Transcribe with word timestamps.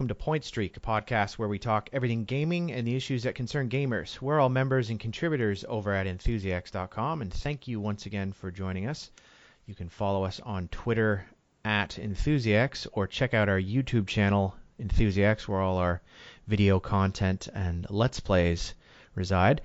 and 0.00 0.08
welcome 0.08 0.16
to 0.16 0.24
Point 0.24 0.44
Streak, 0.44 0.78
a 0.78 0.80
podcast 0.80 1.34
where 1.34 1.48
we 1.48 1.58
talk 1.58 1.90
everything 1.92 2.24
gaming 2.24 2.72
and 2.72 2.86
the 2.86 2.96
issues 2.96 3.24
that 3.24 3.34
concern 3.34 3.68
gamers. 3.68 4.18
We're 4.18 4.40
all 4.40 4.48
members 4.48 4.88
and 4.88 4.98
contributors 4.98 5.62
over 5.68 5.92
at 5.92 6.06
Enthusiasts.com, 6.06 7.20
and 7.20 7.30
thank 7.30 7.68
you 7.68 7.80
once 7.80 8.06
again 8.06 8.32
for 8.32 8.50
joining 8.50 8.86
us. 8.86 9.10
You 9.66 9.74
can 9.74 9.90
follow 9.90 10.24
us 10.24 10.40
on 10.40 10.68
Twitter 10.68 11.26
at 11.66 11.98
Enthusiasts 11.98 12.86
or 12.92 13.06
check 13.06 13.34
out 13.34 13.50
our 13.50 13.60
YouTube 13.60 14.06
channel, 14.06 14.56
Enthusiasts, 14.78 15.46
where 15.46 15.60
all 15.60 15.76
our 15.76 16.00
video 16.46 16.80
content 16.80 17.48
and 17.52 17.86
Let's 17.90 18.20
Plays 18.20 18.72
reside. 19.14 19.60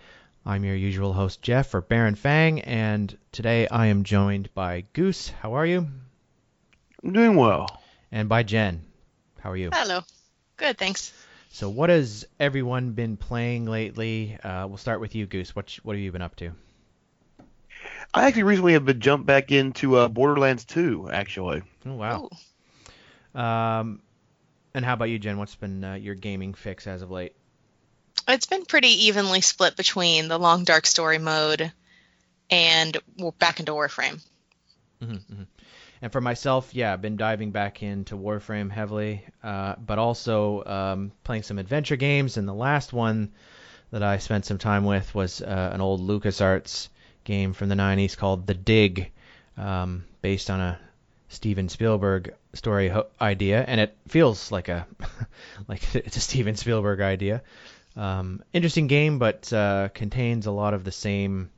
I'm 0.46 0.66
your 0.66 0.76
usual 0.76 1.14
host, 1.14 1.42
Jeff, 1.44 1.74
or 1.74 1.80
Baron 1.80 2.16
Fang, 2.16 2.60
and 2.60 3.18
today 3.32 3.70
I 3.70 3.86
am 3.86 4.04
joined 4.04 4.54
by 4.54 4.84
Goose. 4.92 5.30
How 5.30 5.54
are 5.54 5.66
you? 5.66 5.88
I'm 7.06 7.14
doing 7.14 7.38
well. 7.38 7.82
And 8.12 8.28
by 8.28 8.44
Jen. 8.44 8.84
How 9.40 9.52
are 9.52 9.58
you? 9.58 9.70
Hello. 9.72 10.02
Good, 10.58 10.78
thanks. 10.78 11.14
So, 11.50 11.70
what 11.70 11.90
has 11.90 12.26
everyone 12.40 12.92
been 12.92 13.18
playing 13.18 13.66
lately? 13.66 14.38
Uh, 14.44 14.68
we'll 14.68 14.78
start 14.78 15.00
with 15.00 15.16
you, 15.16 15.26
Goose. 15.26 15.56
What 15.56 15.78
what 15.84 15.96
have 15.96 16.04
you 16.04 16.12
been 16.12 16.22
up 16.22 16.36
to? 16.38 16.52
I 18.14 18.26
actually 18.28 18.44
recently 18.44 18.74
have 18.74 18.86
been 18.86 19.00
jumped 19.00 19.26
back 19.26 19.52
into 19.52 19.96
uh, 19.98 20.08
Borderlands 20.08 20.66
2. 20.66 21.10
Actually. 21.12 21.64
Oh 21.86 21.94
wow. 21.96 22.30
Ooh. 23.36 23.40
Um, 23.40 24.02
and 24.74 24.86
how 24.86 24.94
about 24.94 25.10
you, 25.10 25.20
Jen? 25.20 25.38
What's 25.38 25.56
been 25.56 25.84
uh, 25.84 25.94
your 25.96 26.16
gaming 26.16 26.54
fix 26.54 26.88
as 26.88 27.02
of 27.02 27.12
late? 27.12 27.34
It's 28.28 28.46
been 28.46 28.66
pretty 28.66 29.06
evenly 29.06 29.42
split 29.42 29.76
between 29.76 30.28
the 30.28 30.38
long 30.40 30.64
dark 30.64 30.86
story 30.86 31.18
mode 31.20 31.72
and 32.50 32.98
we're 33.18 33.32
back 33.32 33.60
into 33.60 33.74
Warframe. 33.74 34.22
hmm 35.02 35.16
And 36.06 36.12
for 36.12 36.22
myself, 36.22 36.76
yeah, 36.76 36.94
I've 36.94 37.02
been 37.02 37.18
diving 37.18 37.50
back 37.50 37.82
into 37.82 38.16
Warframe 38.16 38.70
heavily, 38.70 39.26
uh, 39.44 39.74
but 39.84 39.98
also 39.98 40.64
um, 40.64 41.12
playing 41.24 41.42
some 41.42 41.58
adventure 41.58 41.96
games. 41.96 42.38
And 42.38 42.48
the 42.48 42.54
last 42.54 42.94
one 42.94 43.32
that 43.90 44.04
I 44.04 44.20
spent 44.20 44.46
some 44.46 44.60
time 44.60 44.86
with 44.86 45.16
was 45.16 45.42
uh, 45.42 45.72
an 45.74 45.82
old 45.82 46.08
LucasArts 46.08 46.90
game 47.24 47.54
from 47.54 47.70
the 47.70 47.76
90s 47.76 48.16
called 48.16 48.46
The 48.46 48.54
Dig, 48.54 49.10
um, 49.58 50.06
based 50.22 50.52
on 50.52 50.62
a 50.62 50.80
Steven 51.30 51.70
Spielberg 51.70 52.36
story 52.54 52.90
ho- 52.90 53.08
idea, 53.20 53.66
and 53.68 53.82
it 53.82 53.98
feels 54.08 54.52
like 54.52 54.70
a 54.70 54.86
like 55.68 55.96
it's 55.96 56.18
a 56.18 56.22
Steven 56.22 56.56
Spielberg 56.56 57.02
idea. 57.02 57.42
Um, 57.96 58.44
interesting 58.54 58.86
game, 58.86 59.18
but 59.18 59.52
uh, 59.52 59.90
contains 59.92 60.46
a 60.46 60.52
lot 60.52 60.76
of 60.76 60.84
the 60.84 60.92
same, 60.92 61.50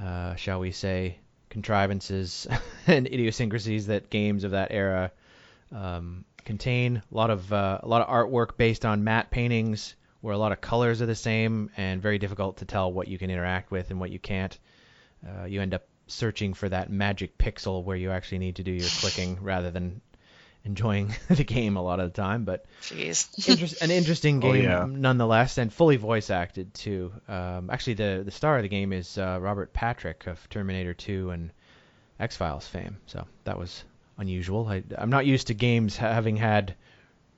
uh, 0.00 0.36
shall 0.36 0.60
we 0.60 0.70
say, 0.70 1.18
contrivances 1.52 2.48
and 2.86 3.06
idiosyncrasies 3.06 3.86
that 3.86 4.08
games 4.08 4.42
of 4.42 4.52
that 4.52 4.68
era 4.70 5.12
um, 5.70 6.24
contain. 6.44 6.96
A 6.96 7.14
lot 7.14 7.30
of 7.30 7.52
uh, 7.52 7.78
a 7.82 7.86
lot 7.86 8.00
of 8.00 8.08
artwork 8.08 8.56
based 8.56 8.84
on 8.86 9.04
matte 9.04 9.30
paintings, 9.30 9.94
where 10.22 10.34
a 10.34 10.38
lot 10.38 10.52
of 10.52 10.60
colors 10.62 11.02
are 11.02 11.06
the 11.06 11.14
same, 11.14 11.70
and 11.76 12.00
very 12.00 12.18
difficult 12.18 12.56
to 12.56 12.64
tell 12.64 12.90
what 12.90 13.06
you 13.06 13.18
can 13.18 13.30
interact 13.30 13.70
with 13.70 13.90
and 13.90 14.00
what 14.00 14.10
you 14.10 14.18
can't. 14.18 14.58
Uh, 15.24 15.44
you 15.44 15.60
end 15.60 15.74
up 15.74 15.84
searching 16.06 16.54
for 16.54 16.68
that 16.68 16.90
magic 16.90 17.36
pixel 17.38 17.84
where 17.84 17.96
you 17.96 18.10
actually 18.10 18.38
need 18.38 18.56
to 18.56 18.62
do 18.62 18.72
your 18.72 18.88
clicking 19.00 19.38
rather 19.40 19.70
than 19.70 20.00
enjoying 20.64 21.14
the 21.28 21.44
game 21.44 21.76
a 21.76 21.82
lot 21.82 22.00
of 22.00 22.12
the 22.12 22.20
time. 22.20 22.44
But 22.44 22.64
Jeez. 22.82 23.48
interest, 23.48 23.82
an 23.82 23.90
interesting 23.90 24.36
Oh, 24.44 24.52
game 24.52 24.64
yeah. 24.64 24.86
nonetheless, 24.88 25.58
and 25.58 25.72
fully 25.72 25.96
voice 25.96 26.30
acted 26.30 26.72
too. 26.74 27.12
Um, 27.28 27.70
actually, 27.70 27.94
the 27.94 28.22
the 28.24 28.30
star 28.30 28.56
of 28.56 28.62
the 28.62 28.68
game 28.68 28.92
is 28.92 29.18
uh, 29.18 29.38
Robert 29.40 29.72
Patrick 29.72 30.26
of 30.26 30.48
Terminator 30.48 30.94
2 30.94 31.30
and 31.30 31.50
X 32.20 32.36
Files 32.36 32.66
fame. 32.66 32.98
So 33.06 33.26
that 33.44 33.58
was 33.58 33.84
unusual. 34.18 34.66
I, 34.68 34.82
I'm 34.96 35.10
not 35.10 35.26
used 35.26 35.48
to 35.48 35.54
games 35.54 35.96
having 35.96 36.36
had, 36.36 36.74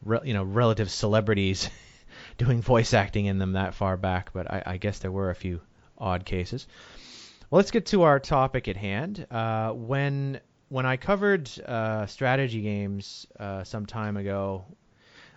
re, 0.05 0.19
you 0.25 0.35
know, 0.35 0.43
relative 0.45 0.91
celebrities 0.91 1.71
doing 2.39 2.61
voice 2.61 2.93
acting 2.93 3.27
in 3.27 3.39
them 3.39 3.53
that 3.53 3.75
far 3.75 3.97
back. 3.97 4.33
But 4.33 4.51
I, 4.51 4.63
I 4.67 4.77
guess 4.77 4.99
there 4.99 5.13
were 5.13 5.31
a 5.31 5.35
few 5.35 5.61
odd 5.97 6.25
cases. 6.25 6.67
Well, 7.51 7.59
let's 7.59 7.71
get 7.71 7.87
to 7.87 8.03
our 8.03 8.19
topic 8.19 8.67
at 8.69 8.77
hand. 8.77 9.27
Uh, 9.31 9.71
when 9.71 10.41
when 10.69 10.87
I 10.87 10.97
covered 10.97 11.51
uh, 11.61 12.07
strategy 12.07 12.63
games 12.63 13.27
uh, 13.39 13.65
some 13.65 13.87
time 13.87 14.17
ago 14.17 14.65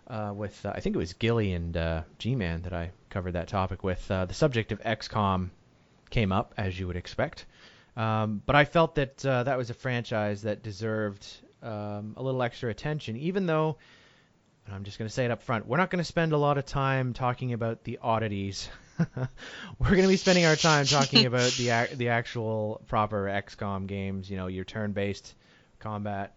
uh, 0.08 0.32
with 0.36 0.66
uh, 0.66 0.72
I 0.74 0.80
think 0.80 0.96
it 0.96 1.00
was 1.00 1.14
Gilly 1.14 1.54
and 1.54 1.76
uh, 1.76 2.04
G-Man 2.18 2.62
that 2.64 2.74
I 2.74 2.92
covered 3.10 3.34
that 3.34 3.48
topic 3.48 3.84
with. 3.84 4.08
The 4.08 4.32
subject 4.32 4.72
of 4.72 4.82
XCOM 4.82 5.50
came 6.10 6.32
up 6.32 6.54
as 6.58 6.80
you 6.80 6.88
would 6.88 6.96
expect, 6.96 7.46
um, 7.96 8.42
but 8.46 8.56
I 8.56 8.66
felt 8.66 8.96
that 8.96 9.18
that 9.18 9.58
was 9.58 9.70
a 9.70 9.74
franchise 9.74 10.44
that 10.44 10.64
deserved 10.64 11.28
um, 11.62 12.14
a 12.16 12.24
little 12.24 12.42
extra 12.42 12.70
attention, 12.70 13.18
even 13.18 13.46
though. 13.46 13.78
I'm 14.70 14.84
just 14.84 15.00
going 15.00 15.08
to 15.08 15.14
say 15.14 15.24
it 15.24 15.32
up 15.32 15.44
front. 15.44 15.66
We're 15.66 15.78
not 15.78 15.90
going 15.90 16.02
to 16.02 16.04
spend 16.04 16.34
a 16.34 16.38
lot 16.38 16.58
of 16.58 16.66
time 16.66 17.14
talking 17.14 17.54
about 17.54 17.86
the 17.86 18.00
oddities. 18.02 18.68
We're 19.80 19.90
going 19.90 20.02
to 20.04 20.08
be 20.08 20.18
spending 20.18 20.46
our 20.46 20.56
time 20.56 20.86
talking 20.86 21.26
about 21.26 21.52
the 21.52 21.88
the 21.96 22.10
actual 22.10 22.82
proper 22.88 23.26
XCOM 23.26 23.88
games. 23.88 24.30
You 24.30 24.38
know, 24.38 24.48
your 24.48 24.66
turn-based 24.66 25.34
combat 25.80 26.36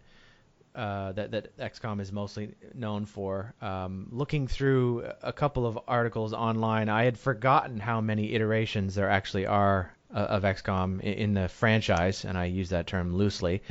uh, 0.75 1.11
that 1.13 1.31
that 1.31 1.57
XCOM 1.57 1.99
is 2.01 2.11
mostly 2.11 2.53
known 2.73 3.05
for. 3.05 3.53
Um, 3.61 4.07
looking 4.11 4.47
through 4.47 5.05
a 5.21 5.33
couple 5.33 5.65
of 5.65 5.79
articles 5.87 6.33
online, 6.33 6.89
I 6.89 7.03
had 7.03 7.17
forgotten 7.17 7.79
how 7.79 8.01
many 8.01 8.33
iterations 8.33 8.95
there 8.95 9.09
actually 9.09 9.45
are 9.45 9.91
uh, 10.13 10.19
of 10.19 10.43
XCOM 10.43 10.99
i- 10.99 11.07
in 11.07 11.33
the 11.33 11.47
franchise, 11.49 12.25
and 12.25 12.37
I 12.37 12.45
use 12.45 12.69
that 12.69 12.87
term 12.87 13.15
loosely. 13.15 13.63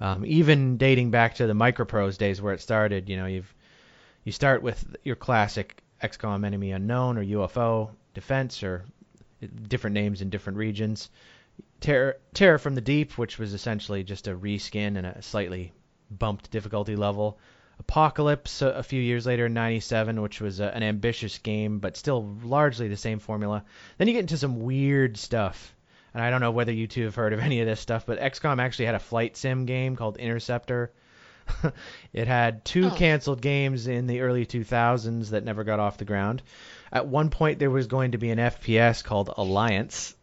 Um, 0.00 0.24
even 0.26 0.76
dating 0.76 1.10
back 1.10 1.36
to 1.36 1.46
the 1.46 1.54
Microprose 1.54 2.18
days 2.18 2.40
where 2.40 2.52
it 2.52 2.60
started, 2.60 3.08
you 3.08 3.16
know, 3.16 3.26
you've 3.26 3.52
you 4.24 4.32
start 4.32 4.62
with 4.62 4.96
your 5.04 5.16
classic 5.16 5.82
XCOM 6.02 6.44
Enemy 6.44 6.72
Unknown 6.72 7.16
or 7.16 7.24
UFO 7.24 7.90
Defense 8.16 8.62
or 8.62 8.86
different 9.68 9.92
names 9.92 10.22
in 10.22 10.30
different 10.30 10.56
regions. 10.56 11.10
Terror, 11.80 12.16
Terror 12.32 12.56
from 12.56 12.74
the 12.74 12.80
Deep, 12.80 13.18
which 13.18 13.38
was 13.38 13.52
essentially 13.52 14.02
just 14.02 14.26
a 14.26 14.34
reskin 14.34 14.96
and 14.96 15.06
a 15.06 15.20
slightly 15.20 15.74
bumped 16.10 16.50
difficulty 16.50 16.96
level. 16.96 17.38
Apocalypse 17.78 18.62
a, 18.62 18.82
few 18.82 19.02
years 19.02 19.26
later 19.26 19.46
in 19.46 19.52
97, 19.52 20.22
which 20.22 20.40
was 20.40 20.60
a, 20.60 20.74
an 20.74 20.82
ambitious 20.82 21.36
game, 21.36 21.78
but 21.78 21.98
still 21.98 22.24
largely 22.42 22.88
the 22.88 22.96
same 22.96 23.18
formula. 23.18 23.62
Then 23.98 24.08
you 24.08 24.14
get 24.14 24.20
into 24.20 24.38
some 24.38 24.60
weird 24.60 25.18
stuff. 25.18 25.76
And 26.14 26.22
I 26.22 26.30
don't 26.30 26.40
know 26.40 26.52
whether 26.52 26.72
you 26.72 26.86
two 26.86 27.04
have 27.04 27.16
heard 27.16 27.34
of 27.34 27.40
any 27.48 27.60
of 27.60 27.66
this 27.66 27.80
stuff, 27.80 28.06
but 28.06 28.18
XCOM 28.18 28.62
actually 28.62 28.86
had 28.86 28.94
a 28.94 28.98
flight 28.98 29.36
sim 29.36 29.66
game 29.66 29.94
called 29.94 30.16
Interceptor. 30.16 30.90
it 32.12 32.26
had 32.28 32.64
two 32.64 32.86
Oh. 32.86 32.90
canceled 32.96 33.40
games 33.40 33.86
in 33.86 34.06
the 34.06 34.20
early 34.20 34.46
2000s 34.46 35.30
that 35.30 35.44
never 35.44 35.64
got 35.64 35.80
off 35.80 35.98
the 35.98 36.04
ground. 36.04 36.42
At 36.92 37.06
one 37.08 37.30
point, 37.30 37.58
there 37.58 37.70
was 37.70 37.86
going 37.86 38.12
to 38.12 38.18
be 38.18 38.30
an 38.30 38.38
FPS 38.38 39.02
called 39.04 39.32
Alliance 39.36 40.14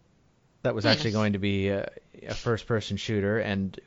that 0.64 0.76
was 0.76 0.86
Hmm. 0.86 0.92
actually 0.92 1.12
going 1.12 1.34
to 1.34 1.40
be 1.40 1.70
a, 1.70 1.90
a 2.28 2.34
first-person 2.34 2.98
shooter, 2.98 3.38
and 3.40 3.80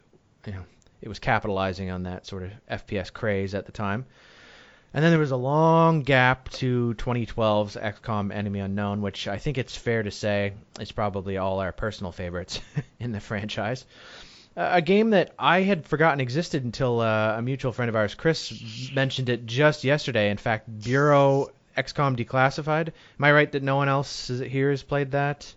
you 0.46 0.52
know, 0.52 0.64
it 1.00 1.08
was 1.08 1.18
capitalizing 1.18 1.90
on 1.90 2.04
that 2.04 2.26
sort 2.26 2.42
of 2.42 2.50
FPS 2.70 3.12
craze 3.12 3.54
at 3.54 3.66
the 3.66 3.72
time. 3.72 4.06
And 4.94 5.04
then 5.04 5.10
there 5.12 5.20
was 5.20 5.30
a 5.32 5.36
long 5.36 6.02
gap 6.02 6.48
to 6.50 6.94
2012's 6.94 7.76
XCOM 7.76 8.32
Enemy 8.32 8.60
Unknown, 8.60 9.02
which 9.02 9.28
I 9.28 9.36
think 9.36 9.58
it's 9.58 9.76
fair 9.76 10.02
to 10.02 10.10
say 10.10 10.54
is 10.80 10.90
probably 10.92 11.36
all 11.36 11.60
our 11.60 11.72
personal 11.72 12.12
favorites 12.12 12.60
in 13.00 13.12
the 13.12 13.20
franchise. 13.20 13.84
Uh, 14.56 14.70
a 14.72 14.82
game 14.82 15.10
that 15.10 15.32
I 15.38 15.62
had 15.62 15.86
forgotten 15.86 16.20
existed 16.20 16.64
until 16.64 17.00
uh, 17.00 17.36
a 17.36 17.42
mutual 17.42 17.72
friend 17.72 17.88
of 17.88 17.96
ours, 17.96 18.14
Chris, 18.14 18.90
mentioned 18.94 19.28
it 19.28 19.44
just 19.44 19.84
yesterday. 19.84 20.30
In 20.30 20.38
fact, 20.38 20.66
Bureau 20.82 21.50
XCOM 21.76 22.16
Declassified. 22.16 22.88
Am 22.88 23.24
I 23.24 23.32
right 23.32 23.52
that 23.52 23.62
no 23.62 23.76
one 23.76 23.88
else 23.88 24.28
here 24.28 24.70
has 24.70 24.82
played 24.82 25.10
that? 25.10 25.52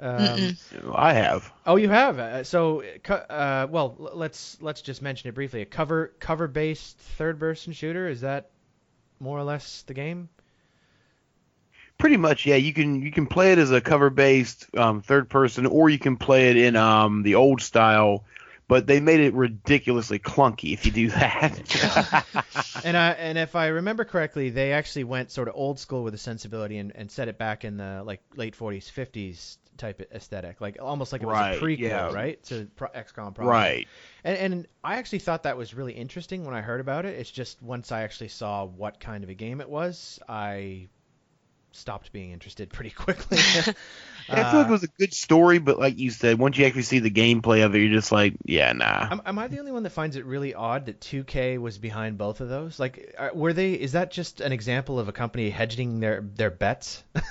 Um, 0.00 0.56
I 0.94 1.14
have. 1.14 1.50
Oh, 1.66 1.76
you 1.76 1.88
have. 1.88 2.18
Uh, 2.18 2.44
so, 2.44 2.84
uh, 3.08 3.66
well, 3.68 3.96
let's 3.98 4.58
let's 4.60 4.82
just 4.82 5.02
mention 5.02 5.28
it 5.28 5.34
briefly. 5.34 5.62
A 5.62 5.66
cover 5.66 6.12
cover 6.20 6.46
based 6.46 6.98
third 6.98 7.40
person 7.40 7.72
shooter. 7.72 8.08
Is 8.08 8.20
that 8.20 8.50
more 9.18 9.38
or 9.38 9.42
less 9.42 9.82
the 9.82 9.94
game? 9.94 10.28
Pretty 11.98 12.16
much, 12.16 12.46
yeah. 12.46 12.56
You 12.56 12.72
can 12.72 13.02
you 13.02 13.10
can 13.10 13.26
play 13.26 13.52
it 13.52 13.58
as 13.58 13.72
a 13.72 13.80
cover-based 13.80 14.76
um, 14.76 15.00
third 15.02 15.28
person, 15.28 15.66
or 15.66 15.90
you 15.90 15.98
can 15.98 16.16
play 16.16 16.50
it 16.50 16.56
in 16.56 16.76
um, 16.76 17.22
the 17.22 17.34
old 17.34 17.60
style. 17.60 18.24
But 18.68 18.86
they 18.86 19.00
made 19.00 19.20
it 19.20 19.32
ridiculously 19.32 20.18
clunky 20.18 20.74
if 20.74 20.84
you 20.84 20.92
do 20.92 21.08
that. 21.12 22.24
and 22.84 22.96
I 22.98 23.10
and 23.12 23.38
if 23.38 23.56
I 23.56 23.68
remember 23.68 24.04
correctly, 24.04 24.50
they 24.50 24.72
actually 24.74 25.04
went 25.04 25.30
sort 25.30 25.48
of 25.48 25.54
old 25.56 25.78
school 25.78 26.04
with 26.04 26.12
the 26.12 26.18
sensibility 26.18 26.76
and, 26.78 26.94
and 26.94 27.10
set 27.10 27.28
it 27.28 27.38
back 27.38 27.64
in 27.64 27.78
the 27.78 28.02
like 28.04 28.20
late 28.36 28.54
40s, 28.56 28.92
50s 28.92 29.56
type 29.78 30.06
aesthetic, 30.12 30.60
like 30.60 30.76
almost 30.82 31.12
like 31.12 31.22
it 31.22 31.26
was 31.26 31.32
Right, 31.34 31.56
a 31.56 31.60
prequel, 31.64 31.78
yeah. 31.78 32.12
right, 32.12 32.42
to 32.44 32.66
Pro- 32.76 32.88
XCOM. 32.88 33.34
Probably. 33.34 33.46
right. 33.46 33.88
And, 34.22 34.36
and 34.36 34.66
I 34.84 34.96
actually 34.96 35.20
thought 35.20 35.44
that 35.44 35.56
was 35.56 35.72
really 35.72 35.94
interesting 35.94 36.44
when 36.44 36.54
I 36.54 36.60
heard 36.60 36.80
about 36.80 37.06
it. 37.06 37.18
It's 37.18 37.30
just 37.30 37.62
once 37.62 37.90
I 37.90 38.02
actually 38.02 38.28
saw 38.28 38.66
what 38.66 39.00
kind 39.00 39.24
of 39.24 39.30
a 39.30 39.34
game 39.34 39.60
it 39.62 39.68
was, 39.70 40.18
I 40.28 40.88
stopped 41.78 42.12
being 42.12 42.32
interested 42.32 42.70
pretty 42.70 42.90
quickly. 42.96 43.38
I 44.30 44.44
feel 44.44 44.60
like 44.60 44.68
it 44.68 44.72
was 44.72 44.82
a 44.82 44.88
good 44.88 45.14
story, 45.14 45.58
but 45.58 45.78
like 45.78 45.98
you 45.98 46.10
said, 46.10 46.38
once 46.38 46.58
you 46.58 46.66
actually 46.66 46.82
see 46.82 46.98
the 46.98 47.10
gameplay 47.10 47.64
of 47.64 47.74
it, 47.74 47.78
you're 47.78 47.92
just 47.92 48.12
like, 48.12 48.34
yeah, 48.44 48.72
nah. 48.72 49.08
Am, 49.10 49.22
am 49.24 49.38
I 49.38 49.46
the 49.48 49.58
only 49.58 49.72
one 49.72 49.84
that 49.84 49.90
finds 49.90 50.16
it 50.16 50.26
really 50.26 50.54
odd 50.54 50.86
that 50.86 51.00
2K 51.00 51.58
was 51.58 51.78
behind 51.78 52.18
both 52.18 52.40
of 52.40 52.48
those? 52.48 52.78
Like, 52.78 53.14
were 53.34 53.52
they? 53.52 53.72
Is 53.72 53.92
that 53.92 54.10
just 54.10 54.40
an 54.40 54.52
example 54.52 54.98
of 54.98 55.08
a 55.08 55.12
company 55.12 55.50
hedging 55.50 56.00
their 56.00 56.20
their 56.20 56.50
bets? 56.50 57.04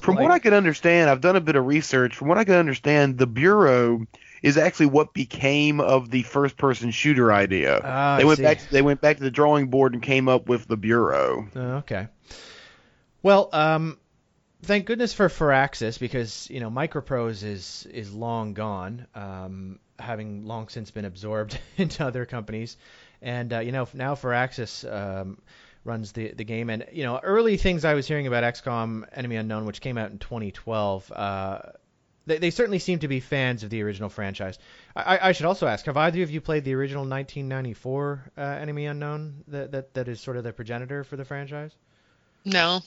From 0.00 0.16
what 0.16 0.30
I 0.30 0.38
can 0.38 0.54
understand, 0.54 1.10
I've 1.10 1.20
done 1.20 1.36
a 1.36 1.40
bit 1.40 1.56
of 1.56 1.66
research. 1.66 2.16
From 2.16 2.28
what 2.28 2.38
I 2.38 2.44
can 2.44 2.54
understand, 2.54 3.18
the 3.18 3.26
Bureau 3.26 4.06
is 4.42 4.56
actually 4.56 4.86
what 4.86 5.12
became 5.12 5.80
of 5.80 6.10
the 6.10 6.22
first 6.22 6.56
person 6.56 6.90
shooter 6.90 7.32
idea. 7.32 7.80
Ah, 7.84 8.16
they 8.16 8.24
went 8.24 8.42
back 8.42 8.60
they 8.70 8.82
went 8.82 9.00
back 9.00 9.18
to 9.18 9.22
the 9.22 9.30
drawing 9.30 9.68
board 9.68 9.94
and 9.94 10.02
came 10.02 10.28
up 10.28 10.48
with 10.48 10.66
the 10.66 10.76
Bureau. 10.76 11.48
Oh, 11.54 11.76
okay. 11.78 12.08
Well, 13.22 13.48
um, 13.52 13.98
thank 14.62 14.86
goodness 14.86 15.12
for 15.12 15.28
Firaxis 15.28 15.98
because 15.98 16.48
you 16.50 16.60
know 16.60 16.70
Microprose 16.70 17.42
is 17.42 17.86
is 17.90 18.12
long 18.12 18.54
gone, 18.54 19.06
um, 19.14 19.80
having 19.98 20.46
long 20.46 20.68
since 20.68 20.90
been 20.90 21.04
absorbed 21.04 21.58
into 21.76 22.04
other 22.04 22.26
companies, 22.26 22.76
and 23.20 23.52
uh, 23.52 23.58
you 23.60 23.72
know 23.72 23.88
now 23.94 24.14
Firaxis 24.14 24.84
um, 24.90 25.38
runs 25.84 26.12
the 26.12 26.32
the 26.32 26.44
game. 26.44 26.70
And 26.70 26.86
you 26.92 27.02
know 27.04 27.18
early 27.22 27.56
things 27.56 27.84
I 27.84 27.94
was 27.94 28.06
hearing 28.06 28.26
about 28.26 28.44
XCOM 28.44 29.04
Enemy 29.12 29.36
Unknown, 29.36 29.64
which 29.64 29.80
came 29.80 29.98
out 29.98 30.10
in 30.10 30.18
2012. 30.18 31.10
Uh, 31.12 31.58
they, 32.26 32.38
they 32.38 32.50
certainly 32.50 32.78
seem 32.78 32.98
to 33.00 33.08
be 33.08 33.20
fans 33.20 33.64
of 33.64 33.70
the 33.70 33.82
original 33.82 34.10
franchise. 34.10 34.58
I, 34.94 35.18
I- 35.30 35.32
should 35.32 35.46
also 35.46 35.66
ask: 35.66 35.86
Have 35.86 35.96
either 35.96 36.22
of 36.22 36.30
you 36.30 36.40
played 36.40 36.62
the 36.64 36.74
original 36.74 37.02
1994 37.02 38.32
uh, 38.36 38.40
Enemy 38.40 38.86
Unknown 38.86 39.44
that, 39.48 39.72
that 39.72 39.94
that 39.94 40.08
is 40.08 40.20
sort 40.20 40.36
of 40.36 40.44
the 40.44 40.52
progenitor 40.52 41.02
for 41.02 41.16
the 41.16 41.24
franchise? 41.24 41.72
No. 42.44 42.80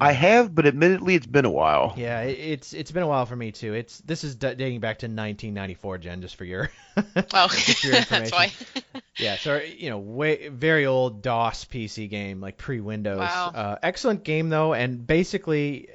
I 0.00 0.12
have, 0.12 0.54
but 0.54 0.66
admittedly, 0.66 1.14
it's 1.14 1.26
been 1.26 1.44
a 1.44 1.50
while. 1.50 1.94
Yeah, 1.96 2.22
it, 2.22 2.38
it's 2.38 2.72
it's 2.72 2.90
been 2.90 3.02
a 3.02 3.06
while 3.06 3.26
for 3.26 3.36
me 3.36 3.52
too. 3.52 3.74
It's 3.74 3.98
this 4.00 4.24
is 4.24 4.36
d- 4.36 4.54
dating 4.54 4.80
back 4.80 4.98
to 5.00 5.06
1994, 5.06 5.98
Jen, 5.98 6.22
just 6.22 6.36
for 6.36 6.44
your 6.44 6.70
Oh, 7.34 7.48
Just 7.48 7.78
for 7.80 7.86
your 7.88 8.00
that's 8.08 8.32
why. 8.32 8.52
yeah. 9.16 9.36
So 9.36 9.56
you 9.56 9.90
know, 9.90 9.98
way 9.98 10.48
very 10.48 10.86
old 10.86 11.22
DOS 11.22 11.64
PC 11.64 12.08
game, 12.08 12.40
like 12.40 12.56
pre-Windows. 12.56 13.20
Wow. 13.20 13.52
Uh, 13.54 13.76
excellent 13.82 14.24
game 14.24 14.48
though, 14.48 14.74
and 14.74 15.06
basically 15.06 15.88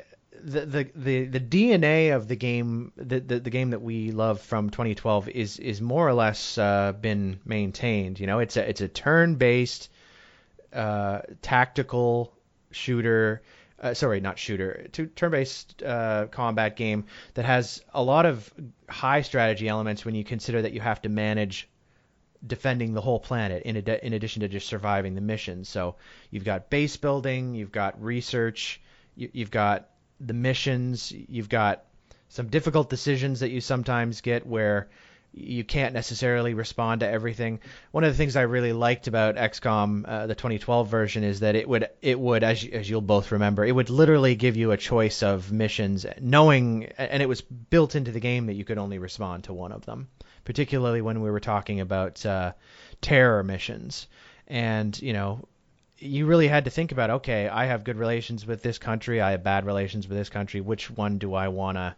the 0.43 0.65
the 0.65 0.91
the, 0.95 1.25
the 1.25 1.39
DNA 1.39 2.15
of 2.15 2.27
the 2.27 2.35
game, 2.35 2.91
the, 2.95 3.19
the 3.19 3.39
the 3.39 3.49
game 3.49 3.71
that 3.71 3.81
we 3.81 4.11
love 4.11 4.41
from 4.41 4.69
2012 4.69 5.29
is 5.29 5.59
is 5.59 5.81
more 5.81 6.07
or 6.07 6.13
less 6.13 6.57
uh, 6.57 6.93
been 6.93 7.39
maintained. 7.45 8.19
You 8.19 8.27
know, 8.27 8.39
it's 8.39 8.55
a 8.57 8.69
it's 8.69 8.81
a 8.81 8.87
turn-based 8.87 9.89
uh, 10.71 11.21
tactical 11.41 12.33
shooter. 12.71 13.41
Uh, 13.79 13.93
sorry, 13.93 14.21
not 14.21 14.39
shooter. 14.39 14.87
tu- 14.91 15.07
Turn-based 15.07 15.83
uh, 15.83 16.27
combat 16.31 16.75
game 16.75 17.05
that 17.33 17.45
has 17.45 17.83
a 17.93 18.01
lot 18.01 18.25
of 18.25 18.53
high 18.89 19.21
strategy 19.21 19.67
elements 19.67 20.05
when 20.05 20.15
you 20.15 20.23
consider 20.23 20.61
that 20.61 20.71
you 20.71 20.79
have 20.79 21.01
to 21.01 21.09
manage 21.09 21.67
defending 22.45 22.93
the 22.93 23.01
whole 23.01 23.19
planet 23.19 23.63
in, 23.63 23.75
ad- 23.75 23.99
in 24.01 24.13
addition 24.13 24.41
to 24.41 24.47
just 24.47 24.67
surviving 24.67 25.15
the 25.15 25.21
mission. 25.21 25.65
So 25.65 25.95
you've 26.29 26.45
got 26.45 26.69
base 26.69 26.95
building, 26.95 27.53
you've 27.55 27.71
got 27.71 28.01
research, 28.01 28.81
you, 29.15 29.29
you've 29.33 29.51
got 29.51 29.89
the 30.19 30.33
missions, 30.33 31.11
you've 31.11 31.49
got 31.49 31.83
some 32.29 32.47
difficult 32.47 32.89
decisions 32.89 33.41
that 33.41 33.51
you 33.51 33.61
sometimes 33.61 34.21
get 34.21 34.45
where 34.45 34.89
you 35.35 35.65
can't 35.65 35.93
necessarily 35.93 36.53
respond 36.53 37.01
to 37.01 37.09
everything. 37.09 37.59
One 37.91 38.05
of 38.05 38.11
the 38.11 38.17
things 38.17 38.35
I 38.35 38.43
really 38.43 38.71
liked 38.71 39.07
about 39.07 39.35
XCOM, 39.35 40.05
uh, 40.07 40.27
the 40.27 40.35
2012 40.35 40.87
version, 40.87 41.23
is 41.23 41.41
that 41.41 41.55
it 41.55 41.67
would 41.67 41.89
it 42.01 42.17
would 42.19 42.43
as 42.43 42.63
you, 42.63 42.71
as 42.71 42.89
you'll 42.89 43.01
both 43.01 43.31
remember, 43.31 43.65
it 43.65 43.73
would 43.73 43.89
literally 43.89 44.35
give 44.35 44.55
you 44.55 44.71
a 44.71 44.77
choice 44.77 45.23
of 45.23 45.51
missions, 45.51 46.05
knowing 46.21 46.85
and 46.97 47.21
it 47.21 47.27
was 47.27 47.41
built 47.41 47.95
into 47.95 48.11
the 48.11 48.19
game 48.19 48.45
that 48.45 48.53
you 48.53 48.63
could 48.63 48.77
only 48.77 48.97
respond 48.97 49.43
to 49.45 49.53
one 49.53 49.73
of 49.73 49.85
them. 49.85 50.07
Particularly 50.45 51.01
when 51.01 51.21
we 51.21 51.31
were 51.31 51.39
talking 51.39 51.81
about 51.81 52.25
uh, 52.25 52.53
terror 53.01 53.43
missions, 53.43 54.07
and 54.47 54.99
you 55.01 55.13
know. 55.13 55.47
You 55.97 56.25
really 56.25 56.49
had 56.49 56.65
to 56.65 56.69
think 56.69 56.91
about, 56.91 57.09
okay, 57.09 57.47
I 57.47 57.67
have 57.67 57.85
good 57.85 57.95
relations 57.95 58.45
with 58.45 58.61
this 58.61 58.77
country, 58.77 59.21
I 59.21 59.31
have 59.31 59.45
bad 59.45 59.65
relations 59.65 60.09
with 60.09 60.17
this 60.17 60.27
country. 60.27 60.59
Which 60.59 60.91
one 60.91 61.19
do 61.19 61.33
I 61.33 61.47
wanna 61.47 61.95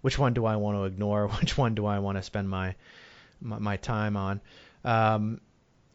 which 0.00 0.18
one 0.18 0.34
do 0.34 0.44
I 0.44 0.56
want 0.56 0.78
to 0.78 0.84
ignore? 0.84 1.28
Which 1.40 1.56
one 1.56 1.74
do 1.74 1.86
I 1.86 1.98
want 1.98 2.18
to 2.18 2.22
spend 2.22 2.48
my 2.48 2.74
my, 3.40 3.58
my 3.58 3.76
time 3.76 4.16
on? 4.16 4.40
Um, 4.84 5.40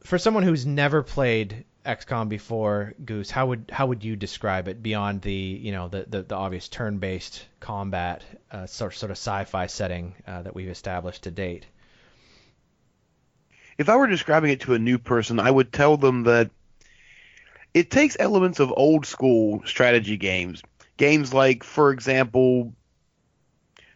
for 0.03 0.17
someone 0.17 0.43
who's 0.43 0.65
never 0.65 1.01
played 1.01 1.65
XCOM 1.85 2.29
before, 2.29 2.93
Goose, 3.03 3.29
how 3.29 3.47
would 3.47 3.71
how 3.71 3.87
would 3.87 4.03
you 4.03 4.15
describe 4.15 4.67
it 4.67 4.81
beyond 4.81 5.21
the 5.21 5.33
you 5.33 5.71
know 5.71 5.87
the 5.87 6.05
the, 6.07 6.23
the 6.23 6.35
obvious 6.35 6.67
turn-based 6.67 7.45
combat 7.59 8.23
uh, 8.51 8.65
sort 8.65 8.93
sort 8.95 9.11
of 9.11 9.17
sci-fi 9.17 9.67
setting 9.67 10.15
uh, 10.27 10.41
that 10.41 10.55
we've 10.55 10.69
established 10.69 11.23
to 11.23 11.31
date? 11.31 11.65
If 13.77 13.89
I 13.89 13.97
were 13.97 14.07
describing 14.07 14.51
it 14.51 14.61
to 14.61 14.73
a 14.73 14.79
new 14.79 14.97
person, 14.97 15.39
I 15.39 15.51
would 15.51 15.71
tell 15.71 15.97
them 15.97 16.23
that 16.23 16.49
it 17.73 17.91
takes 17.91 18.15
elements 18.19 18.59
of 18.59 18.73
old 18.75 19.05
school 19.05 19.61
strategy 19.65 20.15
games. 20.15 20.63
Games 20.97 21.33
like, 21.33 21.63
for 21.63 21.91
example, 21.91 22.73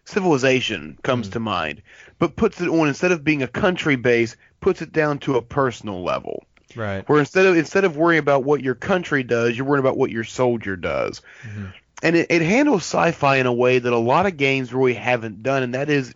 Civilization 0.09 0.97
comes 1.03 1.29
Mm. 1.29 1.33
to 1.33 1.39
mind, 1.39 1.81
but 2.17 2.35
puts 2.35 2.59
it 2.61 2.67
on 2.67 2.87
instead 2.87 3.11
of 3.11 3.23
being 3.23 3.43
a 3.43 3.47
country 3.47 3.95
base, 3.95 4.35
puts 4.59 4.81
it 4.81 4.91
down 4.91 5.19
to 5.19 5.35
a 5.35 5.41
personal 5.41 6.03
level. 6.03 6.45
Right. 6.75 7.07
Where 7.07 7.19
instead 7.19 7.45
of 7.45 7.55
instead 7.55 7.83
of 7.85 7.95
worrying 7.95 8.19
about 8.19 8.43
what 8.43 8.61
your 8.63 8.75
country 8.75 9.23
does, 9.23 9.55
you're 9.55 9.65
worrying 9.65 9.85
about 9.85 9.97
what 9.97 10.11
your 10.11 10.23
soldier 10.23 10.75
does. 10.75 11.21
Mhm. 11.43 11.73
And 12.01 12.15
it, 12.15 12.27
it 12.29 12.41
handles 12.41 12.83
sci-fi 12.83 13.37
in 13.37 13.45
a 13.45 13.53
way 13.53 13.77
that 13.79 13.91
a 13.93 13.97
lot 13.97 14.25
of 14.25 14.37
games 14.37 14.73
really 14.73 14.93
haven't 14.93 15.43
done, 15.43 15.63
and 15.63 15.73
that 15.73 15.89
is, 15.89 16.13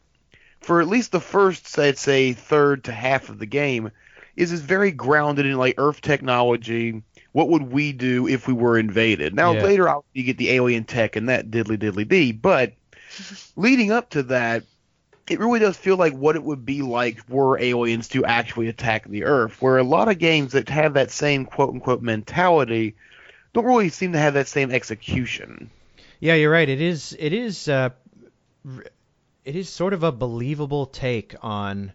for 0.61 0.79
at 0.81 0.87
least 0.87 1.11
the 1.11 1.19
first, 1.19 1.67
say, 1.67 1.87
let's 1.87 2.01
say, 2.01 2.33
third 2.33 2.85
to 2.85 2.91
half 2.91 3.29
of 3.29 3.37
the 3.39 3.45
game, 3.45 3.91
is 4.35 4.51
is 4.51 4.61
very 4.61 4.91
grounded 4.91 5.45
in 5.45 5.57
like 5.57 5.75
Earth 5.77 6.01
technology. 6.01 7.03
What 7.31 7.49
would 7.49 7.71
we 7.71 7.91
do 7.93 8.27
if 8.27 8.47
we 8.47 8.53
were 8.53 8.77
invaded? 8.77 9.35
Now 9.35 9.53
Yeah. 9.53 9.63
later, 9.63 9.89
obviously, 9.89 10.21
you 10.21 10.23
get 10.23 10.37
the 10.37 10.51
alien 10.51 10.83
tech 10.83 11.15
and 11.15 11.29
that 11.29 11.51
diddly 11.51 11.77
diddly 11.77 12.07
dee, 12.07 12.31
but 12.31 12.73
leading 13.55 13.91
up 13.91 14.11
to 14.11 14.23
that, 14.23 14.63
it 15.29 15.39
really 15.39 15.59
does 15.59 15.77
feel 15.77 15.95
like 15.95 16.13
what 16.13 16.35
it 16.35 16.43
would 16.43 16.65
be 16.65 16.81
like 16.81 17.19
were 17.29 17.57
aliens 17.59 18.09
to 18.09 18.25
actually 18.25 18.67
attack 18.67 19.07
the 19.07 19.23
Earth. 19.23 19.61
Where 19.61 19.77
a 19.77 19.83
lot 19.83 20.09
of 20.09 20.19
games 20.19 20.51
that 20.51 20.69
have 20.69 20.95
that 20.95 21.11
same 21.11 21.45
quote 21.45 21.69
unquote 21.69 22.01
mentality 22.01 22.95
don't 23.53 23.65
really 23.65 23.89
seem 23.89 24.13
to 24.13 24.19
have 24.19 24.33
that 24.33 24.47
same 24.47 24.71
execution. 24.71 25.69
Yeah, 26.19 26.35
you're 26.35 26.51
right. 26.51 26.67
It 26.67 26.81
is 26.81 27.15
it 27.19 27.33
is 27.33 27.67
uh, 27.67 27.89
it 29.45 29.55
is 29.55 29.69
sort 29.69 29.93
of 29.93 30.03
a 30.03 30.11
believable 30.11 30.85
take 30.85 31.35
on 31.41 31.91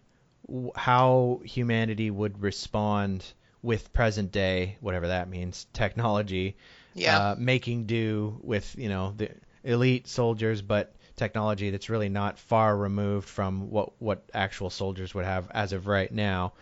w- 0.47 0.71
how 0.75 1.41
humanity 1.43 2.09
would 2.11 2.41
respond 2.41 3.25
with 3.61 3.91
present 3.91 4.31
day, 4.31 4.77
whatever 4.81 5.07
that 5.07 5.27
means, 5.29 5.67
technology, 5.73 6.55
Yeah. 6.93 7.31
uh, 7.31 7.35
making 7.37 7.85
do 7.85 8.39
with 8.41 8.75
you 8.77 8.89
know 8.89 9.13
the 9.17 9.31
elite 9.63 10.07
soldiers, 10.07 10.61
but 10.61 10.93
technology 11.19 11.69
that's 11.71 11.89
really 11.89 12.09
not 12.09 12.39
far 12.39 12.75
removed 12.75 13.29
from 13.29 13.69
what 13.69 13.91
what 14.01 14.23
actual 14.33 14.71
soldiers 14.71 15.13
would 15.13 15.25
have 15.25 15.49
as 15.51 15.73
of 15.73 15.87
right 15.87 16.11
now. 16.11 16.53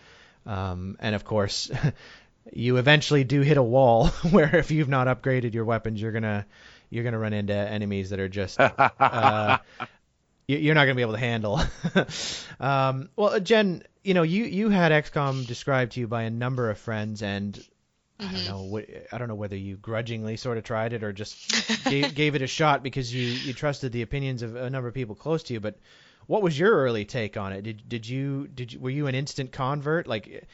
Um, 0.45 0.97
and 0.99 1.15
of 1.15 1.23
course, 1.23 1.71
you 2.53 2.77
eventually 2.77 3.23
do 3.23 3.41
hit 3.41 3.57
a 3.57 3.63
wall 3.63 4.07
where 4.31 4.55
if 4.57 4.71
you've 4.71 4.89
not 4.89 5.07
upgraded 5.07 5.53
your 5.53 5.65
weapons, 5.65 6.01
you're 6.01 6.11
gonna 6.13 6.45
you're 6.89 7.03
gonna 7.03 7.19
run 7.19 7.33
into 7.33 7.53
enemies 7.53 8.09
that 8.11 8.19
are 8.19 8.29
just 8.29 8.59
uh, 8.59 9.57
you- 10.47 10.57
you're 10.57 10.75
not 10.75 10.85
gonna 10.85 10.95
be 10.95 11.01
able 11.01 11.13
to 11.13 11.19
handle. 11.19 11.59
um, 12.59 13.09
well, 13.15 13.39
Jen, 13.39 13.83
you 14.03 14.13
know 14.13 14.23
you 14.23 14.45
you 14.45 14.69
had 14.69 14.91
XCOM 14.91 15.45
described 15.47 15.93
to 15.93 15.99
you 15.99 16.07
by 16.07 16.23
a 16.23 16.29
number 16.29 16.69
of 16.69 16.77
friends, 16.77 17.21
and 17.21 17.59
I 18.19 18.23
don't 18.23 18.33
Mhm. 18.33 18.47
know 18.47 18.77
wh- 18.79 19.13
I 19.13 19.17
don't 19.17 19.27
know 19.27 19.35
whether 19.35 19.55
you 19.55 19.77
grudgingly 19.77 20.37
sort 20.37 20.57
of 20.57 20.63
tried 20.63 20.93
it 20.93 21.03
or 21.03 21.13
just 21.13 21.35
gave, 21.85 22.15
gave 22.15 22.33
it 22.35 22.41
a 22.41 22.47
shot 22.47 22.81
because 22.83 23.13
you 23.13 23.21
you 23.27 23.53
trusted 23.53 23.91
the 23.91 24.01
opinions 24.01 24.41
of 24.41 24.55
a 24.55 24.69
number 24.69 24.87
of 24.87 24.93
people 24.93 25.15
close 25.15 25.43
to 25.43 25.53
you, 25.53 25.59
but. 25.59 25.77
What 26.25 26.41
was 26.41 26.59
your 26.59 26.71
early 26.71 27.05
take 27.05 27.37
on 27.37 27.53
it? 27.53 27.61
Did 27.61 27.87
did 27.87 28.05
you 28.05 28.49
did 28.53 28.73
you, 28.73 28.81
were 28.81 28.89
you 28.89 29.07
an 29.07 29.15
instant 29.15 29.53
convert? 29.53 30.07
Like, 30.07 30.45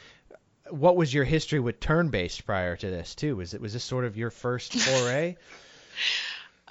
what 0.70 0.96
was 0.96 1.12
your 1.12 1.24
history 1.24 1.60
with 1.60 1.80
turn-based 1.80 2.46
prior 2.46 2.76
to 2.78 2.90
this 2.92 3.16
too? 3.16 3.38
Was 3.38 3.56
it 3.56 3.60
was 3.62 3.74
this 3.74 3.84
sort 3.84 4.06
of 4.06 4.16
your 4.16 4.30
first 4.30 4.72
foray? 4.80 5.36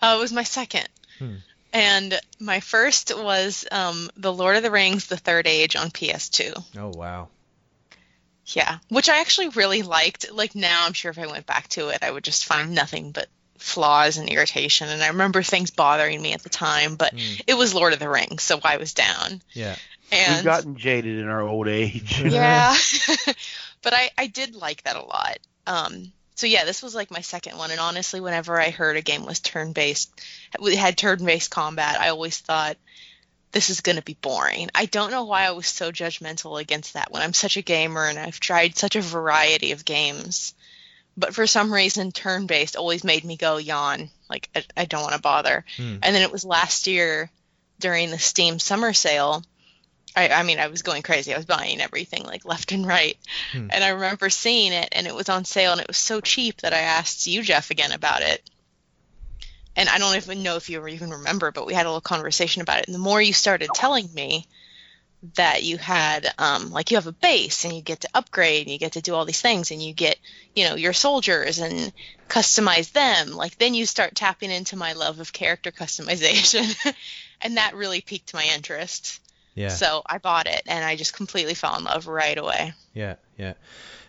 Uh, 0.01 0.15
it 0.17 0.21
was 0.21 0.33
my 0.33 0.45
second. 0.45 0.89
Hmm. 1.19 1.35
And 1.73 2.17
my 2.39 2.61
first 2.61 3.13
was 3.17 3.65
um, 3.73 4.09
The 4.17 4.33
Lord 4.33 4.55
of 4.55 4.63
the 4.63 4.71
Rings, 4.71 5.07
The 5.07 5.17
Third 5.17 5.49
Age 5.49 5.75
on 5.75 5.91
PS2. 5.91 6.63
oh 6.79 6.93
wow. 6.95 7.29
Yeah, 8.47 8.79
which 8.89 9.09
I 9.09 9.21
actually 9.21 9.49
really 9.51 9.83
liked. 9.83 10.33
Like 10.33 10.55
now, 10.55 10.85
I'm 10.85 10.93
sure 10.93 11.11
if 11.11 11.19
I 11.19 11.27
went 11.27 11.47
back 11.47 11.69
to 11.69 11.89
it, 11.89 12.03
I 12.03 12.11
would 12.11 12.25
just 12.25 12.45
find 12.45 12.75
nothing 12.75 13.13
but 13.13 13.29
flaws 13.59 14.17
and 14.17 14.29
irritation. 14.29 14.89
And 14.89 15.03
I 15.03 15.09
remember 15.09 15.43
things 15.43 15.71
bothering 15.71 16.21
me 16.21 16.33
at 16.33 16.43
the 16.43 16.49
time, 16.49 16.97
but 16.97 17.13
Hmm. 17.13 17.35
it 17.47 17.55
was 17.55 17.75
Lord 17.75 17.93
of 17.93 18.01
the 18.01 18.09
Rings, 18.09 18.43
so 18.43 18.61
I 18.63 18.79
was 18.79 18.95
down. 18.95 19.41
Yeah. 19.53 19.77
And 20.11 20.37
We've 20.37 20.45
gotten 20.45 20.77
jaded 20.77 21.19
in 21.21 21.29
our 21.29 21.43
old 21.43 21.69
age. 21.69 22.21
yeah, 22.25 22.75
but 23.83 23.95
I 23.95 24.11
I 24.19 24.27
did 24.27 24.55
like 24.57 24.83
that 24.83 24.97
a 24.97 25.03
lot. 25.03 25.39
Um, 25.67 26.13
so 26.35 26.47
yeah, 26.47 26.65
this 26.65 26.83
was 26.83 26.95
like 26.95 27.11
my 27.11 27.21
second 27.21 27.57
one, 27.57 27.71
and 27.71 27.81
honestly, 27.81 28.21
whenever 28.21 28.61
I 28.61 28.71
heard 28.71 28.97
a 28.97 29.03
game 29.03 29.25
was 29.25 29.39
turn-based, 29.39 30.21
it 30.61 30.77
had 30.77 30.99
turn-based 30.99 31.51
combat, 31.51 32.01
I 32.01 32.09
always 32.09 32.39
thought 32.39 32.77
this 33.53 33.71
is 33.71 33.83
going 33.83 33.97
to 33.97 34.03
be 34.03 34.17
boring. 34.21 34.71
I 34.75 34.87
don't 34.87 35.11
know 35.11 35.25
why 35.25 35.45
I 35.45 35.53
was 35.53 35.67
so 35.67 35.93
judgmental 35.93 36.61
against 36.61 36.95
that 36.95 37.13
when 37.13 37.23
I'm 37.23 37.35
such 37.35 37.57
a 37.57 37.63
gamer 37.63 38.07
and 38.07 38.19
I've 38.19 38.41
tried 38.41 38.77
such 38.77 38.97
a 38.97 39.03
variety 39.03 39.73
of 39.73 39.85
games. 39.85 40.55
But 41.17 41.35
for 41.35 41.47
some 41.47 41.73
reason, 41.73 42.11
turn 42.11 42.47
based 42.47 42.77
always 42.77 43.05
made 43.05 43.25
me 43.25 43.37
go 43.37 43.59
yawn. 43.59 44.09
Like, 44.31 44.49
I, 44.57 44.65
I 44.77 44.85
don't 44.87 45.03
want 45.03 45.15
to 45.15 45.21
bother. 45.21 45.65
Hmm. 45.77 45.97
And 46.03 46.15
then 46.15 46.23
it 46.23 46.33
was 46.33 46.45
last 46.45 46.87
year 46.87 47.31
during 47.79 48.11
the 48.11 48.19
Steam 48.19 48.59
summer 48.59 48.95
sale. 48.95 49.45
I, 50.17 50.29
I 50.29 50.43
mean, 50.43 50.59
I 50.59 50.69
was 50.69 50.83
going 50.83 51.03
crazy. 51.03 51.35
I 51.35 51.37
was 51.37 51.47
buying 51.47 51.81
everything 51.83 52.25
like 52.25 52.47
left 52.47 52.73
and 52.73 52.87
right. 52.87 53.19
Hmm. 53.53 53.69
And 53.71 53.85
I 53.85 53.91
remember 53.91 54.31
seeing 54.31 54.73
it 54.73 54.89
and 54.93 55.07
it 55.07 55.15
was 55.15 55.29
on 55.29 55.45
sale 55.45 55.73
and 55.73 55.81
it 55.81 55.89
was 55.89 55.99
so 55.99 56.23
cheap 56.23 56.63
that 56.63 56.73
I 56.73 56.79
asked 56.81 57.27
you, 57.27 57.43
Jeff, 57.43 57.71
again 57.71 57.93
about 57.93 58.23
it 58.23 58.43
and 59.77 59.89
I 59.89 59.99
don't 59.99 60.17
even 60.17 60.43
know 60.43 60.57
if 60.57 60.69
you 60.69 60.87
even 60.87 61.11
remember, 61.11 61.51
but 61.51 61.67
we 61.67 61.75
had 61.75 61.87
a 61.87 61.89
little 61.89 62.01
conversation 62.01 62.63
about 62.63 62.81
it. 62.81 62.87
And 62.87 62.95
the 62.95 62.99
more 62.99 63.21
you 63.21 63.33
started 63.33 63.71
telling 63.75 64.13
me 64.13 64.47
that 65.35 65.63
you 65.63 65.79
had, 65.79 66.33
um, 66.39 66.71
like, 66.71 66.91
you 66.91 66.97
have 66.97 67.07
a 67.07 67.13
base 67.13 67.65
and 67.65 67.75
you 67.75 67.81
get 67.81 68.01
to 68.01 68.09
upgrade 68.13 68.63
and 68.63 68.73
you 68.73 68.79
get 68.79 68.93
to 68.93 69.01
do 69.01 69.15
all 69.15 69.25
these 69.25 69.41
things 69.41 69.71
and 69.71 69.83
you 69.83 69.95
get, 69.95 70.19
you 70.55 70.69
know, 70.69 70.75
your 70.75 70.93
soldiers 70.93 71.59
and 71.59 71.93
customize 72.29 72.93
them, 72.93 73.31
like, 73.31 73.57
then 73.59 73.75
you 73.75 73.87
start 73.87 74.15
tapping 74.15 74.51
into 74.51 74.77
my 74.77 74.93
love 74.93 75.21
of 75.21 75.33
character 75.33 75.71
customization. 75.71 76.95
and 77.41 77.57
that 77.57 77.75
really 77.75 78.01
piqued 78.01 78.35
my 78.35 78.45
interest. 78.55 79.21
Yeah. 79.55 79.69
So 79.69 80.03
I 80.05 80.19
bought 80.19 80.47
it 80.47 80.63
and 80.67 80.85
I 80.85 80.97
just 80.97 81.15
completely 81.15 81.55
fell 81.55 81.77
in 81.77 81.85
love 81.85 82.07
right 82.07 82.37
away. 82.37 82.73
Yeah, 82.95 83.17
yeah. 83.39 83.55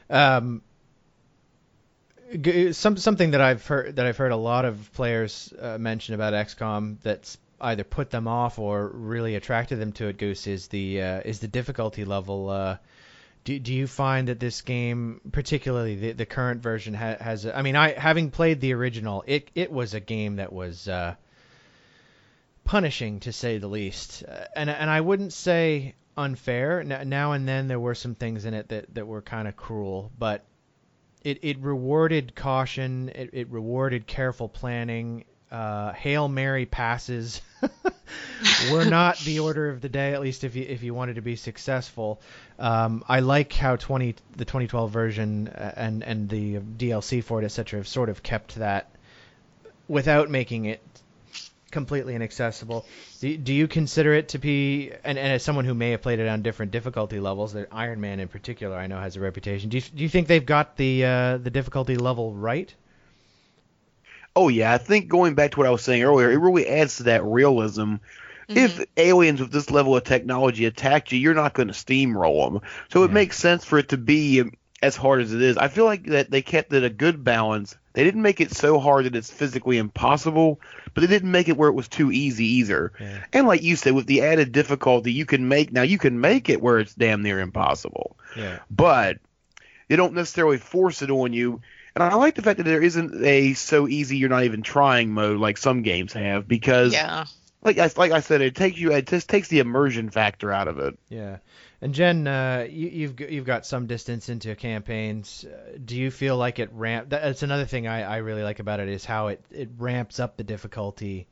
Um, 0.10 0.62
some 2.72 2.98
something 2.98 3.32
that 3.32 3.42
I've 3.42 3.66
heard 3.66 3.96
that 3.96 4.06
I've 4.06 4.18
heard 4.18 4.32
a 4.32 4.38
lot 4.38 4.66
of 4.66 4.92
players 4.94 5.54
uh, 5.60 5.78
mention 5.78 6.16
about 6.16 6.34
XCOM 6.34 6.98
that's 7.02 7.38
either 7.62 7.84
put 7.84 8.10
them 8.10 8.28
off 8.28 8.60
or 8.60 8.88
really 8.88 9.36
attracted 9.36 9.80
them 9.80 9.92
to 9.94 10.08
it. 10.08 10.18
Goose 10.18 10.48
is 10.48 10.68
the 10.68 11.02
uh, 11.02 11.22
is 11.24 11.40
the 11.40 11.48
difficulty 11.48 12.06
level. 12.06 12.50
Uh, 12.50 12.78
do, 13.44 13.60
do 13.60 13.74
you 13.74 13.88
find 13.88 14.30
that 14.30 14.40
this 14.40 14.62
game, 14.62 15.20
particularly 15.32 15.96
the, 15.96 16.12
the 16.14 16.26
current 16.26 16.62
version, 16.62 16.94
ha- 16.94 17.18
has? 17.20 17.46
A, 17.46 17.58
I 17.58 17.62
mean, 17.62 17.76
I 17.76 17.92
having 17.92 18.32
played 18.32 18.62
the 18.62 18.74
original, 18.74 19.24
it 19.28 19.50
it 19.56 19.72
was 19.72 19.94
a 19.94 20.00
game 20.00 20.38
that 20.38 20.54
was 20.54 20.88
uh, 20.88 21.16
punishing 22.64 23.20
to 23.22 23.34
say 23.34 23.58
the 23.58 23.68
least, 23.68 24.24
uh, 24.28 24.46
and 24.56 24.70
and 24.70 24.90
I 24.90 25.02
wouldn't 25.02 25.34
say 25.34 25.96
unfair. 26.16 26.84
Now 26.84 27.34
and 27.34 27.48
then 27.48 27.68
there 27.68 27.80
were 27.80 27.96
some 27.96 28.16
things 28.16 28.46
in 28.46 28.54
it 28.54 28.70
that 28.70 28.94
that 28.96 29.08
were 29.08 29.22
kind 29.22 29.48
of 29.48 29.56
cruel, 29.56 30.12
but 30.18 30.46
it 31.24 31.40
it 31.42 31.60
rewarded 31.60 32.36
caution. 32.36 33.10
It, 33.10 33.30
it 33.34 33.50
rewarded 33.50 34.08
careful 34.08 34.50
planning. 34.50 35.26
Uh, 35.52 35.94
Hail 35.94 36.28
Mary 36.28 36.66
passes 36.66 37.42
were 38.72 38.86
not 38.86 39.20
the 39.20 39.40
order 39.40 39.70
of 39.70 39.82
the 39.82 39.90
day, 39.90 40.14
at 40.14 40.22
least 40.22 40.44
if 40.44 40.56
you 40.56 40.66
if 40.68 40.84
you 40.84 40.94
wanted 40.94 41.16
to 41.16 41.22
be 41.22 41.36
successful. 41.36 42.20
Um, 42.58 43.04
I 43.08 43.20
like 43.20 43.54
how 43.54 43.76
20 43.76 44.16
the 44.36 44.46
2012 44.46 44.92
version 44.92 45.48
uh, 45.48 45.74
and 45.76 46.04
and 46.04 46.28
the 46.30 46.58
DLC 46.58 47.24
for 47.24 47.42
it, 47.42 47.46
etc., 47.46 47.80
have 47.80 47.88
sort 47.88 48.10
of 48.10 48.24
kept 48.24 48.56
that 48.56 48.90
without 49.88 50.30
making 50.30 50.66
it 50.66 50.82
completely 51.74 52.16
inaccessible. 52.16 52.86
Do, 53.20 53.36
do 53.36 53.54
you 53.54 53.68
consider 53.68 54.14
it 54.14 54.30
to 54.30 54.38
be, 54.38 54.92
and, 55.04 55.18
and 55.18 55.34
as 55.34 55.44
someone 55.44 55.66
who 55.66 55.74
may 55.74 55.92
have 55.92 56.02
played 56.02 56.20
it 56.20 56.30
on 56.30 56.42
different 56.42 56.72
difficulty 56.72 57.20
levels, 57.20 57.52
that 57.52 57.68
Iron 57.72 58.00
Man 58.00 58.22
in 58.22 58.30
particular, 58.30 58.78
I 58.78 58.88
know 58.88 58.98
has 58.98 59.18
a 59.18 59.20
reputation. 59.20 59.70
Do 59.70 59.78
you, 59.78 59.84
do 59.84 60.04
you 60.04 60.10
think 60.10 60.28
they've 60.28 60.46
got 60.46 60.78
the 60.78 61.04
uh, 61.04 61.38
the 61.38 61.50
difficulty 61.50 61.98
level 61.98 62.34
right? 62.34 62.74
Oh 64.36 64.48
yeah, 64.48 64.72
I 64.74 64.78
think 64.78 65.10
going 65.10 65.36
back 65.36 65.52
to 65.52 65.58
what 65.58 65.68
I 65.68 65.72
was 65.72 65.84
saying 65.84 66.04
earlier, 66.04 66.32
it 66.32 66.38
really 66.38 66.68
adds 66.68 66.98
to 66.98 67.04
that 67.04 67.26
realism. 67.26 67.96
If 68.50 68.86
aliens 68.98 69.40
with 69.40 69.52
this 69.52 69.72
level 69.72 69.96
of 69.96 70.04
technology 70.04 70.66
attack 70.66 71.12
you, 71.12 71.18
you're 71.18 71.34
not 71.34 71.54
going 71.54 71.70
to 71.70 71.74
steamroll 71.74 72.52
them. 72.52 72.62
So 72.92 73.04
it 73.04 73.12
makes 73.12 73.38
sense 73.38 73.66
for 73.66 73.80
it 73.80 73.90
to 73.90 73.98
be 73.98 74.44
as 74.84 74.96
hard 74.96 75.22
as 75.22 75.34
it 75.34 75.42
is. 75.42 75.58
I 75.58 75.68
feel 75.70 75.86
like 75.86 76.06
that 76.08 76.30
they 76.30 76.42
kept 76.42 76.74
it 76.74 76.84
a 76.84 76.90
good 76.90 77.24
balance. 77.24 77.76
They 77.94 78.04
didn't 78.04 78.22
make 78.24 78.42
it 78.42 78.52
so 78.52 78.80
hard 78.80 79.06
that 79.06 79.16
it's 79.16 79.30
physically 79.32 79.78
impossible, 79.78 80.60
but 80.94 81.02
they 81.02 81.08
didn't 81.08 81.32
make 81.32 81.48
it 81.48 81.58
where 81.58 81.70
it 81.70 81.74
was 81.74 81.88
too 81.88 82.12
easy 82.12 82.46
either. 82.46 82.92
Yeah. 83.00 83.24
And 83.34 83.48
like 83.48 83.62
you 83.62 83.76
said, 83.76 83.94
with 83.94 84.08
the 84.08 84.22
added 84.24 84.52
difficulty, 84.52 85.12
you 85.14 85.26
can 85.26 85.48
make 85.48 85.72
now 85.72 85.84
you 85.84 85.98
can 85.98 86.20
make 86.20 86.50
it 86.50 86.62
where 86.62 86.80
it's 86.80 86.94
damn 86.96 87.22
near 87.24 87.40
impossible 87.40 88.18
Yeah. 88.36 88.60
but 88.70 89.18
they 89.88 89.96
don't 89.96 90.14
necessarily 90.14 90.58
force 90.58 91.02
it 91.04 91.12
on 91.12 91.34
you. 91.34 91.62
And 91.96 92.04
I 92.04 92.16
like 92.16 92.34
the 92.34 92.42
fact 92.42 92.58
that 92.58 92.64
there 92.64 92.82
isn't 92.82 93.24
a 93.24 93.54
so 93.54 93.88
easy 93.88 94.18
you're 94.18 94.30
not 94.30 94.44
even 94.46 94.64
trying 94.64 95.12
mode 95.12 95.40
like 95.40 95.58
some 95.58 95.84
games 95.84 96.14
have 96.14 96.48
because 96.48 96.94
Yeah. 96.94 97.26
like 97.62 97.78
I 97.78 97.92
like 97.96 98.12
I 98.12 98.22
said 98.22 98.42
it 98.42 98.56
takes 98.56 98.80
you 98.80 98.92
it 98.92 99.06
just 99.06 99.30
takes 99.30 99.50
the 99.50 99.60
immersion 99.60 100.10
factor 100.10 100.52
out 100.52 100.68
of 100.68 100.80
it. 100.80 100.98
Yeah. 101.10 101.38
And 101.84 101.94
Jen, 101.94 102.28
uh, 102.28 102.66
you, 102.70 102.88
you've 102.88 103.20
you've 103.20 103.46
got 103.46 103.66
some 103.66 103.88
distance 103.88 104.30
into 104.30 104.56
campaigns. 104.56 105.44
Uh, 105.44 105.78
do 105.84 105.98
you 105.98 106.12
feel 106.12 106.38
like 106.38 106.58
it 106.60 106.70
ramp? 106.72 107.10
That's 107.10 107.44
another 107.44 107.66
thing 107.66 107.88
I, 107.88 108.04
I 108.04 108.18
really 108.18 108.42
like 108.42 108.60
about 108.60 108.80
it 108.80 108.88
is 108.88 109.04
how 109.04 109.28
it, 109.28 109.44
it 109.52 109.68
ramps 109.78 110.18
up 110.18 110.38
the 110.38 110.46
difficulty. 110.46 111.28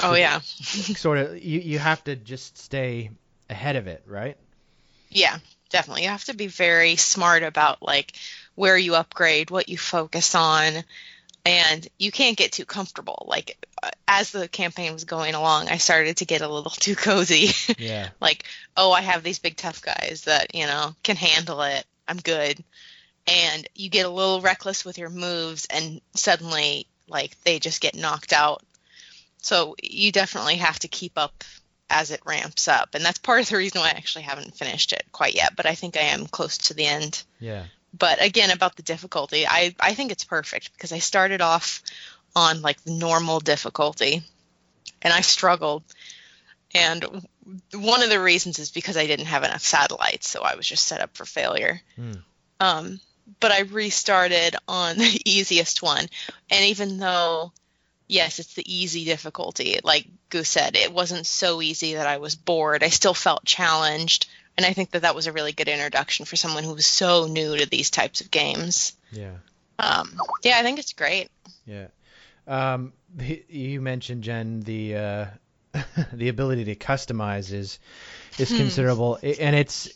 Oh 0.00 0.14
yeah. 0.14 0.38
sort 0.42 1.18
of, 1.18 1.42
you 1.42 1.58
you 1.58 1.80
have 1.80 2.04
to 2.04 2.14
just 2.14 2.56
stay 2.56 3.10
ahead 3.48 3.74
of 3.74 3.88
it, 3.88 4.04
right? 4.06 4.36
Yeah, 5.08 5.36
definitely. 5.70 6.04
You 6.04 6.10
have 6.10 6.24
to 6.26 6.34
be 6.34 6.46
very 6.46 6.94
smart 6.94 7.42
about 7.42 7.82
like 7.82 8.12
where 8.54 8.78
you 8.78 8.94
upgrade, 8.94 9.50
what 9.50 9.68
you 9.68 9.76
focus 9.76 10.36
on, 10.36 10.84
and 11.44 11.86
you 11.98 12.10
can't 12.10 12.36
get 12.36 12.52
too 12.52 12.64
comfortable. 12.64 13.26
Like 13.28 13.66
uh, 13.82 13.90
as 14.06 14.30
the 14.30 14.48
campaign 14.48 14.92
was 14.92 15.04
going 15.04 15.34
along, 15.34 15.68
I 15.68 15.78
started 15.78 16.18
to 16.18 16.24
get 16.24 16.42
a 16.42 16.48
little 16.48 16.70
too 16.70 16.94
cozy. 16.94 17.50
Yeah. 17.78 18.08
like, 18.20 18.44
oh, 18.76 18.92
I 18.92 19.00
have 19.00 19.22
these 19.22 19.38
big 19.38 19.56
tough 19.56 19.82
guys 19.82 20.24
that, 20.26 20.54
you 20.54 20.66
know, 20.66 20.94
can 21.02 21.16
handle 21.16 21.62
it. 21.62 21.84
I'm 22.06 22.18
good. 22.18 22.62
And 23.26 23.68
you 23.74 23.90
get 23.90 24.06
a 24.06 24.10
little 24.10 24.40
reckless 24.40 24.84
with 24.84 24.98
your 24.98 25.10
moves 25.10 25.66
and 25.70 26.00
suddenly 26.14 26.86
like 27.08 27.40
they 27.42 27.58
just 27.58 27.80
get 27.80 27.94
knocked 27.94 28.32
out. 28.32 28.62
So 29.42 29.76
you 29.82 30.12
definitely 30.12 30.56
have 30.56 30.78
to 30.80 30.88
keep 30.88 31.12
up 31.16 31.44
as 31.88 32.10
it 32.10 32.20
ramps 32.24 32.68
up. 32.68 32.94
And 32.94 33.04
that's 33.04 33.18
part 33.18 33.42
of 33.42 33.48
the 33.48 33.56
reason 33.56 33.80
why 33.80 33.88
I 33.88 33.90
actually 33.90 34.22
haven't 34.22 34.54
finished 34.54 34.92
it 34.92 35.04
quite 35.12 35.34
yet, 35.34 35.56
but 35.56 35.66
I 35.66 35.74
think 35.74 35.96
I 35.96 36.02
am 36.02 36.26
close 36.26 36.56
to 36.58 36.74
the 36.74 36.86
end. 36.86 37.22
Yeah. 37.40 37.64
But 37.96 38.22
again, 38.22 38.50
about 38.50 38.76
the 38.76 38.82
difficulty, 38.82 39.46
I, 39.46 39.74
I 39.80 39.94
think 39.94 40.12
it's 40.12 40.24
perfect 40.24 40.72
because 40.72 40.92
I 40.92 40.98
started 40.98 41.40
off 41.40 41.82
on 42.36 42.62
like 42.62 42.82
the 42.82 42.92
normal 42.92 43.40
difficulty 43.40 44.22
and 45.02 45.12
I 45.12 45.22
struggled. 45.22 45.82
And 46.74 47.04
one 47.74 48.02
of 48.02 48.10
the 48.10 48.20
reasons 48.20 48.58
is 48.58 48.70
because 48.70 48.96
I 48.96 49.06
didn't 49.06 49.26
have 49.26 49.42
enough 49.42 49.62
satellites, 49.62 50.28
so 50.28 50.42
I 50.42 50.54
was 50.54 50.66
just 50.66 50.86
set 50.86 51.00
up 51.00 51.16
for 51.16 51.24
failure. 51.24 51.80
Hmm. 51.96 52.12
Um, 52.60 53.00
but 53.40 53.52
I 53.52 53.60
restarted 53.60 54.56
on 54.68 54.98
the 54.98 55.22
easiest 55.28 55.82
one. 55.82 56.06
And 56.50 56.64
even 56.66 56.98
though, 56.98 57.52
yes, 58.06 58.38
it's 58.38 58.54
the 58.54 58.72
easy 58.72 59.04
difficulty, 59.04 59.78
like 59.82 60.06
Goose 60.28 60.48
said, 60.48 60.76
it 60.76 60.92
wasn't 60.92 61.26
so 61.26 61.60
easy 61.60 61.94
that 61.94 62.06
I 62.06 62.18
was 62.18 62.36
bored. 62.36 62.82
I 62.82 62.88
still 62.88 63.14
felt 63.14 63.44
challenged. 63.44 64.26
And 64.60 64.66
I 64.66 64.74
think 64.74 64.90
that 64.90 65.00
that 65.02 65.14
was 65.14 65.26
a 65.26 65.32
really 65.32 65.52
good 65.52 65.68
introduction 65.68 66.26
for 66.26 66.36
someone 66.36 66.64
who 66.64 66.74
was 66.74 66.84
so 66.84 67.26
new 67.26 67.56
to 67.56 67.64
these 67.64 67.88
types 67.88 68.20
of 68.20 68.30
games. 68.30 68.92
Yeah. 69.10 69.36
Um, 69.78 70.18
yeah, 70.42 70.58
I 70.58 70.62
think 70.62 70.78
it's 70.78 70.92
great. 70.92 71.30
Yeah. 71.64 71.86
Um, 72.46 72.92
you 73.48 73.80
mentioned 73.80 74.22
Jen 74.22 74.60
the 74.60 74.96
uh, 74.96 75.26
the 76.12 76.28
ability 76.28 76.66
to 76.66 76.74
customize 76.76 77.54
is 77.54 77.78
is 78.38 78.50
Hmm. 78.50 78.56
considerable, 78.58 79.18
and 79.22 79.56
it's 79.56 79.88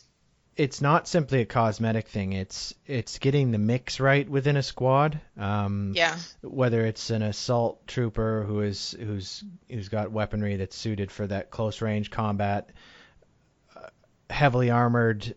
it's 0.55 0.81
not 0.81 1.07
simply 1.07 1.41
a 1.41 1.45
cosmetic 1.45 2.07
thing. 2.07 2.33
It's 2.33 2.73
it's 2.87 3.19
getting 3.19 3.51
the 3.51 3.59
mix 3.59 3.99
right 3.99 4.27
within 4.27 4.57
a 4.57 4.63
squad. 4.63 5.21
Um, 5.37 5.91
Yeah. 5.95 6.17
whether 6.41 6.83
it's 6.87 7.11
an 7.11 7.21
assault 7.21 7.85
trooper 7.85 8.43
who 8.47 8.61
is 8.61 8.95
who's 8.97 9.43
who's 9.69 9.89
got 9.89 10.11
weaponry 10.11 10.55
that's 10.55 10.75
suited 10.75 11.11
for 11.11 11.27
that 11.27 11.51
close 11.51 11.81
range 11.83 12.09
combat, 12.09 12.71
heavily 14.29 14.69
armored 14.71 15.35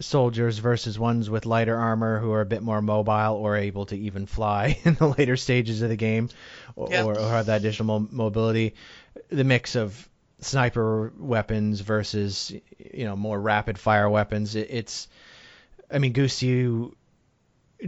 soldiers 0.00 0.58
versus 0.58 0.98
ones 0.98 1.30
with 1.30 1.46
lighter 1.46 1.76
armor 1.76 2.18
who 2.18 2.32
are 2.32 2.40
a 2.40 2.46
bit 2.46 2.62
more 2.62 2.82
mobile 2.82 3.34
or 3.36 3.56
able 3.56 3.86
to 3.86 3.96
even 3.96 4.26
fly 4.26 4.76
in 4.84 4.94
the 4.94 5.06
later 5.08 5.36
stages 5.36 5.82
of 5.82 5.88
the 5.88 5.96
game, 5.96 6.28
or, 6.74 6.88
Yep. 6.90 7.06
or, 7.06 7.18
or 7.18 7.28
have 7.28 7.46
that 7.46 7.60
additional 7.60 8.00
mo- 8.00 8.08
mobility. 8.10 8.74
The 9.28 9.44
mix 9.44 9.76
of 9.76 10.08
sniper 10.40 11.12
weapons 11.18 11.80
versus 11.80 12.52
you 12.92 13.04
know 13.04 13.16
more 13.16 13.40
rapid 13.40 13.78
fire 13.78 14.10
weapons. 14.10 14.56
It, 14.56 14.68
it's, 14.70 15.08
I 15.90 15.98
mean, 15.98 16.12
Goose, 16.12 16.42
you 16.42 16.96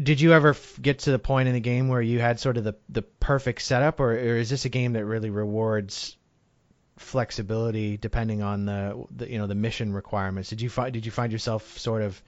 did 0.00 0.20
you 0.20 0.32
ever 0.32 0.50
f- 0.50 0.78
get 0.80 1.00
to 1.00 1.10
the 1.10 1.18
point 1.18 1.48
in 1.48 1.54
the 1.54 1.60
game 1.60 1.88
where 1.88 2.02
you 2.02 2.20
had 2.20 2.38
sort 2.38 2.56
of 2.56 2.64
the 2.64 2.74
the 2.88 3.02
perfect 3.02 3.62
setup, 3.62 3.98
or, 4.00 4.12
or 4.12 4.36
is 4.36 4.48
this 4.50 4.64
a 4.64 4.68
game 4.68 4.92
that 4.92 5.04
really 5.04 5.30
rewards 5.30 6.16
flexibility 6.96 7.96
depending 7.96 8.42
on 8.42 8.64
the, 8.64 9.04
the 9.14 9.30
you 9.30 9.38
know 9.38 9.46
the 9.46 9.54
mission 9.54 9.92
requirements? 9.92 10.48
Did 10.48 10.60
you 10.60 10.70
find 10.70 10.92
did 10.92 11.04
you 11.04 11.12
find 11.12 11.32
yourself 11.32 11.78
sort 11.78 12.02
of 12.02 12.22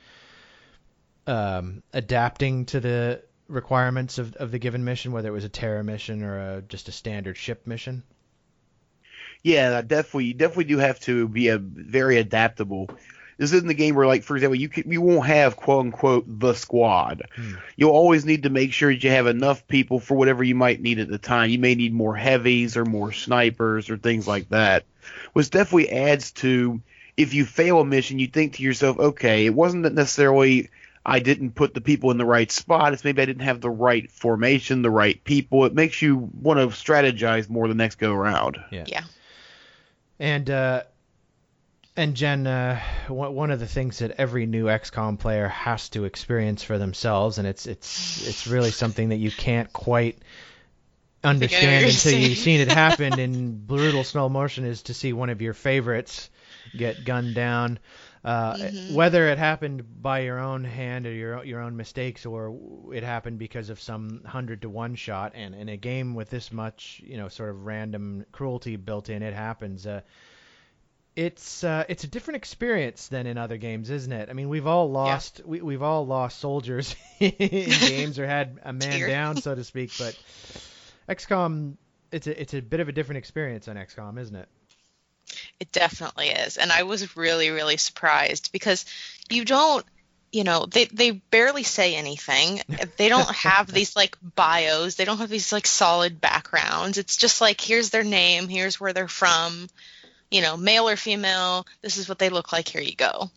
um, 1.27 1.83
adapting 1.93 2.67
to 2.67 2.81
the 2.81 3.23
requirements 3.49 4.19
of, 4.19 4.35
of 4.37 4.51
the 4.51 4.59
given 4.59 4.85
mission, 4.85 5.13
whether 5.13 5.29
it 5.29 5.33
was 5.33 5.45
a 5.45 5.49
terror 5.49 5.83
mission 5.83 6.23
or 6.23 6.57
a, 6.57 6.63
just 6.63 6.89
a 6.89 6.93
standard 6.93 7.37
ship 7.37 7.67
mission? 7.67 8.03
Yeah, 9.43 9.83
definitely. 9.83 10.27
You 10.27 10.35
definitely 10.35 10.65
do 10.65 10.79
have 10.79 11.01
to 11.01 11.29
be 11.29 11.49
a 11.49 11.59
very 11.59 12.19
adaptable. 12.19 12.89
This 13.39 13.53
isn't 13.53 13.69
the 13.69 13.75
game 13.75 13.95
where, 13.95 14.07
like, 14.07 14.25
for 14.25 14.37
example, 14.37 14.57
you 14.57 14.69
can, 14.69 14.91
you 14.91 15.01
won't 15.01 15.27
have 15.27 15.57
quote 15.57 15.87
unquote 15.87 16.25
the 16.27 16.55
squad. 16.55 17.23
Hmm. 17.35 17.55
You'll 17.77 17.93
always 17.93 18.27
need 18.27 18.43
to 18.43 18.51
make 18.51 18.73
sure 18.73 18.93
that 18.93 19.03
you 19.03 19.11
have 19.11 19.29
enough 19.29 19.67
people 19.69 20.01
for 20.01 20.17
whatever 20.17 20.43
you 20.43 20.57
might 20.57 20.83
need 20.83 20.99
at 20.99 21.09
the 21.09 21.19
time. 21.19 21.51
You 21.51 21.61
may 21.61 21.77
need 21.77 21.95
more 21.95 22.17
heavies 22.17 22.77
or 22.77 22.85
more 22.85 23.13
snipers 23.13 23.91
or 23.91 23.97
things 23.97 24.27
like 24.27 24.49
that, 24.49 24.85
which 25.33 25.51
definitely 25.51 25.91
adds 25.91 26.33
to 26.33 26.83
if 27.17 27.33
you 27.33 27.45
fail 27.45 27.81
a 27.81 27.85
mission, 27.85 28.19
you 28.19 28.27
think 28.27 28.55
to 28.55 28.63
yourself, 28.63 28.99
okay, 28.99 29.47
it 29.47 29.55
wasn't 29.55 29.85
that 29.85 29.95
necessarily 29.95 30.71
I 31.07 31.21
didn't 31.21 31.55
put 31.55 31.75
the 31.75 31.81
people 31.81 32.11
in 32.11 32.19
the 32.19 32.27
right 32.27 32.51
spot. 32.51 32.93
It's 32.93 33.03
maybe 33.03 33.23
I 33.23 33.25
didn't 33.25 33.43
have 33.43 33.61
the 33.61 33.71
right 33.71 34.11
formation, 34.11 34.83
the 34.83 34.91
right 34.91 35.23
people. 35.25 35.65
It 35.65 35.75
makes 35.75 36.03
you 36.03 36.31
want 36.41 36.61
to 36.61 36.67
strategize 36.67 37.49
more 37.49 37.67
the 37.67 37.75
next 37.75 37.97
go 37.97 38.13
around. 38.13 38.59
Yeah. 38.71 38.85
Yeah. 38.87 39.05
And 40.21 40.51
uh, 40.51 40.83
and 41.99 42.15
Jen, 42.17 42.47
uh, 42.47 42.81
one 43.09 43.51
of 43.51 43.61
the 43.61 43.67
things 43.67 43.99
that 43.99 44.13
every 44.19 44.47
new 44.47 44.67
XCOM 44.67 45.19
player 45.19 45.49
has 45.49 45.89
to 45.91 46.05
experience 46.05 46.63
for 46.63 46.79
themselves, 46.79 47.39
and 47.39 47.47
it's 47.47 47.67
it's 47.67 48.27
it's 48.29 48.47
really 48.47 48.71
something 48.71 49.11
that 49.11 49.17
you 49.17 49.33
can't 49.33 49.73
quite 49.73 50.19
understand 51.25 51.87
until 51.87 52.13
you've 52.13 52.39
seen 52.39 52.61
it 52.61 52.69
happen 52.73 53.19
in 53.19 53.67
brutal 53.67 54.05
slow 54.05 54.29
motion, 54.29 54.65
is 54.65 54.83
to 54.85 54.95
see 54.95 55.13
one 55.13 55.31
of 55.31 55.43
your 55.43 55.55
favorites 55.55 56.31
get 56.77 57.05
gunned 57.05 57.35
down. 57.35 57.79
Uh, 58.25 58.55
Mhm. 58.55 58.95
Whether 58.95 59.29
it 59.29 59.39
happened 59.39 60.03
by 60.03 60.21
your 60.21 60.39
own 60.41 60.65
hand 60.65 61.07
or 61.07 61.13
your 61.13 61.45
your 61.45 61.61
own 61.61 61.77
mistakes, 61.77 62.27
or 62.27 62.93
it 62.95 63.03
happened 63.05 63.39
because 63.39 63.71
of 63.71 63.81
some 63.81 64.23
hundred 64.25 64.63
to 64.63 64.71
one 64.71 64.97
shot, 64.97 65.33
and 65.35 65.55
in 65.55 65.69
a 65.69 65.77
game 65.77 66.15
with 66.15 66.31
this 66.31 66.53
much, 66.53 67.01
you 67.05 67.17
know, 67.17 67.29
sort 67.29 67.51
of 67.51 67.65
random 67.67 68.25
cruelty 68.33 68.77
built 68.77 69.09
in, 69.09 69.23
it 69.23 69.35
happens. 69.35 69.87
Uh, 69.87 70.01
it's 71.19 71.65
uh, 71.65 71.83
it's 71.89 72.05
a 72.05 72.07
different 72.07 72.37
experience 72.37 73.09
than 73.09 73.27
in 73.27 73.39
other 73.39 73.57
games, 73.57 73.91
isn't 73.91 74.13
it? 74.13 74.31
I 74.31 74.35
mean, 74.35 74.49
we've 74.49 74.69
all 74.69 74.89
lost 74.89 75.41
we 75.45 75.61
we've 75.61 75.83
all 75.83 76.07
lost 76.07 76.39
soldiers 76.39 76.95
in 77.19 77.33
games 77.33 78.21
or 78.21 78.27
had 78.27 78.61
a 78.63 78.73
man 78.73 78.99
Dear. 78.99 79.09
down, 79.09 79.37
so 79.37 79.53
to 79.53 79.65
speak. 79.65 79.91
But 79.99 80.17
XCOM, 81.09 81.75
it's 82.13 82.29
a 82.29 82.41
it's 82.41 82.55
a 82.55 82.61
bit 82.61 82.79
of 82.79 82.89
a 82.89 82.93
different 82.93 83.19
experience 83.19 83.67
on 83.67 83.75
XCOM, 83.75 84.17
isn't 84.17 84.37
it? 84.37 84.49
It 85.59 85.73
definitely 85.73 86.29
is. 86.29 86.57
And 86.57 86.71
I 86.71 86.85
was 86.85 87.17
really, 87.17 87.51
really 87.51 87.79
surprised 87.79 88.53
because 88.53 88.85
you 89.29 89.45
don't, 89.45 89.85
you 90.31 90.45
know, 90.45 90.67
they, 90.67 90.85
they 90.85 91.11
barely 91.11 91.65
say 91.65 91.97
anything. 91.97 92.63
They 92.97 93.09
don't 93.09 93.29
have 93.35 93.67
these 93.73 93.97
like 93.97 94.17
bios. 94.37 94.95
They 94.95 95.05
don't 95.05 95.19
have 95.19 95.29
these 95.29 95.53
like 95.53 95.67
solid 95.67 96.21
backgrounds. 96.21 96.97
It's 96.97 97.17
just 97.17 97.41
like, 97.41 97.61
here's 97.61 97.91
their 97.91 98.05
name, 98.05 98.49
here's 98.49 98.79
where 98.79 98.93
they're 98.93 99.09
from, 99.09 99.69
you 100.31 100.43
know, 100.43 100.57
male 100.57 100.89
or 100.89 100.97
female, 100.97 101.67
this 101.83 101.97
is 101.97 102.09
what 102.09 102.19
they 102.19 102.29
look 102.29 102.53
like, 102.53 102.69
here 102.69 102.81
you 102.83 102.95
go. 102.97 103.31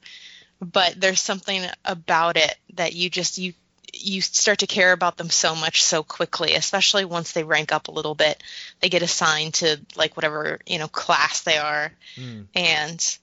But 0.62 0.95
there's 1.00 1.21
something 1.21 1.63
about 1.86 2.38
it 2.38 2.55
that 2.75 2.93
you 2.93 3.10
just, 3.10 3.38
you, 3.38 3.53
you 3.93 4.21
start 4.21 4.60
to 4.60 4.67
care 4.67 4.91
about 4.91 5.17
them 5.17 5.29
so 5.29 5.55
much 5.55 5.83
so 5.83 6.03
quickly, 6.03 6.53
especially 6.53 7.05
once 7.05 7.31
they 7.31 7.43
rank 7.43 7.71
up 7.71 7.88
a 7.88 7.91
little 7.91 8.15
bit. 8.15 8.41
They 8.79 8.89
get 8.89 9.01
assigned 9.01 9.55
to 9.55 9.79
like 9.95 10.15
whatever, 10.15 10.60
you 10.65 10.79
know, 10.79 10.88
class 10.88 11.41
they 11.41 11.57
are 11.57 11.91
Mm. 12.17 12.48
and 12.53 13.17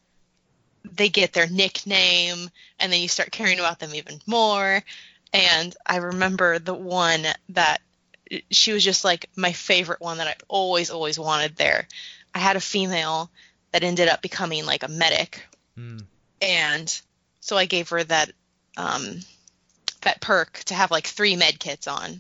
they 0.92 1.08
get 1.08 1.32
their 1.32 1.48
nickname 1.48 2.50
and 2.78 2.92
then 2.92 3.00
you 3.00 3.08
start 3.08 3.30
caring 3.30 3.58
about 3.58 3.78
them 3.78 3.94
even 3.94 4.20
more 4.26 4.82
and 5.32 5.76
i 5.84 5.96
remember 5.96 6.58
the 6.58 6.74
one 6.74 7.26
that 7.50 7.80
she 8.50 8.72
was 8.72 8.84
just 8.84 9.04
like 9.04 9.28
my 9.36 9.52
favorite 9.52 10.00
one 10.00 10.18
that 10.18 10.28
i 10.28 10.34
always 10.48 10.90
always 10.90 11.18
wanted 11.18 11.56
there 11.56 11.86
i 12.34 12.38
had 12.38 12.56
a 12.56 12.60
female 12.60 13.30
that 13.72 13.84
ended 13.84 14.08
up 14.08 14.22
becoming 14.22 14.66
like 14.66 14.82
a 14.82 14.88
medic. 14.88 15.42
Mm. 15.78 16.04
and 16.42 17.00
so 17.40 17.56
i 17.56 17.66
gave 17.66 17.90
her 17.90 18.02
that 18.02 18.32
um 18.76 19.20
that 20.02 20.20
perk 20.20 20.62
to 20.64 20.74
have 20.74 20.90
like 20.90 21.06
three 21.06 21.36
med 21.36 21.58
kits 21.58 21.86
on. 21.86 22.18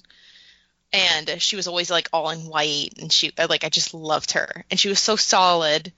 And 0.92 1.40
she 1.40 1.56
was 1.56 1.68
always 1.68 1.90
like 1.90 2.08
all 2.12 2.30
in 2.30 2.40
white 2.40 2.94
and 2.98 3.12
she 3.12 3.32
like 3.36 3.64
i 3.64 3.68
just 3.68 3.94
loved 3.94 4.32
her. 4.32 4.64
And 4.70 4.78
she 4.78 4.88
was 4.88 5.00
so 5.00 5.16
solid 5.16 5.92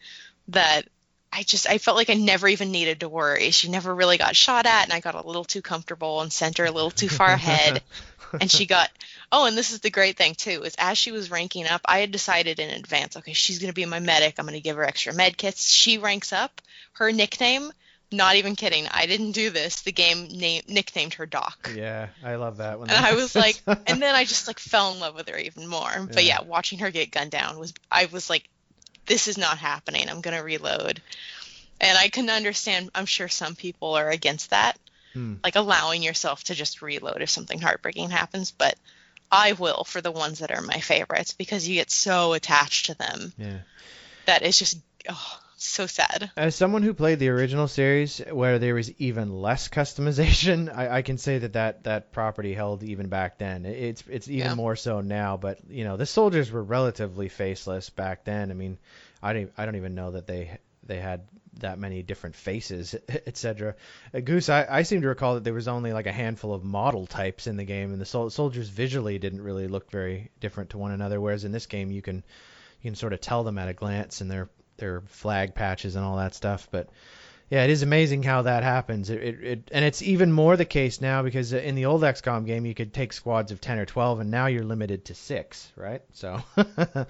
that 0.48 0.88
i 1.32 1.42
just 1.42 1.68
i 1.68 1.78
felt 1.78 1.96
like 1.96 2.10
i 2.10 2.14
never 2.14 2.48
even 2.48 2.70
needed 2.70 3.00
to 3.00 3.08
worry. 3.08 3.50
She 3.50 3.68
never 3.68 3.94
really 3.94 4.18
got 4.18 4.36
shot 4.36 4.66
at 4.66 4.84
and 4.84 4.92
i 4.92 5.00
got 5.00 5.14
a 5.14 5.26
little 5.26 5.44
too 5.44 5.62
comfortable 5.62 6.20
and 6.20 6.32
sent 6.32 6.58
her 6.58 6.64
a 6.64 6.70
little 6.70 6.90
too 6.90 7.08
far 7.08 7.30
ahead. 7.30 7.82
And 8.40 8.48
she 8.48 8.66
got 8.66 8.88
oh 9.32 9.46
and 9.46 9.56
this 9.56 9.70
is 9.72 9.80
the 9.80 9.90
great 9.90 10.16
thing 10.16 10.34
too 10.34 10.62
is 10.62 10.74
as 10.78 10.98
she 10.98 11.12
was 11.12 11.30
ranking 11.30 11.66
up 11.66 11.80
i 11.84 11.98
had 11.98 12.10
decided 12.10 12.58
in 12.58 12.70
advance 12.70 13.16
okay 13.16 13.32
she's 13.32 13.58
going 13.58 13.70
to 13.70 13.74
be 13.74 13.84
my 13.86 14.00
medic 14.00 14.34
i'm 14.38 14.46
going 14.46 14.54
to 14.54 14.60
give 14.60 14.76
her 14.76 14.84
extra 14.84 15.12
med 15.14 15.36
kits 15.36 15.68
she 15.68 15.98
ranks 15.98 16.32
up 16.32 16.60
her 16.94 17.12
nickname 17.12 17.70
not 18.12 18.34
even 18.36 18.56
kidding 18.56 18.86
i 18.90 19.06
didn't 19.06 19.32
do 19.32 19.50
this 19.50 19.82
the 19.82 19.92
game 19.92 20.26
name 20.28 20.62
nicknamed 20.68 21.14
her 21.14 21.26
doc 21.26 21.68
Yeah, 21.72 22.08
I 22.24 22.34
love 22.36 22.56
that 22.56 22.78
one. 22.78 22.90
and 22.90 23.06
I 23.06 23.14
was 23.14 23.36
like, 23.36 23.62
and 23.86 24.02
then 24.02 24.14
I 24.16 24.24
just 24.24 24.48
like 24.48 24.58
fell 24.58 24.92
in 24.92 24.98
love 24.98 25.14
with 25.14 25.28
her 25.28 25.38
even 25.38 25.68
more. 25.68 25.90
But 26.12 26.24
Yeah. 26.24 26.40
yeah, 26.40 26.46
watching 26.46 26.80
her 26.80 26.90
get 26.90 27.12
gunned 27.12 27.30
down 27.30 27.56
was, 27.58 27.72
I 27.90 28.06
was 28.06 28.28
like, 28.28 28.48
this 29.06 29.28
is 29.28 29.38
not 29.38 29.58
happening. 29.58 30.08
I'm 30.08 30.20
gonna 30.22 30.42
reload. 30.42 31.00
And 31.80 31.96
I 31.96 32.08
can 32.08 32.28
understand. 32.30 32.90
I'm 32.96 33.06
sure 33.06 33.28
some 33.28 33.54
people 33.54 33.94
are 33.94 34.10
against 34.10 34.50
that, 34.50 34.76
Hmm. 35.12 35.34
like 35.44 35.54
allowing 35.54 36.02
yourself 36.02 36.42
to 36.44 36.54
just 36.56 36.82
reload 36.82 37.22
if 37.22 37.30
something 37.30 37.60
heartbreaking 37.60 38.10
happens. 38.10 38.50
But 38.50 38.74
I 39.30 39.52
will 39.52 39.84
for 39.84 40.00
the 40.00 40.10
ones 40.12 40.40
that 40.40 40.50
are 40.50 40.62
my 40.62 40.80
favorites 40.80 41.32
because 41.32 41.68
you 41.68 41.76
get 41.76 41.90
so 41.90 42.32
attached 42.32 42.86
to 42.86 42.94
them 42.94 43.32
yeah. 43.38 43.58
That 44.26 44.42
is 44.42 44.58
just 44.58 44.78
oh, 45.08 45.40
so 45.56 45.86
sad. 45.86 46.30
As 46.36 46.54
someone 46.54 46.82
who 46.82 46.94
played 46.94 47.18
the 47.18 47.28
original 47.28 47.68
series, 47.68 48.18
where 48.30 48.58
there 48.58 48.74
was 48.74 48.92
even 49.00 49.32
less 49.40 49.68
customization, 49.68 50.72
I, 50.76 50.98
I 50.98 51.02
can 51.02 51.18
say 51.18 51.38
that, 51.38 51.54
that 51.54 51.84
that 51.84 52.12
property 52.12 52.54
held 52.54 52.82
even 52.82 53.08
back 53.08 53.38
then. 53.38 53.66
It's 53.66 54.04
it's 54.08 54.28
even 54.28 54.48
Yeah. 54.48 54.54
more 54.54 54.76
so 54.76 55.00
now. 55.00 55.36
But 55.36 55.58
you 55.68 55.84
know, 55.84 55.96
the 55.96 56.06
soldiers 56.06 56.50
were 56.50 56.62
relatively 56.62 57.28
faceless 57.28 57.90
back 57.90 58.24
then. 58.24 58.50
I 58.50 58.54
mean, 58.54 58.78
I 59.22 59.32
don't 59.32 59.52
I 59.56 59.64
don't 59.64 59.76
even 59.76 59.94
know 59.94 60.12
that 60.12 60.26
they 60.26 60.58
they 60.90 60.98
had 60.98 61.22
that 61.60 61.78
many 61.78 62.02
different 62.02 62.34
faces, 62.34 62.94
etc. 63.26 63.76
Uh, 64.12 64.20
Goose, 64.20 64.48
I, 64.48 64.66
I 64.68 64.82
seem 64.82 65.02
to 65.02 65.08
recall 65.08 65.34
that 65.34 65.44
there 65.44 65.54
was 65.54 65.68
only 65.68 65.92
like 65.92 66.06
a 66.06 66.12
handful 66.12 66.52
of 66.52 66.64
model 66.64 67.06
types 67.06 67.46
in 67.46 67.56
the 67.56 67.64
game, 67.64 67.92
and 67.92 68.00
the 68.00 68.06
sol- 68.06 68.30
soldiers 68.30 68.68
visually 68.68 69.18
didn't 69.18 69.42
really 69.42 69.68
look 69.68 69.90
very 69.90 70.30
different 70.40 70.70
to 70.70 70.78
one 70.78 70.90
another. 70.90 71.20
Whereas 71.20 71.44
in 71.44 71.52
this 71.52 71.66
game, 71.66 71.90
you 71.92 72.02
can 72.02 72.16
you 72.16 72.90
can 72.90 72.96
sort 72.96 73.12
of 73.12 73.20
tell 73.20 73.44
them 73.44 73.58
at 73.58 73.68
a 73.68 73.72
glance, 73.72 74.20
and 74.20 74.30
their 74.30 74.48
their 74.78 75.02
flag 75.02 75.54
patches 75.54 75.94
and 75.94 76.04
all 76.04 76.16
that 76.16 76.34
stuff. 76.34 76.66
But 76.70 76.88
yeah, 77.50 77.64
it 77.64 77.70
is 77.70 77.82
amazing 77.82 78.24
how 78.24 78.42
that 78.42 78.64
happens. 78.64 79.10
It, 79.10 79.22
it, 79.22 79.44
it 79.44 79.70
and 79.70 79.84
it's 79.84 80.02
even 80.02 80.32
more 80.32 80.56
the 80.56 80.64
case 80.64 81.00
now 81.00 81.22
because 81.22 81.52
in 81.52 81.76
the 81.76 81.86
old 81.86 82.02
XCOM 82.02 82.46
game 82.46 82.66
you 82.66 82.74
could 82.74 82.92
take 82.92 83.12
squads 83.12 83.52
of 83.52 83.60
10 83.60 83.78
or 83.78 83.86
12, 83.86 84.20
and 84.20 84.30
now 84.30 84.46
you're 84.46 84.64
limited 84.64 85.04
to 85.06 85.14
six, 85.14 85.70
right? 85.76 86.02
So. 86.12 86.42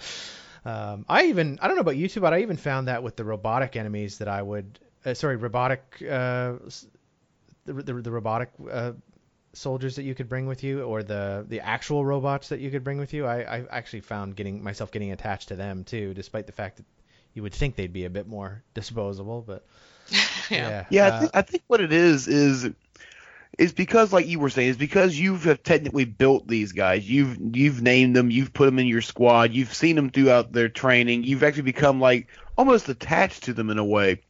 Um, 0.64 1.06
I 1.08 1.26
even 1.26 1.58
I 1.62 1.66
don't 1.66 1.76
know 1.76 1.82
about 1.82 1.96
you 1.96 2.08
two, 2.08 2.20
but 2.20 2.32
I 2.34 2.40
even 2.40 2.56
found 2.56 2.88
that 2.88 3.02
with 3.02 3.16
the 3.16 3.24
robotic 3.24 3.76
enemies 3.76 4.18
that 4.18 4.28
I 4.28 4.42
would 4.42 4.78
uh, 5.04 5.14
sorry 5.14 5.36
robotic 5.36 5.82
uh, 6.02 6.54
s- 6.66 6.86
the, 7.64 7.72
the, 7.74 7.94
the 7.94 8.10
robotic 8.10 8.50
uh, 8.70 8.92
soldiers 9.52 9.96
that 9.96 10.02
you 10.02 10.14
could 10.14 10.28
bring 10.28 10.46
with 10.46 10.62
you 10.62 10.82
or 10.82 11.02
the 11.02 11.44
the 11.48 11.60
actual 11.60 12.04
robots 12.04 12.50
that 12.50 12.60
you 12.60 12.70
could 12.70 12.84
bring 12.84 12.98
with 12.98 13.12
you. 13.14 13.26
I, 13.26 13.40
I 13.40 13.66
actually 13.70 14.00
found 14.00 14.36
getting 14.36 14.62
myself 14.62 14.90
getting 14.92 15.12
attached 15.12 15.48
to 15.48 15.56
them 15.56 15.84
too, 15.84 16.14
despite 16.14 16.46
the 16.46 16.52
fact 16.52 16.76
that 16.76 16.86
you 17.34 17.42
would 17.42 17.54
think 17.54 17.76
they'd 17.76 17.92
be 17.92 18.04
a 18.04 18.10
bit 18.10 18.26
more 18.26 18.62
disposable, 18.74 19.42
but 19.46 19.64
yeah. 20.50 20.84
Yeah, 20.90 21.06
uh, 21.06 21.14
I, 21.14 21.18
think, 21.18 21.30
I 21.34 21.42
think 21.42 21.62
what 21.68 21.80
it 21.80 21.92
is 21.92 22.28
is 22.28 22.68
is 23.60 23.74
because 23.74 24.10
like 24.10 24.26
you 24.26 24.40
were 24.40 24.48
saying, 24.48 24.70
is 24.70 24.76
because 24.78 25.18
you 25.18 25.36
have 25.36 25.62
technically 25.62 26.06
built 26.06 26.48
these 26.48 26.72
guys. 26.72 27.08
You've 27.08 27.36
you've 27.54 27.82
named 27.82 28.16
them, 28.16 28.30
you've 28.30 28.54
put 28.54 28.64
them 28.64 28.78
in 28.78 28.86
your 28.86 29.02
squad, 29.02 29.52
you've 29.52 29.74
seen 29.74 29.96
them 29.96 30.08
throughout 30.08 30.50
their 30.50 30.70
training. 30.70 31.24
You've 31.24 31.42
actually 31.42 31.64
become 31.64 32.00
like 32.00 32.28
almost 32.56 32.88
attached 32.88 33.44
to 33.44 33.52
them 33.52 33.68
in 33.68 33.78
a 33.78 33.84
way. 33.84 34.22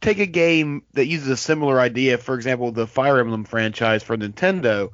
Take 0.00 0.20
a 0.20 0.26
game 0.26 0.84
that 0.92 1.06
uses 1.06 1.26
a 1.26 1.36
similar 1.36 1.80
idea, 1.80 2.16
for 2.16 2.36
example, 2.36 2.70
the 2.70 2.86
Fire 2.86 3.18
Emblem 3.18 3.44
franchise 3.44 4.04
for 4.04 4.16
Nintendo. 4.16 4.90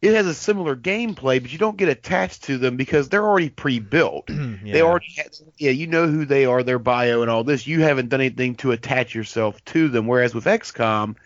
It 0.00 0.14
has 0.14 0.26
a 0.26 0.32
similar 0.32 0.74
gameplay, 0.74 1.42
but 1.42 1.52
you 1.52 1.58
don't 1.58 1.76
get 1.76 1.88
attached 1.88 2.44
to 2.44 2.56
them 2.56 2.76
because 2.76 3.08
they're 3.10 3.26
already 3.26 3.50
pre-built. 3.50 4.30
yeah. 4.30 4.72
They 4.72 4.80
already 4.80 5.12
have, 5.18 5.32
yeah, 5.58 5.72
you 5.72 5.88
know 5.88 6.06
who 6.06 6.24
they 6.24 6.46
are, 6.46 6.62
their 6.62 6.78
bio 6.78 7.20
and 7.20 7.30
all 7.30 7.44
this. 7.44 7.66
You 7.66 7.82
haven't 7.82 8.08
done 8.08 8.20
anything 8.20 8.54
to 8.56 8.70
attach 8.70 9.14
yourself 9.14 9.62
to 9.66 9.88
them. 9.88 10.06
Whereas 10.06 10.34
with 10.34 10.44
XCOM, 10.44 11.16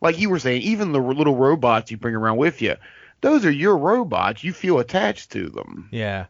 like 0.00 0.18
you 0.18 0.30
were 0.30 0.38
saying, 0.38 0.62
even 0.62 0.92
the 0.92 1.00
little 1.00 1.36
robots 1.36 1.90
you 1.90 1.96
bring 1.96 2.14
around 2.14 2.36
with 2.36 2.62
you, 2.62 2.76
those 3.20 3.44
are 3.44 3.50
your 3.50 3.76
robots. 3.76 4.44
You 4.44 4.52
feel 4.52 4.78
attached 4.78 5.32
to 5.32 5.48
them. 5.48 5.88
Yeah. 5.90 6.26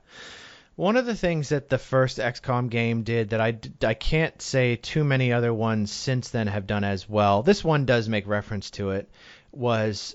One 0.76 0.96
of 0.96 1.06
the 1.06 1.14
things 1.14 1.48
that 1.48 1.70
the 1.70 1.78
first 1.78 2.18
XCOM 2.18 2.68
game 2.68 3.02
did 3.02 3.30
that 3.30 3.40
I, 3.40 3.58
I 3.82 3.94
can't 3.94 4.40
say 4.42 4.76
too 4.76 5.04
many 5.04 5.32
other 5.32 5.52
ones 5.52 5.90
since 5.90 6.28
then 6.28 6.48
have 6.48 6.66
done 6.66 6.84
as 6.84 7.08
well, 7.08 7.42
this 7.42 7.64
one 7.64 7.86
does 7.86 8.08
make 8.08 8.26
reference 8.26 8.70
to 8.72 8.90
it, 8.90 9.08
was 9.52 10.14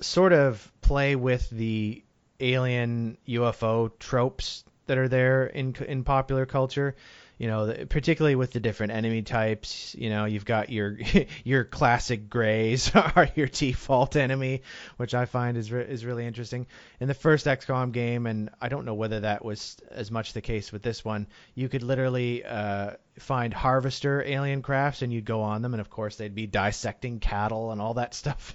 sort 0.00 0.32
of 0.32 0.72
play 0.80 1.16
with 1.16 1.50
the 1.50 2.04
alien 2.38 3.18
UFO 3.26 3.90
tropes 3.98 4.64
that 4.86 4.98
are 4.98 5.08
there 5.08 5.46
in 5.46 5.74
in 5.86 6.04
popular 6.04 6.46
culture. 6.46 6.94
You 7.38 7.46
know, 7.46 7.72
particularly 7.88 8.34
with 8.34 8.52
the 8.52 8.60
different 8.60 8.92
enemy 8.92 9.22
types. 9.22 9.94
You 9.96 10.10
know, 10.10 10.24
you've 10.24 10.44
got 10.44 10.70
your 10.70 10.98
your 11.44 11.64
classic 11.64 12.28
grays 12.28 12.90
are 12.94 13.28
your 13.34 13.46
default 13.46 14.16
enemy, 14.16 14.62
which 14.96 15.14
I 15.14 15.24
find 15.24 15.56
is 15.56 15.70
re- 15.70 15.84
is 15.84 16.04
really 16.04 16.26
interesting. 16.26 16.66
In 17.00 17.08
the 17.08 17.14
first 17.14 17.46
XCOM 17.46 17.92
game, 17.92 18.26
and 18.26 18.50
I 18.60 18.68
don't 18.68 18.84
know 18.84 18.94
whether 18.94 19.20
that 19.20 19.44
was 19.44 19.76
as 19.90 20.10
much 20.10 20.32
the 20.32 20.40
case 20.40 20.72
with 20.72 20.82
this 20.82 21.04
one, 21.04 21.28
you 21.54 21.68
could 21.68 21.82
literally 21.82 22.44
uh, 22.44 22.92
find 23.18 23.52
harvester 23.52 24.22
alien 24.24 24.62
crafts 24.62 25.02
and 25.02 25.12
you'd 25.12 25.24
go 25.24 25.42
on 25.42 25.62
them, 25.62 25.74
and 25.74 25.80
of 25.80 25.90
course 25.90 26.16
they'd 26.16 26.34
be 26.34 26.46
dissecting 26.46 27.20
cattle 27.20 27.72
and 27.72 27.80
all 27.80 27.94
that 27.94 28.14
stuff 28.18 28.54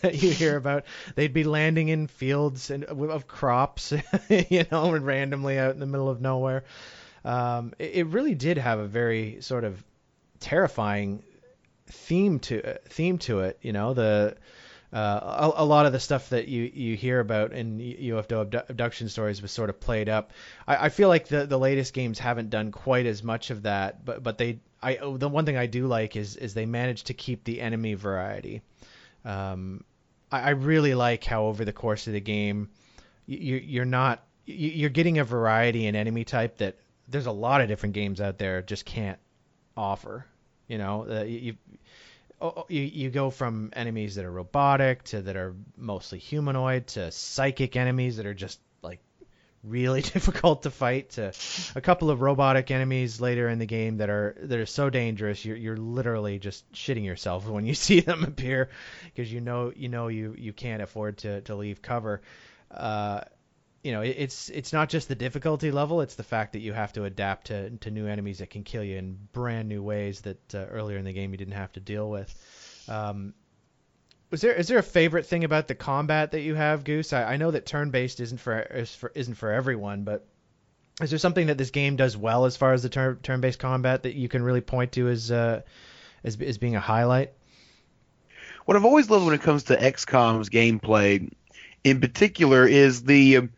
that 0.00 0.22
you 0.22 0.30
hear 0.30 0.56
about. 0.56 0.84
They'd 1.14 1.32
be 1.32 1.44
landing 1.44 1.88
in 1.88 2.06
fields 2.06 2.70
and 2.70 2.84
of 2.84 3.26
crops, 3.26 3.92
you 4.28 4.64
know, 4.70 4.94
and 4.94 5.06
randomly 5.06 5.58
out 5.58 5.74
in 5.74 5.80
the 5.80 5.86
middle 5.86 6.08
of 6.08 6.20
nowhere. 6.20 6.64
Um, 7.24 7.72
it, 7.78 7.90
it 7.94 8.06
really 8.08 8.34
did 8.34 8.58
have 8.58 8.78
a 8.78 8.86
very 8.86 9.40
sort 9.40 9.64
of 9.64 9.82
terrifying 10.40 11.22
theme 11.86 12.38
to 12.40 12.78
theme 12.88 13.18
to 13.18 13.40
it. 13.40 13.58
You 13.62 13.72
know, 13.72 13.94
the 13.94 14.36
uh, 14.92 15.50
a, 15.56 15.62
a 15.62 15.64
lot 15.64 15.86
of 15.86 15.92
the 15.92 15.98
stuff 15.98 16.28
that 16.30 16.46
you, 16.46 16.70
you 16.72 16.96
hear 16.96 17.18
about 17.18 17.52
in 17.52 17.78
UFO 17.78 18.42
abdu- 18.42 18.62
abduction 18.68 19.08
stories 19.08 19.42
was 19.42 19.50
sort 19.50 19.68
of 19.68 19.80
played 19.80 20.08
up. 20.08 20.30
I, 20.68 20.86
I 20.86 20.88
feel 20.88 21.08
like 21.08 21.26
the 21.26 21.46
the 21.46 21.58
latest 21.58 21.94
games 21.94 22.18
haven't 22.18 22.50
done 22.50 22.70
quite 22.70 23.06
as 23.06 23.22
much 23.22 23.50
of 23.50 23.62
that, 23.62 24.04
but 24.04 24.22
but 24.22 24.38
they 24.38 24.60
I 24.82 24.98
the 25.16 25.28
one 25.28 25.46
thing 25.46 25.56
I 25.56 25.66
do 25.66 25.86
like 25.86 26.14
is 26.14 26.36
is 26.36 26.54
they 26.54 26.66
managed 26.66 27.08
to 27.08 27.14
keep 27.14 27.44
the 27.44 27.60
enemy 27.60 27.94
variety. 27.94 28.62
Um, 29.24 29.82
I, 30.30 30.42
I 30.42 30.50
really 30.50 30.94
like 30.94 31.24
how 31.24 31.46
over 31.46 31.64
the 31.64 31.72
course 31.72 32.06
of 32.06 32.12
the 32.12 32.20
game, 32.20 32.68
you, 33.26 33.56
you're 33.56 33.84
not 33.84 34.22
you're 34.46 34.90
getting 34.90 35.18
a 35.18 35.24
variety 35.24 35.86
in 35.86 35.96
enemy 35.96 36.24
type 36.24 36.58
that 36.58 36.76
there's 37.08 37.26
a 37.26 37.32
lot 37.32 37.60
of 37.60 37.68
different 37.68 37.94
games 37.94 38.20
out 38.20 38.38
there 38.38 38.62
just 38.62 38.84
can't 38.84 39.18
offer. 39.76 40.26
You 40.68 40.78
know, 40.78 41.06
uh, 41.08 41.22
you, 41.24 41.38
you 41.38 41.56
oh, 42.40 42.66
you 42.68 42.82
you 42.82 43.10
go 43.10 43.30
from 43.30 43.70
enemies 43.74 44.14
that 44.14 44.24
are 44.24 44.30
robotic 44.30 45.04
to 45.04 45.22
that 45.22 45.36
are 45.36 45.54
mostly 45.76 46.18
humanoid 46.18 46.86
to 46.88 47.10
psychic 47.10 47.76
enemies 47.76 48.16
that 48.16 48.26
are 48.26 48.34
just 48.34 48.60
like 48.82 49.00
really 49.62 50.02
difficult 50.14 50.62
to 50.62 50.70
fight 50.70 51.10
to 51.10 51.32
a 51.74 51.80
couple 51.80 52.10
of 52.10 52.20
robotic 52.20 52.70
enemies 52.70 53.20
later 53.20 53.48
in 53.48 53.58
the 53.58 53.66
game 53.66 53.98
that 53.98 54.10
are 54.10 54.36
that 54.40 54.58
are 54.58 54.66
so 54.66 54.90
dangerous 54.90 55.44
you're 55.44 55.56
you're 55.56 55.76
literally 55.76 56.38
just 56.38 56.70
shitting 56.72 57.04
yourself 57.04 57.46
when 57.48 57.66
you 57.66 57.74
see 57.74 58.00
them 58.00 58.24
appear 58.24 58.70
because 59.04 59.32
you 59.32 59.40
know 59.40 59.72
you 59.74 59.88
know 59.88 60.08
you 60.08 60.34
you 60.38 60.52
can't 60.52 60.82
afford 60.82 61.18
to 61.18 61.40
to 61.42 61.54
leave 61.54 61.82
cover. 61.82 62.22
Uh, 62.70 63.20
you 63.84 63.92
know, 63.92 64.00
it's 64.00 64.48
it's 64.48 64.72
not 64.72 64.88
just 64.88 65.08
the 65.08 65.14
difficulty 65.14 65.70
level; 65.70 66.00
it's 66.00 66.14
the 66.14 66.22
fact 66.22 66.54
that 66.54 66.60
you 66.60 66.72
have 66.72 66.94
to 66.94 67.04
adapt 67.04 67.48
to 67.48 67.68
to 67.70 67.90
new 67.90 68.06
enemies 68.06 68.38
that 68.38 68.48
can 68.48 68.64
kill 68.64 68.82
you 68.82 68.96
in 68.96 69.18
brand 69.32 69.68
new 69.68 69.82
ways 69.82 70.22
that 70.22 70.54
uh, 70.54 70.64
earlier 70.70 70.96
in 70.96 71.04
the 71.04 71.12
game 71.12 71.32
you 71.32 71.36
didn't 71.36 71.54
have 71.54 71.70
to 71.74 71.80
deal 71.80 72.08
with. 72.08 72.34
Um, 72.88 73.34
was 74.30 74.40
there 74.40 74.54
is 74.54 74.68
there 74.68 74.78
a 74.78 74.82
favorite 74.82 75.26
thing 75.26 75.44
about 75.44 75.68
the 75.68 75.74
combat 75.74 76.30
that 76.30 76.40
you 76.40 76.54
have, 76.54 76.82
Goose? 76.82 77.12
I, 77.12 77.34
I 77.34 77.36
know 77.36 77.50
that 77.50 77.66
turn-based 77.66 78.20
isn't 78.20 78.38
for, 78.38 78.58
is 78.58 78.94
for 78.94 79.12
isn't 79.14 79.34
for 79.34 79.52
everyone, 79.52 80.04
but 80.04 80.26
is 81.02 81.10
there 81.10 81.18
something 81.18 81.48
that 81.48 81.58
this 81.58 81.70
game 81.70 81.96
does 81.96 82.16
well 82.16 82.46
as 82.46 82.56
far 82.56 82.72
as 82.72 82.82
the 82.82 82.88
turn 82.88 83.18
turn-based 83.22 83.58
combat 83.58 84.04
that 84.04 84.14
you 84.14 84.30
can 84.30 84.42
really 84.42 84.62
point 84.62 84.92
to 84.92 85.08
as 85.08 85.30
uh, 85.30 85.60
as 86.24 86.40
as 86.40 86.56
being 86.56 86.74
a 86.74 86.80
highlight? 86.80 87.34
What 88.64 88.78
I've 88.78 88.86
always 88.86 89.10
loved 89.10 89.26
when 89.26 89.34
it 89.34 89.42
comes 89.42 89.64
to 89.64 89.76
XCOM's 89.76 90.48
gameplay, 90.48 91.30
in 91.84 92.00
particular, 92.00 92.66
is 92.66 93.02
the 93.02 93.36
um, 93.36 93.50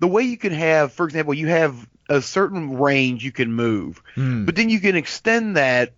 the 0.00 0.06
way 0.08 0.22
you 0.22 0.36
can 0.36 0.52
have, 0.52 0.92
for 0.92 1.04
example, 1.06 1.34
you 1.34 1.48
have 1.48 1.88
a 2.08 2.22
certain 2.22 2.78
range 2.78 3.24
you 3.24 3.32
can 3.32 3.52
move, 3.52 4.02
Hmm. 4.14 4.44
but 4.44 4.56
then 4.56 4.70
you 4.70 4.80
can 4.80 4.96
extend 4.96 5.56
that 5.56 5.92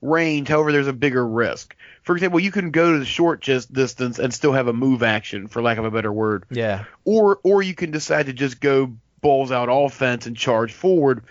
range. 0.00 0.48
However, 0.48 0.72
there's 0.72 0.86
a 0.86 0.92
bigger 0.92 1.26
risk. 1.26 1.76
For 2.02 2.14
example, 2.16 2.40
you 2.40 2.50
can 2.50 2.70
go 2.70 2.92
to 2.94 2.98
the 2.98 3.04
short 3.04 3.40
just 3.42 3.72
distance 3.72 4.18
and 4.18 4.32
still 4.32 4.52
have 4.52 4.68
a 4.68 4.72
move 4.72 5.02
action, 5.02 5.48
for 5.48 5.60
lack 5.60 5.76
of 5.78 5.84
a 5.84 5.90
better 5.90 6.12
word, 6.12 6.44
Yeah. 6.50 6.84
or 7.04 7.38
or 7.42 7.62
you 7.62 7.74
can 7.74 7.90
decide 7.90 8.26
to 8.26 8.32
just 8.32 8.60
go 8.60 8.92
balls 9.20 9.52
out 9.52 9.68
offense 9.70 10.26
and 10.26 10.34
charge 10.36 10.72
forward. 10.72 11.22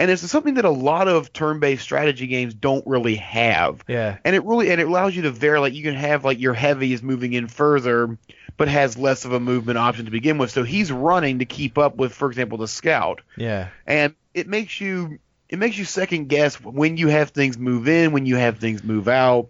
And 0.00 0.10
it's 0.12 0.22
something 0.30 0.54
that 0.54 0.64
a 0.64 0.70
lot 0.70 1.08
of 1.08 1.32
turn-based 1.32 1.82
strategy 1.82 2.26
games 2.28 2.54
don't 2.54 2.86
really 2.86 3.16
have 3.16 3.82
Yeah. 3.88 4.18
and 4.24 4.36
it 4.36 4.44
really 4.44 4.70
and 4.70 4.80
it 4.80 4.86
allows 4.86 5.16
you 5.16 5.22
to 5.22 5.30
vary 5.30 5.58
like 5.58 5.72
you 5.72 5.82
can 5.82 5.94
have 5.94 6.24
like 6.24 6.38
your 6.38 6.54
heavy 6.54 6.92
is 6.92 7.02
moving 7.02 7.32
in 7.32 7.48
further 7.48 8.16
but 8.58 8.68
has 8.68 8.98
less 8.98 9.24
of 9.24 9.32
a 9.32 9.40
movement 9.40 9.78
option 9.78 10.04
to 10.04 10.10
begin 10.10 10.36
with 10.36 10.50
so 10.50 10.62
he's 10.62 10.92
running 10.92 11.38
to 11.38 11.46
keep 11.46 11.78
up 11.78 11.96
with 11.96 12.12
for 12.12 12.28
example 12.28 12.58
the 12.58 12.68
scout 12.68 13.22
Yeah. 13.38 13.68
and 13.86 14.14
it 14.34 14.46
makes 14.46 14.78
you 14.80 15.18
it 15.48 15.58
makes 15.58 15.78
you 15.78 15.86
second 15.86 16.28
guess 16.28 16.60
when 16.60 16.98
you 16.98 17.08
have 17.08 17.30
things 17.30 17.56
move 17.56 17.88
in 17.88 18.12
when 18.12 18.26
you 18.26 18.36
have 18.36 18.58
things 18.58 18.84
move 18.84 19.08
out 19.08 19.48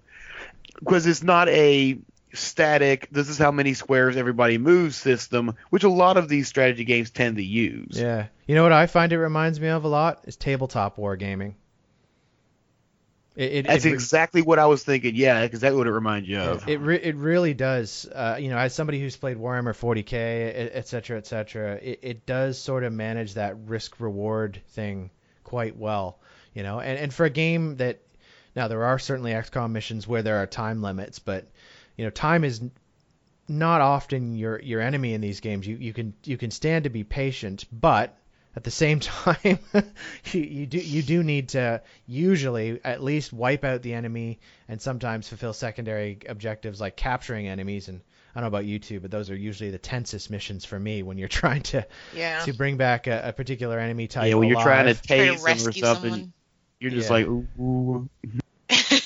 because 0.79 1.07
it's 1.07 1.25
not 1.25 1.49
a 1.49 1.99
static 2.35 3.09
this 3.11 3.29
is 3.29 3.39
how 3.39 3.51
many 3.51 3.75
squares 3.75 4.17
everybody 4.17 4.59
moves 4.59 4.95
system 4.97 5.55
which 5.71 5.83
a 5.83 5.89
lot 5.89 6.17
of 6.17 6.29
these 6.29 6.47
strategy 6.47 6.85
games 6.85 7.11
tend 7.11 7.37
to 7.37 7.43
use 7.45 7.99
Yeah. 7.99 8.27
You 8.47 8.55
know 8.55 8.63
what 8.63 8.73
I 8.73 8.87
find 8.87 9.13
it 9.13 9.19
reminds 9.19 9.59
me 9.61 9.69
of 9.69 9.85
a 9.85 9.89
lot 9.89 10.21
is 10.25 10.37
tabletop 10.37 10.97
wargaming. 10.97 11.55
It, 13.39 13.53
it, 13.53 13.67
that's 13.69 13.85
it, 13.85 13.93
exactly 13.93 14.43
what 14.43 14.59
i 14.59 14.67
was 14.67 14.83
thinking 14.83 15.15
yeah 15.15 15.43
because 15.43 15.61
exactly 15.61 15.79
what 15.79 15.87
it 15.87 15.93
reminds 15.93 16.29
you 16.29 16.41
of 16.41 16.69
It 16.69 16.81
re- 16.81 17.01
it 17.01 17.15
really 17.15 17.55
does. 17.55 18.05
Uh, 18.13 18.37
you 18.41 18.51
know, 18.51 18.59
as 18.59 18.75
somebody 18.75 19.01
who's 19.01 19.17
played 19.17 19.37
Warhammer 19.37 19.79
40k, 19.79 20.13
et, 20.13 20.71
et 20.75 20.89
cetera, 20.89 21.17
et 21.19 21.27
cetera, 21.27 21.75
it, 21.77 22.01
it 22.03 22.27
does 22.27 22.59
sort 22.59 22.83
of 22.83 22.93
manage 22.93 23.35
that 23.35 23.57
risk 23.67 24.01
reward 24.01 24.61
thing 24.71 25.11
quite 25.45 25.77
well. 25.77 26.19
You 26.53 26.65
know, 26.65 26.81
and 26.81 26.99
and 26.99 27.15
for 27.15 27.27
a 27.27 27.31
game 27.31 27.77
that 27.77 28.01
now 28.57 28.67
there 28.67 28.83
are 28.83 28.99
certainly 28.99 29.31
XCOM 29.31 29.71
missions 29.71 30.09
where 30.09 30.23
there 30.23 30.39
are 30.39 30.47
time 30.47 30.83
limits, 30.83 31.21
but 31.21 31.47
you 31.97 32.05
know, 32.05 32.11
time 32.11 32.43
is 32.43 32.61
not 33.47 33.81
often 33.81 34.35
your 34.35 34.61
your 34.61 34.81
enemy 34.81 35.15
in 35.15 35.21
these 35.21 35.39
games. 35.39 35.65
You 35.65 35.77
you 35.77 35.93
can 35.93 36.13
you 36.25 36.37
can 36.37 36.51
stand 36.51 36.85
to 36.85 36.91
be 36.91 37.05
patient, 37.05 37.67
but 37.71 38.18
at 38.59 38.65
the 38.65 38.71
same 38.73 38.99
time, 39.01 39.61
you, 40.33 40.41
you 40.41 40.67
do 40.67 40.79
you 40.79 41.01
do 41.01 41.23
need 41.23 41.51
to 41.51 41.81
usually 42.09 42.81
at 42.85 43.01
least 43.01 43.33
wipe 43.33 43.63
out 43.65 43.83
the 43.83 43.95
enemy 43.95 44.41
and 44.67 44.83
sometimes 44.83 45.29
fulfill 45.29 45.53
secondary 45.53 46.19
objectives 46.29 46.81
like 46.81 46.97
capturing 46.97 47.47
enemies. 47.47 47.87
And 47.89 48.01
I 48.35 48.41
don't 48.41 48.43
know 48.43 48.49
about 48.59 48.65
you 48.65 48.81
two, 48.81 48.99
but 48.99 49.13
those 49.13 49.31
are 49.31 49.37
usually 49.37 49.71
the 49.71 49.79
tensest 49.79 50.29
missions 50.29 50.65
for 50.65 50.79
me 50.79 51.05
when 51.05 51.19
you're 51.19 51.29
trying 51.43 51.63
to 51.71 51.87
Yeah. 52.13 52.41
to 52.41 52.53
bring 52.53 52.77
back 52.77 53.07
a, 53.07 53.29
a 53.29 53.33
particular 53.33 53.79
enemy 53.79 54.09
type. 54.09 54.29
yeah 54.29 54.35
when 54.35 54.49
you're 54.49 54.61
trying 54.61 54.87
to 54.87 54.91
alive. 54.91 55.03
Try 55.03 55.17
tase 55.19 55.45
them 55.45 55.69
or 55.69 55.73
something 55.73 56.11
someone. 56.11 56.33
you're 56.81 56.91
just 56.91 57.09
Yeah. 57.11 57.15
like 57.17 57.27
ooh. 57.29 58.09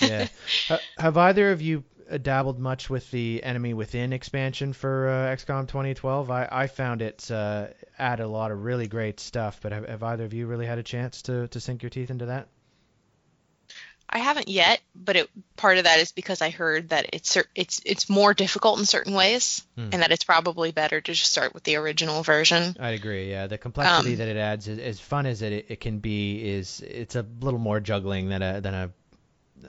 yeah. 0.00 0.28
Ha- 0.68 0.80
have 0.98 1.16
either 1.18 1.52
of 1.52 1.60
you 1.60 1.84
dabbled 2.18 2.58
much 2.58 2.88
with 2.90 3.10
the 3.10 3.42
Enemy 3.42 3.74
Within 3.74 4.12
expansion 4.12 4.72
for 4.72 5.08
uh, 5.08 5.34
XCOM 5.36 5.68
2012? 5.68 6.30
I, 6.30 6.48
I 6.50 6.66
found 6.66 7.02
it 7.02 7.30
uh, 7.30 7.68
add 7.98 8.20
a 8.20 8.26
lot 8.26 8.50
of 8.50 8.62
really 8.62 8.88
great 8.88 9.20
stuff, 9.20 9.60
but 9.62 9.72
have, 9.72 9.88
have 9.88 10.02
either 10.02 10.24
of 10.24 10.34
you 10.34 10.46
really 10.46 10.66
had 10.66 10.78
a 10.78 10.82
chance 10.82 11.22
to, 11.22 11.48
to 11.48 11.60
sink 11.60 11.82
your 11.82 11.90
teeth 11.90 12.10
into 12.10 12.26
that? 12.26 12.48
I 14.14 14.18
haven't 14.18 14.48
yet, 14.48 14.78
but 14.94 15.16
it, 15.16 15.30
part 15.56 15.78
of 15.78 15.84
that 15.84 15.98
is 15.98 16.12
because 16.12 16.42
I 16.42 16.50
heard 16.50 16.90
that 16.90 17.06
it's 17.14 17.38
it's 17.54 17.80
it's 17.86 18.10
more 18.10 18.34
difficult 18.34 18.78
in 18.78 18.84
certain 18.84 19.14
ways, 19.14 19.64
Hmm. 19.74 19.88
and 19.90 20.02
that 20.02 20.12
it's 20.12 20.24
probably 20.24 20.70
better 20.70 21.00
to 21.00 21.12
just 21.14 21.30
start 21.30 21.54
with 21.54 21.62
the 21.62 21.76
original 21.76 22.22
version. 22.22 22.76
I'd 22.78 22.92
agree. 22.94 23.30
Yeah, 23.30 23.46
the 23.46 23.56
complexity 23.56 24.12
Um, 24.12 24.18
that 24.18 24.28
it 24.28 24.36
adds, 24.36 24.68
is, 24.68 24.78
as 24.78 25.00
fun 25.00 25.24
as 25.24 25.40
it, 25.40 25.64
it 25.70 25.80
can 25.80 26.00
be, 26.00 26.46
is 26.46 26.80
it's 26.86 27.16
a 27.16 27.24
little 27.40 27.58
more 27.58 27.80
juggling 27.80 28.28
than 28.28 28.42
a 28.42 28.60
than 28.60 28.74
a 28.74 28.90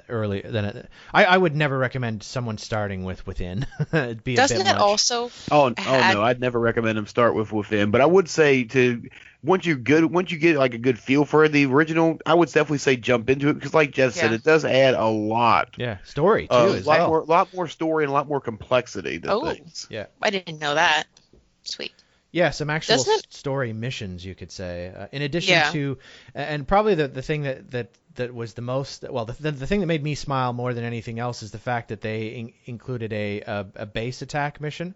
early 0.09 0.41
than 0.41 0.65
uh, 0.65 0.85
I, 1.13 1.25
I 1.25 1.37
would 1.37 1.55
never 1.55 1.77
recommend 1.77 2.23
someone 2.23 2.57
starting 2.57 3.03
with 3.03 3.25
Within. 3.27 3.65
It'd 3.93 4.23
be 4.23 4.33
a 4.33 4.37
Doesn't 4.37 4.57
bit 4.57 4.67
it 4.67 4.73
much. 4.73 4.81
also? 4.81 5.31
Oh, 5.51 5.73
oh 5.77 6.11
no, 6.13 6.21
I'd 6.21 6.39
never 6.39 6.59
recommend 6.59 6.97
them 6.97 7.07
start 7.07 7.35
with 7.35 7.51
within, 7.51 7.91
but 7.91 8.01
I 8.01 8.05
would 8.05 8.29
say 8.29 8.63
to 8.65 9.03
once 9.43 9.65
you 9.65 9.75
good 9.75 10.05
once 10.05 10.31
you 10.31 10.37
get 10.37 10.55
like 10.57 10.73
a 10.73 10.77
good 10.77 10.97
feel 10.97 11.25
for 11.25 11.47
the 11.47 11.65
original, 11.65 12.19
I 12.25 12.33
would 12.33 12.47
definitely 12.49 12.77
say 12.77 12.95
jump 12.95 13.29
into 13.29 13.49
it 13.49 13.53
because 13.53 13.73
like 13.73 13.91
Jeff 13.91 14.13
said, 14.13 14.31
it 14.33 14.43
does 14.43 14.65
add 14.65 14.93
a 14.93 15.05
lot, 15.07 15.75
Yeah, 15.77 15.97
story 16.03 16.47
too 16.47 16.53
a 16.53 16.73
as 16.75 16.85
lot 16.85 16.99
well. 16.99 17.07
more, 17.09 17.23
lot 17.25 17.53
more 17.53 17.67
story 17.67 18.03
and 18.05 18.09
a 18.11 18.13
lot 18.13 18.27
more 18.27 18.41
complexity 18.41 19.19
to 19.19 19.31
Oh. 19.31 19.53
things. 19.53 19.87
I 20.21 20.29
didn't 20.29 20.59
know 20.59 20.75
that. 20.75 21.05
Sweet. 21.63 21.93
Yeah, 22.33 22.49
some 22.49 22.69
actual 22.71 22.97
Doesn't 22.97 23.13
it- 23.25 23.33
story 23.33 23.71
missions, 23.73 24.25
you 24.25 24.33
could 24.35 24.51
say. 24.51 24.91
Uh, 24.93 25.05
in 25.11 25.21
addition 25.21 25.53
Yeah. 25.53 25.71
to, 25.71 25.97
and 26.33 26.67
probably 26.67 26.95
the 26.95 27.07
the 27.07 27.21
thing 27.21 27.43
that 27.43 27.69
that 27.71 27.91
that 28.15 28.33
was 28.33 28.55
the 28.55 28.61
most 28.63 29.05
well, 29.09 29.25
the, 29.25 29.33
the 29.33 29.51
the 29.51 29.67
thing 29.67 29.79
that 29.81 29.85
made 29.85 30.03
me 30.03 30.15
smile 30.15 30.51
more 30.51 30.73
than 30.73 30.83
anything 30.83 31.19
else 31.19 31.43
is 31.43 31.51
the 31.51 31.59
fact 31.59 31.89
that 31.89 32.01
they 32.01 32.25
in, 32.27 32.53
included 32.65 33.13
a, 33.13 33.41
a 33.41 33.65
a 33.75 33.85
base 33.85 34.21
attack 34.23 34.59
mission. 34.59 34.95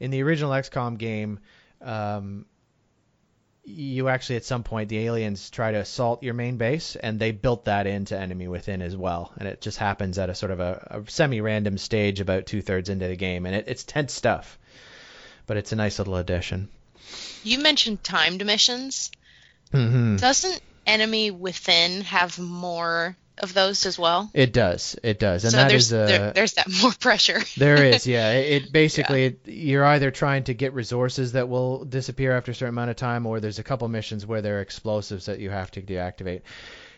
In 0.00 0.10
the 0.10 0.22
original 0.22 0.50
XCOM 0.52 0.96
game, 0.96 1.40
um, 1.82 2.46
you 3.64 4.08
actually 4.08 4.36
at 4.36 4.44
some 4.46 4.62
point 4.62 4.88
the 4.88 4.98
aliens 5.00 5.50
try 5.50 5.72
to 5.72 5.78
assault 5.78 6.22
your 6.22 6.32
main 6.34 6.56
base, 6.56 6.96
and 6.96 7.18
they 7.20 7.32
built 7.32 7.66
that 7.66 7.86
into 7.86 8.18
Enemy 8.18 8.48
Within 8.48 8.80
as 8.80 8.96
well. 8.96 9.30
And 9.36 9.46
it 9.46 9.60
just 9.60 9.76
happens 9.76 10.18
at 10.18 10.30
a 10.30 10.34
sort 10.34 10.52
of 10.52 10.60
a, 10.60 11.02
a 11.04 11.10
semi-random 11.10 11.76
stage 11.76 12.20
about 12.20 12.46
two 12.46 12.62
thirds 12.62 12.88
into 12.88 13.08
the 13.08 13.16
game, 13.16 13.44
and 13.44 13.54
it, 13.54 13.64
it's 13.68 13.84
tense 13.84 14.14
stuff, 14.14 14.58
but 15.46 15.58
it's 15.58 15.72
a 15.72 15.76
nice 15.76 15.98
little 15.98 16.16
addition. 16.16 16.70
You 17.42 17.58
mentioned 17.60 18.02
timed 18.04 18.44
missions. 18.44 19.10
Mm-hmm. 19.72 20.16
Doesn't 20.16 20.60
Enemy 20.86 21.30
Within 21.30 22.02
have 22.02 22.38
more 22.38 23.16
of 23.38 23.54
those 23.54 23.86
as 23.86 23.98
well? 23.98 24.30
It 24.34 24.52
does. 24.52 24.96
It 25.02 25.18
does, 25.18 25.44
and 25.44 25.52
so 25.52 25.58
that 25.58 25.68
there's 25.68 25.86
is 25.86 25.92
a 25.92 26.06
there, 26.06 26.32
there's 26.32 26.52
that 26.54 26.66
more 26.82 26.92
pressure. 27.00 27.40
There 27.56 27.84
is, 27.84 28.06
yeah. 28.06 28.32
It, 28.32 28.64
it 28.64 28.72
basically 28.72 29.24
it, 29.26 29.40
you're 29.46 29.84
either 29.84 30.10
trying 30.10 30.44
to 30.44 30.54
get 30.54 30.72
resources 30.72 31.32
that 31.32 31.48
will 31.48 31.84
disappear 31.84 32.32
after 32.36 32.50
a 32.50 32.54
certain 32.54 32.74
amount 32.74 32.90
of 32.90 32.96
time, 32.96 33.26
or 33.26 33.38
there's 33.40 33.58
a 33.58 33.62
couple 33.62 33.86
missions 33.88 34.26
where 34.26 34.42
there 34.42 34.58
are 34.58 34.60
explosives 34.60 35.26
that 35.26 35.38
you 35.38 35.50
have 35.50 35.70
to 35.72 35.82
deactivate. 35.82 36.42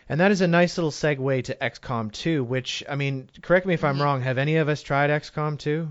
And 0.09 0.19
that 0.19 0.31
is 0.31 0.41
a 0.41 0.47
nice 0.47 0.77
little 0.77 0.91
segue 0.91 1.43
to 1.45 1.55
XCOM 1.55 2.11
2, 2.11 2.43
which 2.43 2.83
I 2.89 2.95
mean, 2.95 3.29
correct 3.41 3.65
me 3.65 3.75
if 3.75 3.83
I'm 3.83 3.97
Mhm. 3.97 4.01
wrong. 4.01 4.21
Have 4.21 4.37
any 4.37 4.57
of 4.57 4.67
us 4.67 4.81
tried 4.81 5.09
XCOM 5.09 5.57
2? 5.59 5.89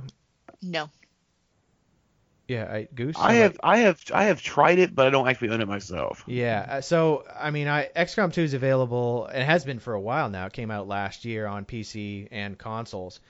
No. 0.62 0.90
Yeah, 2.50 2.64
I, 2.68 2.88
Goose. 2.92 3.14
I 3.16 3.34
have 3.34 3.60
I 3.62 3.78
have 3.78 4.02
I 4.12 4.24
have 4.24 4.42
tried 4.42 4.80
it, 4.80 4.92
but 4.92 5.06
I 5.06 5.10
don't 5.10 5.28
actually 5.28 5.50
own 5.50 5.60
it 5.60 5.68
myself. 5.68 6.24
Yeah, 6.26 6.66
uh, 6.68 6.80
so 6.80 7.24
I 7.32 7.52
mean, 7.52 7.68
I 7.68 7.88
XCOM 7.94 8.32
2 8.32 8.40
is 8.40 8.54
available 8.54 9.26
and 9.26 9.44
has 9.44 9.64
been 9.64 9.78
for 9.78 9.94
a 9.94 10.00
while 10.00 10.28
now. 10.28 10.46
It 10.46 10.52
came 10.52 10.72
out 10.72 10.88
last 10.88 11.24
year 11.24 11.46
on 11.46 11.64
PC 11.64 12.26
and 12.32 12.58
consoles. 12.58 13.20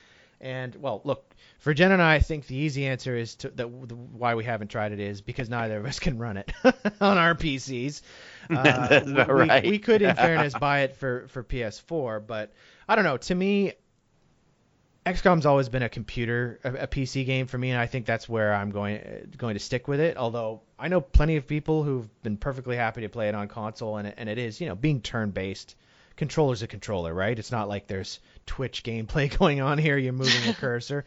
And 0.40 0.74
well, 0.76 1.02
look, 1.04 1.34
for 1.58 1.74
Jen 1.74 1.92
and 1.92 2.00
I, 2.00 2.14
I 2.14 2.20
think 2.20 2.46
the 2.46 2.56
easy 2.56 2.86
answer 2.86 3.14
is 3.14 3.34
to 3.36 3.50
the, 3.50 3.64
the 3.64 3.94
why 3.94 4.36
we 4.36 4.44
haven't 4.44 4.68
tried 4.68 4.92
it 4.92 5.00
is 5.00 5.20
because 5.20 5.50
neither 5.50 5.76
of 5.76 5.84
us 5.84 5.98
can 5.98 6.16
run 6.16 6.38
it 6.38 6.50
on 7.02 7.18
our 7.18 7.34
PCs. 7.34 8.00
Uh, 8.50 9.02
we, 9.06 9.12
right. 9.12 9.64
we 9.64 9.78
could, 9.78 10.02
in 10.02 10.12
fairness, 10.16 10.54
buy 10.54 10.80
it 10.80 10.96
for 10.96 11.28
for 11.28 11.44
PS4, 11.44 12.26
but 12.26 12.52
I 12.88 12.96
don't 12.96 13.04
know. 13.04 13.16
To 13.16 13.34
me, 13.36 13.74
XCOM's 15.06 15.46
always 15.46 15.68
been 15.70 15.82
a 15.82 15.88
computer, 15.88 16.60
a, 16.62 16.74
a 16.74 16.86
PC 16.86 17.24
game 17.24 17.46
for 17.46 17.56
me, 17.56 17.70
and 17.70 17.80
I 17.80 17.86
think 17.86 18.04
that's 18.04 18.28
where 18.28 18.52
I'm 18.52 18.70
going 18.70 18.98
uh, 18.98 19.26
going 19.36 19.54
to 19.54 19.60
stick 19.60 19.88
with 19.88 19.98
it. 19.98 20.16
Although 20.16 20.60
I 20.78 20.88
know 20.88 21.00
plenty 21.00 21.36
of 21.36 21.46
people 21.46 21.82
who've 21.82 22.22
been 22.22 22.36
perfectly 22.36 22.76
happy 22.76 23.00
to 23.02 23.08
play 23.08 23.28
it 23.28 23.34
on 23.34 23.48
console, 23.48 23.96
and 23.96 24.12
and 24.16 24.28
it 24.28 24.38
is, 24.38 24.60
you 24.60 24.68
know, 24.68 24.74
being 24.74 25.00
turn-based. 25.00 25.74
Controller's 26.16 26.62
a 26.62 26.66
controller, 26.66 27.14
right? 27.14 27.38
It's 27.38 27.50
not 27.50 27.68
like 27.68 27.86
there's 27.86 28.20
Twitch 28.44 28.82
gameplay 28.82 29.36
going 29.38 29.62
on 29.62 29.78
here. 29.78 29.96
You're 29.96 30.12
moving 30.12 30.50
a 30.50 30.54
cursor. 30.60 31.06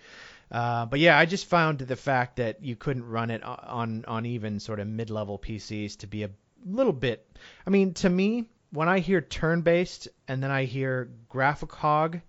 Uh, 0.51 0.87
but 0.87 0.99
yeah, 0.99 1.17
I 1.17 1.25
just 1.25 1.45
found 1.45 1.79
the 1.79 1.95
fact 1.95 2.37
that 2.37 2.63
you 2.63 2.75
couldn't 2.75 3.07
run 3.07 3.29
it 3.29 3.43
on 3.43 4.05
on 4.07 4.25
even 4.25 4.59
sort 4.59 4.79
of 4.79 4.87
mid-level 4.87 5.37
PCs 5.37 5.97
to 5.99 6.07
be 6.07 6.23
a 6.23 6.31
little 6.65 6.93
bit. 6.93 7.27
I 7.67 7.69
mean, 7.69 7.93
to 7.95 8.09
me, 8.09 8.45
when 8.71 8.89
I 8.89 8.99
hear 8.99 9.21
turn-based 9.21 10.07
and 10.27 10.41
then 10.41 10.49
I 10.49 10.65
hear 10.65 11.11
graphic 11.29 11.71
hog 11.71 12.21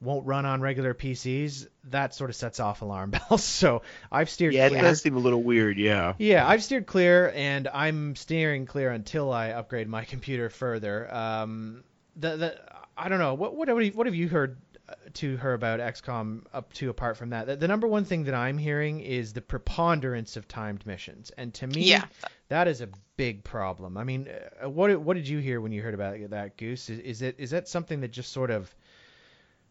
won't 0.00 0.26
run 0.26 0.46
on 0.46 0.60
regular 0.60 0.94
PCs, 0.94 1.66
that 1.90 2.14
sort 2.14 2.30
of 2.30 2.36
sets 2.36 2.58
off 2.60 2.82
alarm 2.82 3.10
bells. 3.28 3.44
So 3.44 3.82
I've 4.10 4.30
steered 4.30 4.54
Yeah, 4.54 4.66
it 4.66 4.70
clear. 4.70 4.82
does 4.82 5.02
seem 5.02 5.16
a 5.16 5.20
little 5.20 5.42
weird. 5.42 5.76
Yeah. 5.78 6.14
Yeah, 6.18 6.46
I've 6.48 6.62
steered 6.62 6.86
clear, 6.86 7.30
and 7.34 7.68
I'm 7.68 8.16
steering 8.16 8.66
clear 8.66 8.90
until 8.90 9.32
I 9.32 9.50
upgrade 9.50 9.88
my 9.88 10.04
computer 10.14 10.48
further. 10.50 11.12
Um, 11.14 11.84
the 12.16 12.36
the 12.36 12.60
I 12.96 13.08
don't 13.08 13.18
know 13.18 13.34
what 13.34 13.54
what 13.54 13.68
have 13.68 13.80
you, 13.82 13.92
what 13.92 14.06
have 14.06 14.14
you 14.14 14.28
heard 14.28 14.56
uh, 14.88 14.94
to 15.14 15.36
her 15.38 15.54
about 15.54 15.80
XCOM 15.80 16.44
up 16.52 16.72
to 16.74 16.90
apart 16.90 17.16
from 17.16 17.30
that? 17.30 17.46
The, 17.46 17.56
the 17.56 17.68
number 17.68 17.86
one 17.86 18.04
thing 18.04 18.24
that 18.24 18.34
I'm 18.34 18.58
hearing 18.58 19.00
is 19.00 19.32
the 19.32 19.40
preponderance 19.42 20.36
of 20.36 20.48
timed 20.48 20.84
missions, 20.86 21.30
and 21.36 21.54
to 21.54 21.66
me, 21.66 21.82
Yeah. 21.84 22.04
that 22.48 22.68
is 22.68 22.80
a 22.80 22.88
big 23.16 23.44
problem. 23.44 23.96
I 23.96 24.04
mean, 24.04 24.28
uh, 24.62 24.68
what 24.68 24.98
what 25.00 25.14
did 25.14 25.28
you 25.28 25.38
hear 25.38 25.60
when 25.60 25.72
you 25.72 25.82
heard 25.82 25.94
about 25.94 26.16
that, 26.30 26.56
Goose? 26.56 26.90
Is, 26.90 26.98
is 26.98 27.22
it 27.22 27.36
is 27.38 27.50
that 27.50 27.68
something 27.68 28.00
that 28.00 28.10
just 28.12 28.32
sort 28.32 28.50
of 28.50 28.74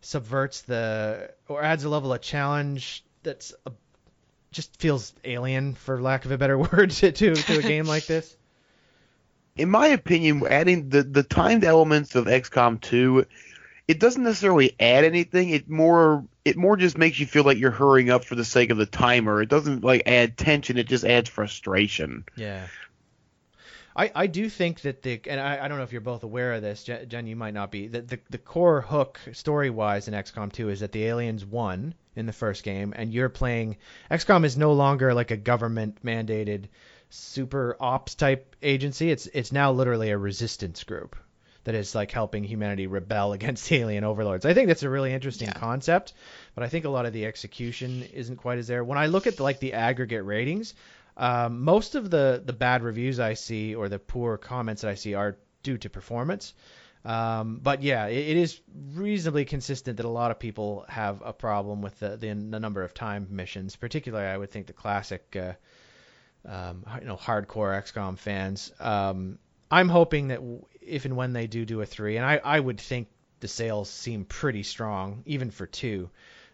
subverts 0.01 0.61
the 0.61 1.31
or 1.47 1.63
adds 1.63 1.83
a 1.83 1.89
level 1.89 2.13
of 2.13 2.21
challenge 2.21 3.03
that's 3.23 3.53
a, 3.65 3.71
just 4.51 4.79
feels 4.79 5.13
alien, 5.23 5.75
for 5.75 6.01
lack 6.01 6.25
of 6.25 6.31
a 6.31 6.37
better 6.37 6.57
word, 6.71 6.91
to 6.91 7.11
to, 7.11 7.57
a 7.57 7.61
game 7.61 7.85
like 7.85 8.05
this? 8.05 8.35
in 9.59 9.69
my 9.69 9.87
opinion, 9.87 10.41
adding 10.49 10.89
the 10.89 11.03
the 11.03 11.23
timed 11.23 11.65
elements 11.65 12.15
of 12.15 12.25
XCOM 12.25 12.79
2, 12.79 13.25
it 13.89 13.99
doesn't 13.99 14.23
necessarily 14.23 14.73
add 14.79 15.03
anything. 15.03 15.49
It 15.49 15.69
more 15.69 16.25
it 16.45 16.55
more 16.55 16.77
just 16.77 16.97
makes 16.97 17.19
you 17.19 17.25
feel 17.25 17.43
like 17.43 17.57
you're 17.57 17.69
hurrying 17.69 18.09
up 18.09 18.23
for 18.23 18.35
the 18.35 18.45
sake 18.45 18.69
of 18.69 18.77
the 18.77 18.85
timer. 18.85 19.41
It 19.41 19.49
doesn't 19.49 19.83
like 19.83 20.03
add 20.05 20.37
tension. 20.37 20.77
It 20.77 20.87
just 20.87 21.03
adds 21.03 21.29
frustration. 21.29 22.23
Yeah. 22.37 22.67
I, 23.99 24.11
I 24.15 24.27
do 24.27 24.49
think 24.49 24.81
that 24.81 25.01
the 25.01 25.19
and 25.27 25.41
I, 25.41 25.65
I 25.65 25.67
don't 25.67 25.77
know 25.77 25.83
if 25.83 25.91
you're 25.91 25.99
both 26.01 26.23
aware 26.23 26.53
of 26.53 26.61
this, 26.61 26.83
Jen, 26.85 27.09
Jen 27.09 27.27
you 27.27 27.35
might 27.35 27.53
not 27.53 27.69
be. 27.69 27.87
That 27.87 28.07
the, 28.07 28.19
the 28.29 28.37
core 28.37 28.79
hook 28.79 29.19
story 29.33 29.69
wise 29.69 30.07
in 30.07 30.13
XCOM 30.13 30.53
2 30.53 30.69
is 30.69 30.79
that 30.79 30.93
the 30.93 31.03
aliens 31.05 31.45
won 31.45 31.93
in 32.15 32.25
the 32.25 32.33
first 32.33 32.63
game, 32.63 32.93
and 32.95 33.13
you're 33.13 33.27
playing 33.29 33.75
XCOM 34.09 34.45
is 34.45 34.57
no 34.57 34.71
longer 34.73 35.13
like 35.13 35.31
a 35.31 35.37
government 35.37 36.03
mandated 36.03 36.65
super 37.09 37.75
ops 37.79 38.15
type 38.15 38.55
agency. 38.63 39.11
It's 39.11 39.27
it's 39.27 39.51
now 39.51 39.73
literally 39.73 40.11
a 40.11 40.17
resistance 40.17 40.83
group 40.85 41.17
that 41.65 41.75
is 41.75 41.93
like 41.93 42.11
helping 42.11 42.45
humanity 42.45 42.87
rebel 42.87 43.33
against 43.37 43.67
the 43.67 43.75
alien 43.77 44.05
overlords. 44.05 44.45
I 44.45 44.53
think 44.53 44.69
that's 44.69 44.83
a 44.83 44.89
really 44.89 45.11
interesting 45.11 45.49
Yeah. 45.49 45.59
concept, 45.59 46.13
but 46.55 46.63
I 46.63 46.69
think 46.69 46.85
a 46.85 46.89
lot 46.89 47.05
of 47.05 47.11
the 47.11 47.25
execution 47.25 48.03
isn't 48.13 48.37
quite 48.37 48.59
as 48.59 48.67
there. 48.67 48.83
When 48.83 48.97
I 48.97 49.07
look 49.07 49.27
at 49.27 49.35
the, 49.37 49.43
like 49.43 49.59
the 49.59 49.73
aggregate 49.73 50.23
ratings, 50.23 50.73
um, 51.19 51.61
most 51.61 51.95
of 51.95 52.09
the 52.09 52.41
the 52.43 52.53
bad 52.53 52.83
reviews 52.83 53.19
I 53.19 53.35
see 53.35 53.75
or 53.75 53.89
the 53.89 53.99
poor 53.99 54.37
comments 54.37 54.81
that 54.83 54.91
I 54.91 54.95
see 54.95 55.13
are 55.15 55.37
due 55.63 55.77
to 55.79 55.89
performance. 55.89 56.53
Um, 57.05 57.59
but 57.63 57.81
yeah, 57.83 58.07
it, 58.07 58.29
it 58.29 58.37
is 58.37 58.59
reasonably 58.93 59.45
consistent 59.45 59.97
that 59.97 60.05
a 60.05 60.09
lot 60.09 60.31
of 60.31 60.39
people 60.39 60.85
have 60.89 61.21
a 61.23 61.33
problem 61.33 61.81
with 61.81 61.97
the, 61.99 62.17
the, 62.17 62.27
the 62.33 62.59
number 62.59 62.83
of 62.83 62.93
time 62.93 63.27
missions. 63.31 63.75
Particularly, 63.77 64.27
I 64.27 64.37
would 64.37 64.51
think 64.51 64.67
the 64.67 64.73
classic, 64.73 65.35
uh, 65.35 65.53
um, 66.45 66.85
you 66.99 67.07
know, 67.07 67.17
hardcore 67.17 67.77
XCOM 67.81 68.17
fans. 68.17 68.71
Um, 68.79 69.39
I'm 69.71 69.89
hoping 69.89 70.29
that 70.29 70.41
if 70.81 71.05
and 71.05 71.15
when 71.15 71.33
they 71.33 71.47
do 71.47 71.65
do 71.65 71.81
a 71.81 71.85
three, 71.85 72.17
and 72.17 72.25
I, 72.25 72.41
I 72.43 72.59
would 72.59 72.79
think 72.81 73.07
the 73.39 73.47
sales 73.47 73.89
seem 73.89 74.25
pretty 74.25 74.63
strong, 74.63 75.23
even 75.25 75.51
for 75.51 75.67
two, 75.67 76.09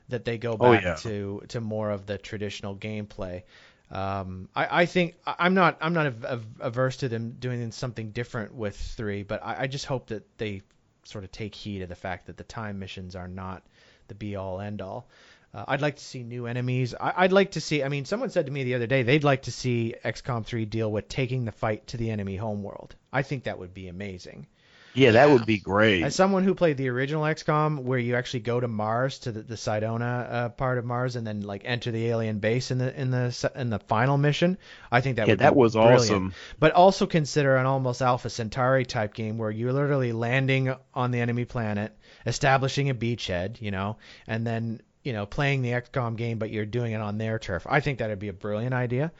that 0.09 0.25
they 0.25 0.37
go 0.37 0.57
Oh, 0.59 0.71
back 0.71 0.83
yeah. 0.83 0.95
to 0.95 1.43
to 1.49 1.61
more 1.61 1.91
of 1.91 2.05
the 2.05 2.17
traditional 2.17 2.75
gameplay. 2.75 3.43
Um, 3.91 4.49
I, 4.55 4.81
I 4.81 4.85
think 4.85 5.15
I'm 5.25 5.53
not 5.53 5.77
I'm 5.79 5.93
not 5.93 6.07
av- 6.07 6.25
av- 6.25 6.45
averse 6.59 6.97
to 6.97 7.09
them 7.09 7.35
doing 7.39 7.71
something 7.71 8.11
different 8.11 8.53
with 8.53 8.75
three, 8.75 9.23
but 9.23 9.43
I, 9.43 9.63
I 9.63 9.67
just 9.67 9.85
hope 9.85 10.07
that 10.07 10.25
they 10.37 10.61
sort 11.03 11.23
of 11.23 11.31
take 11.31 11.53
heed 11.53 11.81
of 11.81 11.89
the 11.89 11.95
fact 11.95 12.27
that 12.27 12.37
the 12.37 12.43
time 12.43 12.79
missions 12.79 13.15
are 13.15 13.27
not 13.27 13.63
the 14.07 14.15
be 14.15 14.35
all 14.35 14.59
end 14.59 14.81
all. 14.81 15.07
Uh, 15.53 15.63
I'd 15.69 15.81
like 15.81 15.95
to 15.95 16.03
see 16.03 16.23
new 16.23 16.47
enemies. 16.47 16.93
I, 16.99 17.13
I'd 17.17 17.31
like 17.31 17.51
to 17.51 17.61
see. 17.61 17.83
I 17.83 17.89
mean, 17.89 18.05
someone 18.05 18.29
said 18.29 18.47
to 18.47 18.51
me 18.51 18.63
the 18.63 18.75
other 18.75 18.87
day 18.87 19.03
they'd 19.03 19.23
like 19.23 19.43
to 19.43 19.51
see 19.51 19.95
XCOM 20.03 20.45
3 20.45 20.65
deal 20.65 20.91
with 20.91 21.07
taking 21.07 21.45
the 21.45 21.51
fight 21.51 21.87
to 21.87 21.97
the 21.97 22.09
enemy 22.09 22.35
homeworld. 22.35 22.95
I 23.13 23.21
think 23.21 23.43
that 23.43 23.59
would 23.59 23.73
be 23.73 23.87
amazing. 23.87 24.47
Yeah, 24.95 25.11
that 25.11 25.25
Yeah. 25.27 25.33
would 25.33 25.45
be 25.45 25.57
great. 25.59 26.03
As 26.03 26.15
someone 26.15 26.43
who 26.43 26.55
played 26.55 26.77
the 26.77 26.89
original 26.89 27.23
XCOM, 27.23 27.79
where 27.83 27.99
you 27.99 28.15
actually 28.15 28.41
go 28.41 28.59
to 28.59 28.67
Mars 28.67 29.19
to 29.19 29.31
the, 29.31 29.41
the 29.43 29.57
Cydonia 29.57 30.07
uh, 30.07 30.49
part 30.49 30.77
of 30.77 30.85
Mars 30.85 31.15
and 31.15 31.25
then 31.27 31.41
like 31.41 31.63
enter 31.65 31.91
the 31.91 32.07
alien 32.07 32.39
base 32.39 32.71
in 32.71 32.77
the 32.77 32.99
in 32.99 33.11
the 33.11 33.51
in 33.55 33.69
the 33.69 33.79
final 33.79 34.17
mission, 34.17 34.57
I 34.91 35.01
think 35.01 35.17
that 35.17 35.27
yeah, 35.27 35.33
would 35.33 35.39
that 35.39 35.53
be 35.53 35.55
was 35.55 35.75
brilliant. 35.81 36.23
awesome. 36.23 36.35
But 36.59 36.71
also 36.73 37.05
consider 37.05 37.55
an 37.57 37.65
almost 37.65 38.01
Alpha 38.01 38.29
Centauri 38.29 38.85
type 38.85 39.13
game 39.13 39.37
where 39.37 39.51
you're 39.51 39.73
literally 39.73 40.11
landing 40.13 40.73
on 40.93 41.11
the 41.11 41.19
enemy 41.19 41.45
planet, 41.45 41.95
establishing 42.25 42.89
a 42.89 42.95
beachhead, 42.95 43.61
you 43.61 43.71
know, 43.71 43.97
and 44.27 44.45
then 44.45 44.81
you 45.03 45.13
know 45.13 45.25
playing 45.25 45.61
the 45.61 45.71
XCOM 45.71 46.15
game, 46.17 46.39
but 46.39 46.49
you're 46.51 46.65
doing 46.65 46.93
it 46.93 47.01
on 47.01 47.17
their 47.17 47.39
turf. 47.39 47.65
I 47.69 47.79
think 47.79 47.99
that'd 47.99 48.19
be 48.19 48.29
a 48.29 48.33
brilliant 48.33 48.73
idea. 48.73 49.11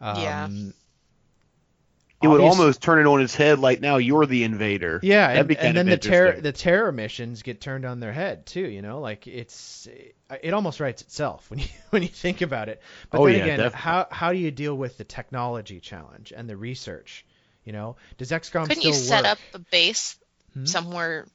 Um, 0.00 0.16
Yeah. 0.16 0.48
It 2.22 2.28
would 2.28 2.40
almost 2.40 2.82
turn 2.82 2.98
it 2.98 3.06
on 3.06 3.20
its 3.20 3.34
head. 3.34 3.58
Like 3.58 3.80
now 3.80 3.98
you're 3.98 4.26
the 4.26 4.44
invader. 4.44 4.98
Yeah, 5.02 5.26
That'd 5.34 5.40
and, 5.40 5.48
be 5.48 5.54
kind 5.54 5.66
and 5.68 5.76
then 5.76 5.86
of 5.86 6.00
the 6.00 6.08
terror 6.08 6.40
the 6.40 6.52
terror 6.52 6.90
missions 6.90 7.42
get 7.42 7.60
turned 7.60 7.84
on 7.84 8.00
their 8.00 8.12
head 8.12 8.46
too. 8.46 8.66
You 8.66 8.82
know, 8.82 9.00
like 9.00 9.26
it's 9.26 9.86
it 10.42 10.54
almost 10.54 10.80
writes 10.80 11.02
itself 11.02 11.48
when 11.50 11.60
you 11.60 11.66
when 11.90 12.02
you 12.02 12.08
think 12.08 12.40
about 12.40 12.68
it. 12.68 12.80
But 13.10 13.20
Oh, 13.20 13.26
then 13.26 13.36
yeah, 13.36 13.42
again, 13.42 13.58
definitely. 13.58 13.80
how 13.80 14.06
how 14.10 14.32
do 14.32 14.38
you 14.38 14.50
deal 14.50 14.74
with 14.76 14.96
the 14.98 15.04
technology 15.04 15.78
challenge 15.80 16.32
and 16.34 16.48
the 16.48 16.56
research? 16.56 17.24
You 17.64 17.72
know, 17.72 17.96
does 18.16 18.30
XCOM 18.30 18.68
Couldn't 18.68 18.76
still 18.76 18.92
you 18.92 18.92
set 18.94 19.24
work? 19.24 19.32
up 19.32 19.38
a 19.54 19.58
base 19.58 20.16
Hmm? 20.54 20.64
somewhere 20.64 21.26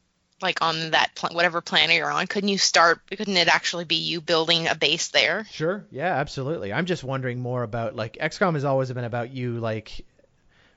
like 0.42 0.62
on 0.64 0.92
that 0.92 1.12
pl- 1.14 1.36
whatever 1.36 1.62
planet 1.62 1.96
you're 1.96 2.10
on? 2.10 2.26
Couldn't 2.26 2.50
you 2.50 2.58
start? 2.58 3.02
Couldn't 3.08 3.38
it 3.38 3.48
actually 3.48 3.86
be 3.86 3.98
you 3.98 4.22
building 4.22 4.68
a 4.68 4.74
base 4.76 5.10
there? 5.10 5.46
Sure. 5.52 5.86
Yeah, 5.92 6.16
absolutely. 6.16 6.74
I'm 6.74 6.86
just 6.88 7.04
wondering 7.04 7.40
more 7.40 7.62
about 7.64 7.96
like 7.96 8.14
XCOM 8.20 8.56
has 8.56 8.64
always 8.66 8.92
been 8.92 9.04
about 9.04 9.32
you 9.32 9.60
like 9.60 10.06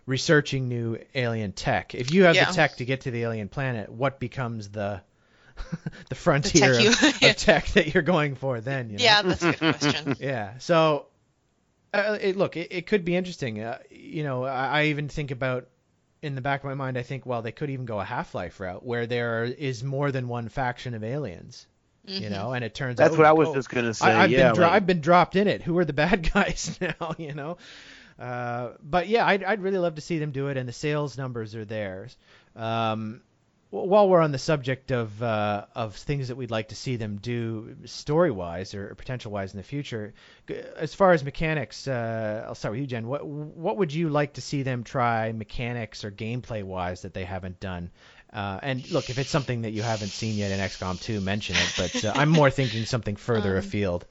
researching 0.07 0.69
new 0.69 0.99
alien 1.15 1.53
tech. 1.53 1.95
If 1.95 2.13
you 2.13 2.25
have 2.25 2.35
Yeah. 2.37 2.47
the 2.47 2.53
tech 2.53 2.77
to 2.77 2.85
get 2.85 3.03
to 3.03 3.11
the 3.11 3.23
alien 3.23 3.49
planet, 3.49 3.91
what 3.91 4.21
becomes 4.21 4.69
the 4.71 5.01
the 6.09 6.15
frontier 6.15 6.75
tech 6.75 6.87
of, 6.87 7.23
you- 7.23 7.29
of 7.31 7.37
tech 7.37 7.67
that 7.69 7.95
you're 7.95 8.03
going 8.03 8.35
for 8.35 8.61
then? 8.61 8.91
You 8.91 8.99
know? 8.99 9.05
Yeah, 9.05 9.23
that's 9.23 9.43
a 9.43 9.53
good 9.53 9.59
question. 9.79 10.17
Yeah. 10.21 10.59
So, 10.59 11.07
uh, 11.93 12.19
it, 12.21 12.37
look, 12.37 12.57
it, 12.57 12.69
it 12.73 12.87
could 12.87 13.05
be 13.05 13.15
interesting. 13.17 13.61
Uh, 13.63 13.79
you 13.91 14.25
know, 14.25 14.45
I, 14.45 14.81
I 14.81 14.85
even 14.87 15.09
think 15.09 15.31
about 15.31 15.69
in 16.23 16.35
the 16.35 16.41
back 16.41 16.61
of 16.61 16.69
my 16.69 16.75
mind. 16.75 16.99
I 16.99 17.03
think, 17.03 17.25
well, 17.25 17.43
they 17.43 17.53
could 17.53 17.71
even 17.71 17.87
go 17.87 18.01
a 18.01 18.05
Half-Life 18.05 18.59
route 18.61 18.85
where 18.85 19.07
there 19.07 19.45
is 19.45 19.85
more 19.85 20.11
than 20.11 20.27
one 20.27 20.49
faction 20.49 20.95
of 20.95 21.05
aliens. 21.05 21.67
You 22.07 22.29
Mhm. 22.29 22.31
know, 22.33 22.53
and 22.53 22.63
it 22.63 22.75
turns 22.75 22.97
That's 22.99 23.07
out 23.07 23.11
that's 23.13 23.19
what 23.19 23.27
I 23.27 23.31
oh, 23.31 23.35
was 23.35 23.47
cool. 23.47 23.55
just 23.55 23.71
gonna 23.71 23.95
say. 23.95 24.07
I, 24.07 24.25
I've 24.25 24.31
yeah, 24.31 24.49
been 24.49 24.55
dro- 24.57 24.65
like- 24.67 24.73
I've 24.75 24.87
been 24.87 25.01
dropped 25.01 25.37
in 25.37 25.49
it. 25.49 25.63
Who 25.63 25.79
are 25.79 25.87
the 25.87 25.95
bad 25.95 26.31
guys 26.35 26.79
now? 26.79 27.15
You 27.17 27.33
know. 27.33 27.57
Uh, 28.19 28.71
but 28.83 29.09
yeah, 29.09 29.27
I'd, 29.27 29.43
I'd 29.43 29.63
really 29.63 29.79
love 29.79 29.97
to 29.97 30.01
see 30.01 30.19
them 30.19 30.31
do 30.31 30.49
it, 30.49 30.57
and 30.57 30.69
the 30.69 30.73
sales 30.73 31.19
numbers 31.19 31.55
are 31.55 31.65
theirs. 31.65 32.17
Um, 32.55 33.23
while 33.71 34.09
we're 34.09 34.21
on 34.21 34.31
the 34.31 34.39
subject 34.39 34.93
of 34.93 35.21
uh, 35.21 35.67
of 35.75 35.97
things 35.97 36.29
that 36.29 36.37
we'd 36.37 36.51
like 36.51 36.69
to 36.69 36.77
see 36.77 36.95
them 36.95 37.17
do 37.17 37.75
story 37.87 38.31
wise 38.31 38.73
or 38.73 38.95
potential 38.95 39.33
wise 39.33 39.53
in 39.53 39.57
the 39.57 39.65
future, 39.65 40.15
as 40.77 40.95
far 40.95 41.13
as 41.13 41.25
mechanics, 41.25 41.89
uh, 41.89 42.45
I'll 42.47 42.55
start 42.55 42.73
with 42.73 42.83
you, 42.83 42.87
Jen. 42.87 43.09
What 43.09 43.27
what 43.27 43.79
would 43.79 43.93
you 43.93 44.11
like 44.11 44.35
to 44.35 44.41
see 44.41 44.63
them 44.63 44.85
try 44.85 45.33
mechanics 45.33 46.05
or 46.05 46.13
gameplay 46.13 46.63
wise 46.63 47.03
that 47.03 47.15
they 47.15 47.25
haven't 47.25 47.59
done? 47.59 47.91
Uh, 48.33 48.59
and 48.63 48.91
look, 48.91 49.11
if 49.11 49.19
it's 49.19 49.31
something 49.31 49.63
that 49.63 49.73
you 49.73 49.83
haven't 49.83 50.09
seen 50.09 50.37
yet 50.37 50.51
in 50.51 50.59
XCOM 50.59 51.01
2, 51.01 51.21
mention 51.21 51.55
it. 51.55 51.75
But 51.77 52.05
uh, 52.05 52.13
I'm 52.17 52.29
more 52.29 52.51
thinking 52.51 52.85
something 52.85 53.15
further 53.15 53.53
um, 53.53 53.59
afield. 53.59 54.07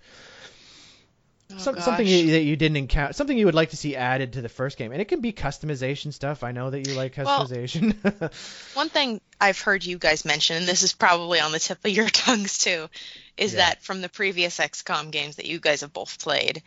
Oh, 1.54 1.58
Some, 1.58 1.80
something 1.80 2.06
you, 2.06 2.32
that 2.32 2.44
you 2.44 2.56
didn't 2.56 2.78
encounter, 2.78 3.14
something 3.14 3.38
you 3.38 3.46
would 3.46 3.56
like 3.56 3.72
to 3.72 3.78
see 3.78 3.96
added 3.96 4.34
to 4.34 4.42
the 4.42 4.50
first 4.50 4.78
game, 4.78 4.92
and 4.92 5.02
it 5.02 5.06
can 5.06 5.22
be 5.22 5.34
customization 5.34 6.14
stuff. 6.14 6.44
I 6.44 6.52
know 6.52 6.70
that 6.70 6.88
you 6.88 6.94
like 6.96 7.16
customization. 7.16 7.96
Well, 8.04 8.32
one 8.74 8.90
thing 8.90 9.22
I've 9.40 9.60
heard 9.60 9.86
you 9.86 9.98
guys 9.98 10.26
mention, 10.26 10.58
and 10.58 10.66
this 10.66 10.84
is 10.84 10.94
probably 10.94 11.40
on 11.40 11.52
the 11.52 11.60
tip 11.60 11.84
of 11.84 11.92
your 11.92 12.10
tongues 12.10 12.58
too, 12.60 12.90
is 13.38 13.54
yeah. 13.54 13.60
that 13.60 13.84
from 13.84 14.02
the 14.02 14.10
previous 14.10 14.60
XCOM 14.60 15.12
games 15.12 15.36
that 15.36 15.46
you 15.46 15.60
guys 15.60 15.82
have 15.82 15.94
both 15.94 16.20
played, 16.22 16.64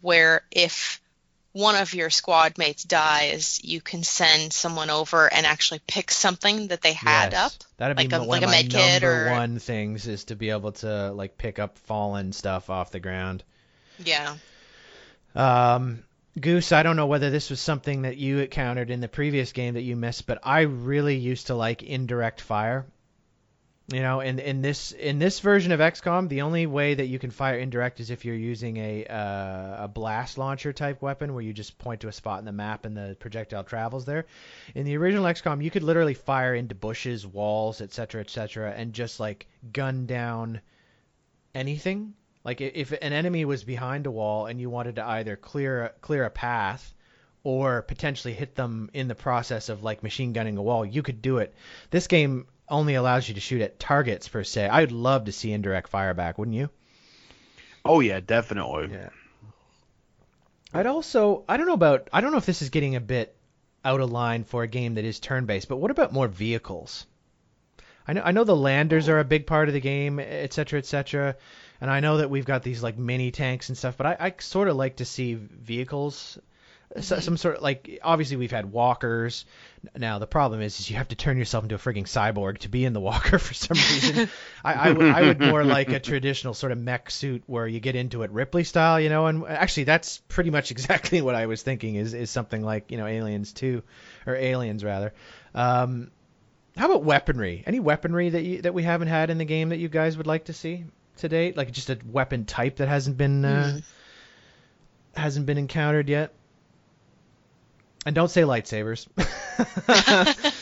where 0.00 0.42
if 0.50 1.00
one 1.54 1.76
of 1.76 1.94
your 1.94 2.10
squad 2.10 2.58
mates 2.58 2.82
dies, 2.82 3.60
you 3.62 3.80
can 3.80 4.02
send 4.02 4.52
someone 4.52 4.90
over 4.90 5.32
and 5.32 5.46
actually 5.46 5.80
pick 5.86 6.10
something 6.10 6.66
that 6.68 6.82
they 6.82 6.92
had 6.92 7.30
yes. 7.30 7.46
up. 7.46 7.52
That'd 7.76 7.96
like 7.96 8.08
be 8.08 8.16
a, 8.16 8.18
one 8.18 8.28
like 8.28 8.42
of 8.42 8.48
a 8.48 8.52
my 8.52 8.62
med 8.62 8.70
kit 8.70 9.02
number 9.02 9.28
or 9.28 9.30
one 9.30 9.60
things 9.60 10.08
is 10.08 10.24
to 10.24 10.36
be 10.36 10.50
able 10.50 10.72
to 10.72 11.12
like 11.12 11.38
pick 11.38 11.60
up 11.60 11.78
fallen 11.78 12.32
stuff 12.32 12.70
off 12.70 12.90
the 12.90 12.98
ground. 12.98 13.44
Yeah. 13.98 14.36
Um, 15.34 16.04
Goose, 16.40 16.72
I 16.72 16.82
don't 16.82 16.96
know 16.96 17.06
whether 17.06 17.30
this 17.30 17.50
was 17.50 17.60
something 17.60 18.02
that 18.02 18.16
you 18.16 18.38
encountered 18.38 18.90
in 18.90 19.00
the 19.00 19.08
previous 19.08 19.52
game 19.52 19.74
that 19.74 19.82
you 19.82 19.94
missed, 19.94 20.26
but 20.26 20.40
I 20.42 20.62
really 20.62 21.16
used 21.16 21.46
to 21.46 21.54
like 21.54 21.82
indirect 21.82 22.40
fire. 22.40 22.86
You 23.92 24.00
know, 24.00 24.20
in 24.20 24.38
in 24.38 24.62
this 24.62 24.92
in 24.92 25.18
this 25.18 25.40
version 25.40 25.70
of 25.70 25.78
XCOM, 25.78 26.30
the 26.30 26.40
only 26.40 26.64
way 26.66 26.94
that 26.94 27.06
you 27.06 27.18
can 27.18 27.30
fire 27.30 27.58
indirect 27.58 28.00
is 28.00 28.10
if 28.10 28.24
you're 28.24 28.34
using 28.34 28.78
a 28.78 29.04
uh, 29.04 29.84
a 29.84 29.88
blast 29.88 30.38
launcher 30.38 30.72
type 30.72 31.02
weapon, 31.02 31.34
where 31.34 31.42
you 31.42 31.52
just 31.52 31.76
point 31.78 32.00
to 32.00 32.08
a 32.08 32.12
spot 32.12 32.38
in 32.38 32.46
the 32.46 32.52
map 32.52 32.86
and 32.86 32.96
the 32.96 33.14
projectile 33.20 33.62
travels 33.62 34.06
there. 34.06 34.24
In 34.74 34.86
the 34.86 34.96
original 34.96 35.26
XCOM, 35.26 35.62
you 35.62 35.70
could 35.70 35.82
literally 35.82 36.14
fire 36.14 36.54
into 36.54 36.74
bushes, 36.74 37.26
walls, 37.26 37.82
etc., 37.82 38.22
etc., 38.22 38.72
and 38.74 38.94
just 38.94 39.20
like 39.20 39.46
gun 39.70 40.06
down 40.06 40.62
anything. 41.54 42.14
Like 42.44 42.60
if 42.60 42.92
an 42.92 43.12
enemy 43.14 43.46
was 43.46 43.64
behind 43.64 44.06
a 44.06 44.10
wall 44.10 44.46
and 44.46 44.60
you 44.60 44.68
wanted 44.68 44.96
to 44.96 45.06
either 45.06 45.34
clear 45.34 45.92
clear 46.02 46.24
a 46.24 46.30
path 46.30 46.94
or 47.42 47.82
potentially 47.82 48.34
hit 48.34 48.54
them 48.54 48.90
in 48.92 49.08
the 49.08 49.14
process 49.14 49.70
of 49.70 49.82
like 49.82 50.02
machine 50.02 50.34
gunning 50.34 50.58
a 50.58 50.62
wall, 50.62 50.84
you 50.84 51.02
could 51.02 51.22
do 51.22 51.38
it. 51.38 51.54
This 51.90 52.06
game 52.06 52.46
only 52.68 52.94
allows 52.94 53.28
you 53.28 53.34
to 53.34 53.40
shoot 53.40 53.62
at 53.62 53.78
targets 53.78 54.28
per 54.28 54.44
se. 54.44 54.68
I'd 54.68 54.92
love 54.92 55.24
to 55.24 55.32
see 55.32 55.52
indirect 55.52 55.88
fire 55.88 56.12
back, 56.12 56.36
wouldn't 56.36 56.56
you? 56.56 56.68
Oh 57.82 58.00
yeah, 58.00 58.20
definitely. 58.20 58.90
Yeah. 58.92 59.08
I'd 60.74 60.86
also 60.86 61.44
I 61.48 61.56
don't 61.56 61.66
know 61.66 61.74
about 61.74 62.08
I 62.12 62.20
don't 62.20 62.32
know 62.32 62.38
if 62.38 62.46
this 62.46 62.60
is 62.60 62.68
getting 62.68 62.94
a 62.94 63.00
bit 63.00 63.34
out 63.86 64.00
of 64.00 64.10
line 64.10 64.44
for 64.44 64.62
a 64.62 64.68
game 64.68 64.94
that 64.94 65.04
is 65.04 65.18
turn-based, 65.18 65.68
but 65.68 65.76
what 65.76 65.90
about 65.90 66.12
more 66.12 66.28
vehicles? 66.28 67.06
I 68.06 68.12
know 68.12 68.22
I 68.22 68.32
know 68.32 68.44
the 68.44 68.56
landers 68.56 69.08
are 69.08 69.18
a 69.18 69.24
big 69.24 69.46
part 69.46 69.68
of 69.68 69.74
the 69.74 69.80
game, 69.80 70.20
etc., 70.20 70.78
etc. 70.78 71.36
And 71.84 71.90
I 71.90 72.00
know 72.00 72.16
that 72.16 72.30
we've 72.30 72.46
got 72.46 72.62
these 72.62 72.82
like 72.82 72.96
mini 72.96 73.30
tanks 73.30 73.68
and 73.68 73.76
stuff, 73.76 73.98
but 73.98 74.06
I, 74.06 74.16
I 74.18 74.34
sort 74.38 74.68
of 74.68 74.76
like 74.76 74.96
to 74.96 75.04
see 75.04 75.34
vehicles 75.34 76.38
so, 76.98 77.20
some 77.20 77.36
sort 77.36 77.56
of 77.56 77.62
like 77.62 78.00
obviously 78.02 78.38
we've 78.38 78.50
had 78.50 78.72
walkers. 78.72 79.44
Now 79.94 80.18
the 80.18 80.26
problem 80.26 80.62
is, 80.62 80.80
is 80.80 80.88
you 80.88 80.96
have 80.96 81.08
to 81.08 81.14
turn 81.14 81.36
yourself 81.36 81.62
into 81.62 81.74
a 81.74 81.78
frigging 81.78 82.04
cyborg 82.04 82.56
to 82.60 82.70
be 82.70 82.86
in 82.86 82.94
the 82.94 83.00
walker 83.00 83.38
for 83.38 83.52
some 83.52 83.76
reason. 83.76 84.30
I, 84.64 84.72
I, 84.72 84.92
would, 84.92 85.06
I 85.10 85.22
would 85.24 85.40
more 85.40 85.62
like 85.62 85.90
a 85.90 86.00
traditional 86.00 86.54
sort 86.54 86.72
of 86.72 86.78
mech 86.78 87.10
suit 87.10 87.42
where 87.48 87.68
you 87.68 87.80
get 87.80 87.96
into 87.96 88.22
it 88.22 88.30
Ripley 88.30 88.64
style, 88.64 88.98
you 88.98 89.10
know. 89.10 89.26
And 89.26 89.44
actually, 89.46 89.84
that's 89.84 90.22
pretty 90.28 90.48
much 90.48 90.70
exactly 90.70 91.20
what 91.20 91.34
I 91.34 91.44
was 91.44 91.60
thinking 91.60 91.96
is 91.96 92.14
is 92.14 92.30
something 92.30 92.62
like 92.62 92.92
you 92.92 92.96
know 92.96 93.04
Aliens 93.04 93.52
2 93.52 93.82
or 94.26 94.36
Aliens 94.36 94.82
rather. 94.82 95.12
Um, 95.54 96.10
how 96.78 96.86
about 96.86 97.04
weaponry? 97.04 97.62
Any 97.66 97.78
weaponry 97.78 98.30
that 98.30 98.42
you, 98.42 98.62
that 98.62 98.72
we 98.72 98.84
haven't 98.84 99.08
had 99.08 99.28
in 99.28 99.36
the 99.36 99.44
game 99.44 99.68
that 99.68 99.80
you 99.80 99.90
guys 99.90 100.16
would 100.16 100.26
like 100.26 100.46
to 100.46 100.54
see 100.54 100.86
to 101.18 101.28
date? 101.28 101.56
Like 101.56 101.72
just 101.72 101.90
a 101.90 101.98
weapon 102.04 102.44
type 102.44 102.76
that 102.76 102.88
hasn't 102.88 103.16
been 103.16 103.44
uh, 103.44 103.72
mm. 103.76 103.82
hasn't 105.14 105.46
been 105.46 105.58
encountered 105.58 106.08
yet. 106.08 106.32
And 108.06 108.14
don't 108.14 108.30
say 108.30 108.42
lightsabers. 108.42 109.06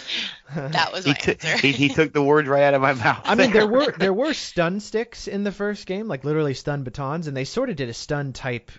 that 0.55 0.93
was 0.93 1.07
my 1.07 1.15
he, 1.15 1.33
answer. 1.33 1.57
he, 1.57 1.73
he 1.73 1.89
took 1.89 2.13
the 2.13 2.23
words 2.23 2.49
right 2.49 2.63
out 2.63 2.75
of 2.75 2.83
my 2.83 2.93
mouth. 2.93 3.23
I 3.25 3.35
mean, 3.35 3.53
there 3.53 3.67
were 3.67 3.91
there 3.99 4.13
were 4.13 4.35
stun 4.35 4.81
sticks 4.81 5.27
in 5.27 5.45
the 5.45 5.53
first 5.53 5.87
game, 5.87 6.09
like 6.09 6.25
literally 6.25 6.55
stun 6.55 6.85
batons, 6.85 7.27
and 7.27 7.37
they 7.37 7.45
sort 7.45 7.71
of 7.71 7.77
did 7.77 7.89
a 7.89 7.95
stun 7.95 8.33
type. 8.33 8.71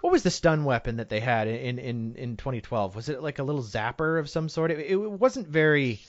What 0.00 0.10
was 0.12 0.22
the 0.22 0.30
stun 0.30 0.64
weapon 0.64 0.96
that 0.96 1.08
they 1.08 1.20
had 1.20 1.46
in 1.48 1.78
in 1.78 2.16
in 2.16 2.36
2012? 2.36 2.96
Was 2.96 3.08
it 3.08 3.22
like 3.22 3.38
a 3.38 3.44
little 3.44 3.62
zapper 3.62 4.18
of 4.18 4.28
some 4.28 4.48
sort? 4.48 4.70
It, 4.70 4.80
it 4.80 4.96
wasn't 4.96 5.46
very 5.46 6.00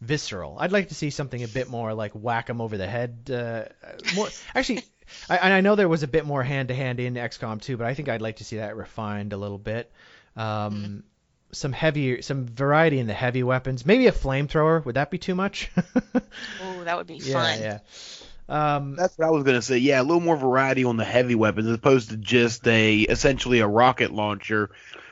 visceral. 0.00 0.56
I'd 0.58 0.72
like 0.72 0.88
to 0.88 0.94
see 0.94 1.10
something 1.10 1.42
a 1.42 1.48
bit 1.48 1.68
more 1.68 1.94
like 1.94 2.12
whack 2.12 2.46
them 2.46 2.60
over 2.60 2.76
the 2.76 2.86
head. 2.86 3.30
Uh, 3.30 3.64
more 4.14 4.28
actually, 4.54 4.82
I, 5.28 5.38
and 5.38 5.52
I 5.52 5.60
know 5.60 5.74
there 5.74 5.88
was 5.88 6.02
a 6.02 6.08
bit 6.08 6.24
more 6.24 6.42
hand 6.42 6.68
to 6.68 6.74
hand 6.74 7.00
in 7.00 7.14
XCOM 7.14 7.60
2, 7.60 7.76
but 7.76 7.86
I 7.86 7.94
think 7.94 8.08
I'd 8.08 8.22
like 8.22 8.36
to 8.36 8.44
see 8.44 8.56
that 8.56 8.76
refined 8.76 9.32
a 9.32 9.36
little 9.36 9.58
bit. 9.58 9.90
Um, 10.36 10.74
mm-hmm 10.74 10.98
some 11.52 11.72
heavy, 11.72 12.22
some 12.22 12.46
variety 12.46 12.98
in 12.98 13.06
the 13.06 13.14
heavy 13.14 13.42
weapons. 13.42 13.86
Maybe 13.86 14.06
a 14.06 14.12
flamethrower. 14.12 14.84
Would 14.84 14.96
that 14.96 15.10
be 15.10 15.18
too 15.18 15.34
much? 15.34 15.70
oh, 16.14 16.84
that 16.84 16.96
would 16.96 17.06
be 17.06 17.16
yeah, 17.16 17.32
fun. 17.32 17.60
Yeah. 17.60 17.78
Um, 18.48 18.96
That's 18.96 19.16
what 19.18 19.26
I 19.26 19.30
was 19.30 19.44
gonna 19.44 19.62
say. 19.62 19.78
Yeah, 19.78 20.00
a 20.00 20.04
little 20.04 20.20
more 20.20 20.36
variety 20.36 20.84
on 20.84 20.96
the 20.96 21.04
heavy 21.04 21.34
weapons 21.34 21.66
as 21.66 21.74
opposed 21.74 22.10
to 22.10 22.16
just 22.16 22.66
a 22.66 23.00
essentially 23.00 23.60
a 23.60 23.66
rocket 23.66 24.10
launcher 24.10 24.70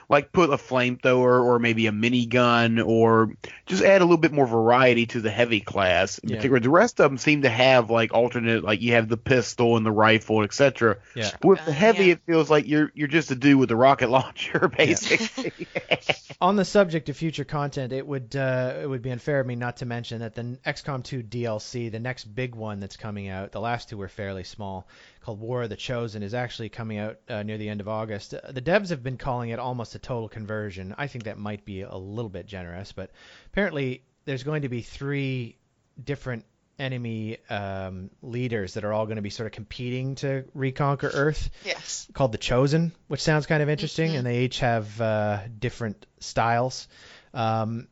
like 0.09 0.33
put 0.33 0.51
a 0.51 0.57
flamethrower 0.57 1.42
or 1.45 1.59
maybe 1.59 1.87
a 1.87 1.92
minigun 1.92 2.85
or 2.87 3.33
just 3.66 3.83
add 3.83 4.01
a 4.01 4.05
little 4.05 4.16
bit 4.16 4.33
more 4.33 4.47
variety 4.47 5.07
to 5.07 5.21
the 5.21 5.31
heavy 5.31 5.61
class. 5.61 6.19
In 6.19 6.29
Yeah. 6.29 6.37
particular, 6.37 6.61
the 6.61 6.71
rest 6.71 7.01
of 7.01 7.11
them 7.11 7.19
seem 7.19 7.42
to 7.42 7.49
have 7.49 7.90
like 7.90 8.14
alternate, 8.14 8.62
like 8.64 8.81
you 8.83 8.92
have 8.92 9.09
the 9.09 9.16
pistol 9.16 9.77
and 9.77 9.85
the 9.85 9.90
rifle, 9.90 10.42
etc. 10.42 10.99
Yeah. 11.14 11.31
With 11.42 11.64
the 11.64 11.71
Uh, 11.71 11.75
heavy, 11.75 12.05
yeah. 12.07 12.12
it 12.12 12.21
feels 12.27 12.49
like 12.51 12.66
you're 12.69 12.90
you're 12.95 13.09
just 13.09 13.31
a 13.31 13.35
dude 13.35 13.59
with 13.59 13.71
a 13.71 13.77
rocket 13.77 14.09
launcher, 14.11 14.69
basically. 14.69 15.66
on 16.40 16.57
the 16.57 16.64
subject 16.64 17.09
of 17.09 17.16
future 17.16 17.45
content, 17.45 17.92
it 17.92 18.07
would 18.07 18.37
uh, 18.37 18.75
it 18.83 18.87
would 18.88 19.03
be 19.03 19.11
unfair 19.11 19.40
of 19.40 19.47
me 19.47 19.57
not 19.57 19.79
to 19.79 19.87
mention 19.87 20.21
that 20.21 20.35
the 20.35 20.59
XCOM 20.66 21.03
2 21.03 21.23
DLC, 21.23 21.90
the 21.90 21.99
next 22.01 22.25
big 22.25 22.55
one 22.55 22.81
that's 22.81 22.97
coming 22.97 23.29
out, 23.29 23.53
the 23.53 23.61
last 23.61 23.88
two 23.88 23.97
were 23.97 24.09
fairly 24.09 24.45
small, 24.45 24.87
called 25.27 25.41
War 25.41 25.65
of 25.65 25.69
the 25.69 25.77
Chosen, 25.77 26.23
is 26.23 26.35
actually 26.35 26.69
coming 26.69 26.99
out 26.99 27.19
uh, 27.29 27.43
near 27.43 27.59
the 27.59 27.69
end 27.69 27.81
of 27.81 27.89
August. 27.89 28.33
Uh, 28.33 28.53
the 28.53 28.62
devs 28.62 28.91
have 28.91 29.03
been 29.03 29.17
calling 29.19 29.51
it 29.51 29.59
almost 29.59 29.95
a 29.97 29.99
total 29.99 30.29
conversion. 30.29 30.95
I 30.97 31.09
think 31.09 31.25
that 31.25 31.37
might 31.37 31.65
be 31.65 31.83
a 31.83 31.97
little 31.97 32.29
bit 32.29 32.47
generous, 32.47 32.93
but 32.93 33.11
apparently 33.53 34.03
there's 34.25 34.45
going 34.45 34.62
to 34.62 34.69
be 34.69 34.83
three 34.83 35.57
different 36.03 36.45
enemy 36.79 37.39
um, 37.51 38.11
leaders 38.23 38.75
that 38.75 38.85
are 38.85 38.93
all 38.93 39.07
going 39.07 39.17
to 39.17 39.23
be 39.23 39.31
sort 39.31 39.47
of 39.47 39.53
competing 39.53 40.15
to 40.17 40.45
reconquer 40.55 41.11
Earth 41.12 41.51
Yes. 41.65 42.07
called 42.12 42.31
the 42.33 42.39
Chosen, 42.39 42.93
which 43.09 43.21
sounds 43.23 43.47
kind 43.47 43.62
of 43.62 43.69
interesting, 43.69 44.12
Mhm. 44.12 44.19
and 44.19 44.27
they 44.27 44.45
each 44.45 44.61
have 44.61 45.01
uh, 45.01 45.41
different 45.59 46.07
styles. 46.21 46.87
Um, 47.35 47.89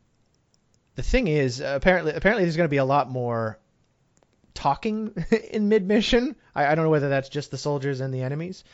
the 0.95 1.03
thing 1.03 1.27
is, 1.27 1.61
apparently, 1.61 2.13
apparently 2.13 2.45
there's 2.45 2.57
going 2.57 2.69
to 2.69 2.71
be 2.71 2.77
a 2.77 2.85
lot 2.85 3.11
more 3.11 3.59
talking 4.55 5.15
in 5.51 5.69
mid 5.69 5.87
mission. 5.87 6.37
I, 6.55 6.67
I 6.67 6.75
don't 6.75 6.85
know 6.85 6.91
whether 6.91 7.09
that's 7.09 7.29
just 7.29 7.51
the 7.51 7.59
soldiers 7.59 8.01
and 8.01 8.13
the 8.15 8.23
enemies. 8.23 8.65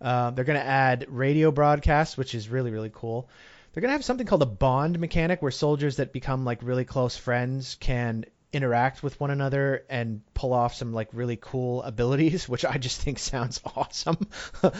Uh, 0.00 0.30
they're 0.30 0.44
going 0.44 0.58
to 0.58 0.64
add 0.66 1.06
radio 1.08 1.50
broadcasts, 1.50 2.16
which 2.16 2.34
is 2.34 2.48
really 2.48 2.70
really 2.70 2.90
cool. 2.92 3.28
They're 3.72 3.80
going 3.82 3.90
to 3.90 3.92
have 3.96 4.04
something 4.04 4.26
called 4.26 4.42
a 4.42 4.46
bond 4.46 4.98
mechanic, 4.98 5.42
where 5.42 5.50
soldiers 5.50 5.96
that 5.96 6.12
become 6.12 6.44
like 6.44 6.60
really 6.62 6.84
close 6.84 7.16
friends 7.16 7.76
can 7.80 8.24
interact 8.52 9.02
with 9.02 9.20
one 9.20 9.30
another 9.30 9.84
and 9.90 10.22
pull 10.32 10.54
off 10.54 10.74
some 10.74 10.94
like 10.94 11.08
really 11.12 11.36
cool 11.38 11.82
abilities, 11.92 12.48
which 12.48 12.64
I 12.64 12.78
just 12.78 13.00
think 13.02 13.18
sounds 13.18 13.60
awesome. 13.76 14.16
uh, 14.62 14.70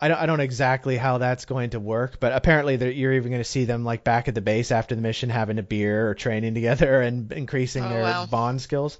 I 0.00 0.08
don't 0.08 0.16
I 0.18 0.26
don't 0.26 0.38
know 0.38 0.44
exactly 0.44 0.96
how 0.96 1.18
that's 1.18 1.44
going 1.44 1.70
to 1.70 1.80
work, 1.80 2.18
but 2.18 2.32
apparently 2.32 2.76
you're 2.94 3.12
even 3.12 3.30
going 3.30 3.42
to 3.42 3.48
see 3.48 3.64
them 3.66 3.84
like 3.84 4.04
back 4.04 4.28
at 4.28 4.34
the 4.34 4.40
base 4.40 4.72
after 4.72 4.94
the 4.94 5.02
mission, 5.02 5.30
having 5.30 5.58
a 5.58 5.62
beer 5.62 6.08
or 6.08 6.14
training 6.14 6.54
together 6.54 7.00
and 7.00 7.30
increasing 7.32 7.84
Oh, 7.84 7.88
their 7.88 8.02
wow. 8.02 8.26
bond 8.26 8.60
skills. 8.60 8.98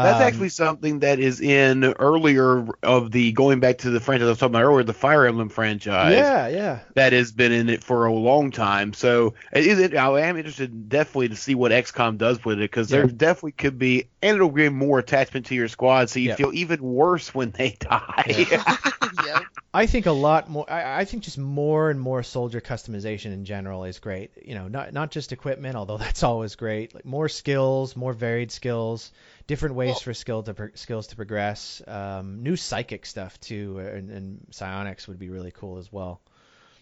That's 0.00 0.18
Um, 0.18 0.20
actually 0.20 0.48
something 0.48 1.00
that 1.00 1.20
is 1.20 1.40
in 1.40 1.84
earlier 1.84 2.66
of 2.82 3.12
the 3.12 3.32
going 3.32 3.60
back 3.60 3.78
to 3.78 3.90
the 3.90 4.00
franchise 4.00 4.26
I 4.26 4.30
was 4.30 4.38
talking 4.38 4.54
about 4.54 4.64
earlier, 4.64 4.82
the 4.84 4.92
Fire 4.92 5.26
Emblem 5.26 5.48
franchise. 5.48 6.32
yeah, 6.32 6.48
yeah. 6.48 6.80
that 6.94 7.12
has 7.14 7.32
been 7.32 7.52
in 7.52 7.68
it 7.70 7.84
for 7.84 8.06
a 8.06 8.12
long 8.14 8.50
time. 8.52 8.92
So 8.94 9.34
it 9.52 9.66
is 9.66 9.78
it, 9.80 9.96
I 9.96 10.20
am 10.22 10.36
interested 10.38 10.88
definitely 10.88 11.30
to 11.30 11.36
see 11.36 11.54
what 11.54 11.72
XCOM 11.72 12.18
does 12.18 12.44
with 12.44 12.58
it 12.58 12.62
because 12.62 12.90
there 12.90 13.06
definitely 13.06 13.52
could 13.52 13.78
be, 13.78 14.10
and 14.22 14.36
it'll 14.36 14.50
bring 14.50 14.74
more 14.76 14.98
attachment 15.00 15.46
to 15.46 15.54
your 15.56 15.68
squad, 15.68 16.10
so 16.10 16.20
you 16.20 16.28
Yeah. 16.28 16.36
feel 16.36 16.52
even 16.54 16.82
worse 16.82 17.34
when 17.34 17.50
they 17.52 17.70
die. 17.80 18.46
yep. 19.10 19.41
I 19.74 19.86
think 19.86 20.04
a 20.04 20.12
lot 20.12 20.50
more. 20.50 20.70
I, 20.70 21.00
I 21.00 21.04
think 21.06 21.22
just 21.22 21.38
more 21.38 21.88
and 21.88 21.98
more 21.98 22.22
soldier 22.22 22.60
customization 22.60 23.32
in 23.32 23.46
general 23.46 23.84
is 23.84 24.00
great. 24.00 24.30
You 24.44 24.54
know, 24.54 24.68
not 24.68 24.92
not 24.92 25.10
just 25.10 25.32
equipment, 25.32 25.76
although 25.76 25.96
that's 26.04 26.22
always 26.22 26.56
great. 26.56 26.94
Like 26.94 27.06
more 27.06 27.28
skills, 27.28 27.96
more 27.96 28.12
varied 28.12 28.52
skills, 28.52 29.10
different 29.46 29.74
ways 29.74 29.92
Well- 29.92 30.00
for 30.00 30.14
skill 30.14 30.42
to 30.42 30.54
pro- 30.54 30.74
skills 30.74 31.06
to 31.08 31.16
progress. 31.16 31.80
Um, 31.86 32.42
new 32.42 32.56
psychic 32.56 33.06
stuff 33.06 33.40
too, 33.40 33.78
and, 33.78 34.10
and 34.10 34.46
psionics 34.50 35.08
would 35.08 35.18
be 35.18 35.30
really 35.30 35.52
cool 35.52 35.78
as 35.78 35.90
well. 35.90 36.20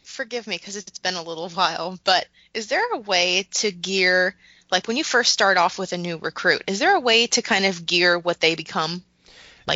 Forgive 0.02 0.46
me 0.48 0.56
because 0.56 0.76
it's 0.76 0.98
been 0.98 1.14
a 1.14 1.22
little 1.22 1.48
while, 1.50 1.96
but 2.02 2.26
is 2.54 2.66
there 2.66 2.92
a 2.92 2.98
way 2.98 3.46
to 3.52 3.70
gear, 3.70 4.34
like 4.72 4.88
when 4.88 4.96
you 4.96 5.04
first 5.04 5.30
start 5.32 5.58
off 5.58 5.78
with 5.78 5.92
a 5.92 5.98
new 5.98 6.16
recruit, 6.16 6.62
is 6.66 6.80
there 6.80 6.96
a 6.96 7.00
way 7.00 7.28
to 7.28 7.42
kind 7.42 7.66
of 7.66 7.86
gear 7.86 8.18
what 8.18 8.40
they 8.40 8.56
become? 8.56 9.04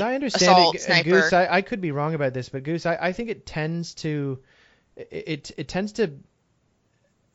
Like 0.01 0.11
I 0.11 0.15
understand 0.15 0.59
assault, 0.59 0.75
it, 0.75 0.81
sniper. 0.83 1.11
Goose, 1.11 1.33
I, 1.33 1.47
I 1.47 1.63
could 1.63 1.81
be 1.81 1.91
wrong 1.91 2.15
about 2.15 2.35
this, 2.35 2.49
but 2.49 2.63
Goose, 2.63 2.87
I, 2.87 2.97
I 3.01 3.13
think 3.13 3.31
it 3.31 3.47
tends 3.47 3.95
to, 3.97 4.41
it, 4.97 5.09
it, 5.11 5.51
it 5.57 5.69
tends 5.69 5.93
to, 5.93 6.19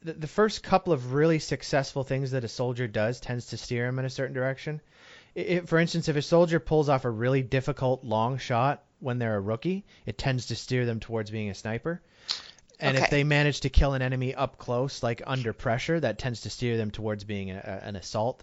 the, 0.01 0.13
the 0.13 0.27
first 0.27 0.63
couple 0.63 0.93
of 0.93 1.13
really 1.13 1.39
successful 1.39 2.03
things 2.03 2.31
that 2.31 2.43
a 2.43 2.47
soldier 2.47 2.87
does 2.87 3.19
tends 3.19 3.47
to 3.47 3.57
steer 3.57 3.85
him 3.85 3.99
in 3.99 4.05
a 4.05 4.09
certain 4.09 4.33
direction. 4.33 4.81
I 5.35 5.39
i 5.39 5.59
for 5.61 5.77
instance, 5.77 6.07
if 6.07 6.15
a 6.15 6.21
soldier 6.21 6.59
pulls 6.59 6.89
off 6.89 7.05
a 7.05 7.09
really 7.09 7.41
difficult 7.41 8.03
long 8.03 8.37
shot 8.37 8.83
when 8.99 9.19
they're 9.19 9.35
a 9.35 9.41
rookie, 9.41 9.85
it 10.05 10.17
tends 10.17 10.47
to 10.47 10.55
steer 10.55 10.85
them 10.85 10.99
towards 10.99 11.31
being 11.31 11.49
a 11.49 11.55
sniper. 11.55 12.01
And 12.79 12.97
if 12.97 13.09
they 13.09 13.25
manage 13.25 13.61
to 13.61 13.69
kill 13.69 13.93
an 13.93 14.01
enemy 14.01 14.33
up 14.33 14.57
close, 14.57 15.03
like 15.03 15.21
under 15.27 15.51
pressure, 15.51 15.99
that 15.99 16.17
tends 16.17 16.41
to 16.41 16.49
steer 16.49 16.77
them 16.77 16.91
towards 16.91 17.25
being 17.25 17.51
a, 17.51 17.81
an 17.83 17.97
assault. 17.97 18.41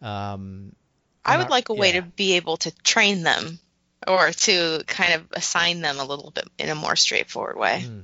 Um, 0.00 0.76
I 1.24 1.36
would 1.36 1.44
not- 1.44 1.50
like 1.50 1.68
a 1.68 1.74
way 1.74 1.94
yeah. 1.94 2.00
to 2.00 2.06
be 2.06 2.34
able 2.34 2.56
to 2.58 2.70
train 2.82 3.22
them 3.22 3.58
or 4.06 4.30
to 4.32 4.82
kind 4.86 5.14
of 5.14 5.26
assign 5.32 5.80
them 5.80 5.98
a 5.98 6.04
little 6.04 6.30
bit 6.30 6.48
in 6.58 6.68
a 6.68 6.74
more 6.74 6.96
straightforward 6.96 7.56
way. 7.56 7.84
Mm. 7.86 8.02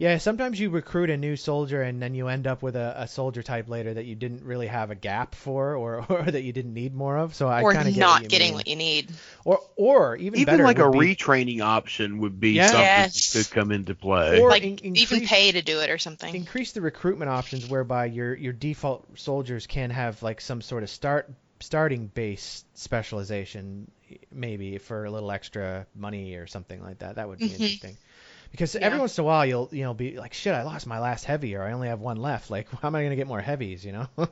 Yeah, 0.00 0.18
sometimes 0.18 0.60
you 0.60 0.70
recruit 0.70 1.10
a 1.10 1.16
new 1.16 1.34
soldier 1.34 1.82
and 1.82 2.00
then 2.00 2.14
you 2.14 2.28
end 2.28 2.46
up 2.46 2.62
with 2.62 2.76
a, 2.76 2.94
a 2.98 3.08
soldier 3.08 3.42
type 3.42 3.68
later 3.68 3.94
that 3.94 4.04
you 4.04 4.14
didn't 4.14 4.44
really 4.44 4.68
have 4.68 4.92
a 4.92 4.94
gap 4.94 5.34
for 5.34 5.74
or, 5.74 6.06
or 6.08 6.22
that 6.22 6.42
you 6.44 6.52
didn't 6.52 6.72
need 6.72 6.94
more 6.94 7.18
of. 7.18 7.34
So 7.34 7.48
I 7.48 7.62
kind 7.64 7.88
of 7.88 7.96
not 7.96 8.20
get 8.20 8.22
what 8.22 8.22
you 8.22 8.28
getting 8.28 8.46
mean. 8.50 8.54
what 8.54 8.68
you 8.68 8.76
need. 8.76 9.10
or 9.44 9.58
or 9.74 10.14
even, 10.16 10.38
Even 10.38 10.52
better 10.54 10.62
like 10.62 10.78
a 10.78 10.88
be- 10.88 10.98
retraining 11.16 11.62
option 11.62 12.18
would 12.18 12.38
be 12.38 12.50
Yeah. 12.52 12.66
something 12.68 12.80
Yes. 12.84 13.32
that 13.32 13.38
could 13.48 13.54
come 13.54 13.72
into 13.72 13.96
play. 13.96 14.40
Or 14.40 14.48
like 14.50 14.62
in- 14.62 14.96
even 14.96 15.26
pay 15.26 15.50
to 15.50 15.62
do 15.62 15.80
it 15.80 15.90
or 15.90 15.98
something. 15.98 16.32
increase 16.32 16.70
the 16.70 16.80
recruitment 16.80 17.28
options 17.32 17.68
whereby 17.68 18.04
your 18.06 18.36
your 18.36 18.52
default 18.52 19.18
soldiers 19.18 19.66
can 19.66 19.90
have 19.90 20.22
like 20.22 20.40
some 20.40 20.62
sort 20.62 20.84
of 20.84 20.90
start 20.90 21.28
starting 21.60 22.06
base 22.08 22.64
specialization 22.74 23.90
maybe 24.32 24.78
for 24.78 25.04
a 25.04 25.10
little 25.10 25.30
extra 25.30 25.86
money 25.94 26.34
or 26.36 26.46
something 26.46 26.82
like 26.82 27.00
that. 27.00 27.16
That 27.16 27.28
would 27.28 27.40
be 27.40 27.48
Mhm. 27.48 27.54
interesting. 27.54 27.96
Because 28.50 28.74
Yeah. 28.74 28.80
every 28.82 28.98
once 28.98 29.18
in 29.18 29.22
a 29.22 29.26
while 29.26 29.44
you'll 29.44 29.68
you 29.72 29.82
know 29.82 29.94
be 29.94 30.18
like 30.18 30.32
shit 30.34 30.54
I 30.54 30.62
lost 30.62 30.86
my 30.86 30.98
last 31.00 31.24
heavy 31.24 31.54
or 31.56 31.62
I 31.62 31.72
only 31.72 31.88
have 31.88 32.00
one 32.00 32.16
left. 32.16 32.50
Like 32.50 32.68
how 32.82 32.88
am 32.88 32.94
I 32.94 33.00
going 33.00 33.10
to 33.10 33.16
get 33.16 33.26
more 33.26 33.40
heavies, 33.40 33.84
you 33.84 33.92
know? 33.92 34.08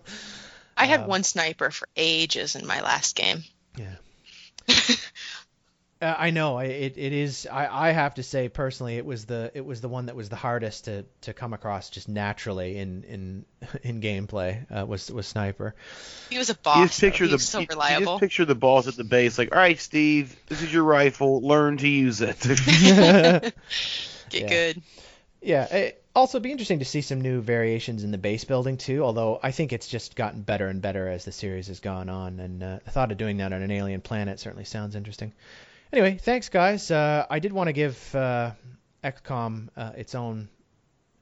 I 0.76 0.86
had 0.86 1.02
um, 1.02 1.08
one 1.08 1.22
sniper 1.24 1.70
for 1.70 1.88
ages 1.96 2.54
in 2.54 2.66
my 2.66 2.80
last 2.80 3.16
game. 3.16 3.44
Uh, 6.02 6.14
I 6.18 6.30
know 6.30 6.58
it, 6.58 6.94
it 6.98 7.12
is. 7.14 7.46
I, 7.50 7.88
I 7.88 7.92
have 7.92 8.16
to 8.16 8.22
say 8.22 8.50
personally, 8.50 8.98
it 8.98 9.06
was 9.06 9.24
the 9.24 9.50
it 9.54 9.64
was 9.64 9.80
the 9.80 9.88
one 9.88 10.06
that 10.06 10.14
was 10.16 10.28
the 10.28 10.36
hardest 10.36 10.84
to, 10.84 11.06
to 11.22 11.32
come 11.32 11.54
across 11.54 11.88
just 11.88 12.06
naturally 12.06 12.76
in 12.76 13.04
in 13.04 13.44
in 13.82 14.00
gameplay 14.02 14.66
uh, 14.70 14.84
was 14.84 15.10
was 15.10 15.26
sniper. 15.26 15.74
He 16.28 16.36
was 16.36 16.50
a 16.50 16.52
You 16.52 16.58
boss. 16.62 16.88
just 16.88 17.00
picture 17.00 17.24
though. 17.24 17.30
The 17.30 17.34
was 17.36 17.48
so 17.48 17.60
you- 17.60 17.66
you 17.70 18.04
just 18.04 18.20
picture 18.20 18.44
the 18.44 18.54
boss 18.54 18.86
at 18.88 18.96
the 18.96 19.04
base, 19.04 19.38
like, 19.38 19.52
all 19.52 19.58
right, 19.58 19.78
Steve, 19.80 20.36
this 20.48 20.60
is 20.60 20.70
your 20.70 20.82
rifle. 20.84 21.40
Learn 21.40 21.78
to 21.78 21.88
use 21.88 22.20
it. 22.20 22.40
Get 24.30 24.42
Yeah. 24.42 24.48
good. 24.48 24.82
Yeah. 25.40 25.64
It, 25.64 26.02
also, 26.14 26.40
be 26.40 26.50
interesting 26.50 26.78
to 26.78 26.84
see 26.86 27.02
some 27.02 27.20
new 27.20 27.40
variations 27.42 28.02
in 28.02 28.10
the 28.10 28.16
base 28.18 28.44
building 28.44 28.78
too. 28.78 29.02
Although 29.04 29.38
I 29.42 29.50
think 29.50 29.72
it's 29.74 29.86
just 29.86 30.16
gotten 30.16 30.40
better 30.42 30.66
and 30.66 30.80
better 30.80 31.08
as 31.08 31.24
the 31.26 31.32
series 31.32 31.66
has 31.68 31.80
gone 31.80 32.08
on, 32.08 32.40
and 32.40 32.62
uh, 32.62 32.78
the 32.84 32.90
thought 32.90 33.12
of 33.12 33.18
doing 33.18 33.36
that 33.38 33.52
on 33.52 33.60
an 33.62 33.70
alien 33.70 34.00
planet 34.00 34.40
certainly 34.40 34.64
sounds 34.64 34.94
interesting. 34.96 35.32
Anyway, 35.92 36.18
thanks 36.20 36.48
guys. 36.48 36.90
Uh, 36.90 37.26
I 37.30 37.38
did 37.38 37.52
want 37.52 37.68
to 37.68 37.72
give 37.72 38.14
uh, 38.14 38.52
XCOM 39.04 39.68
uh, 39.76 39.92
its 39.96 40.14
own 40.14 40.48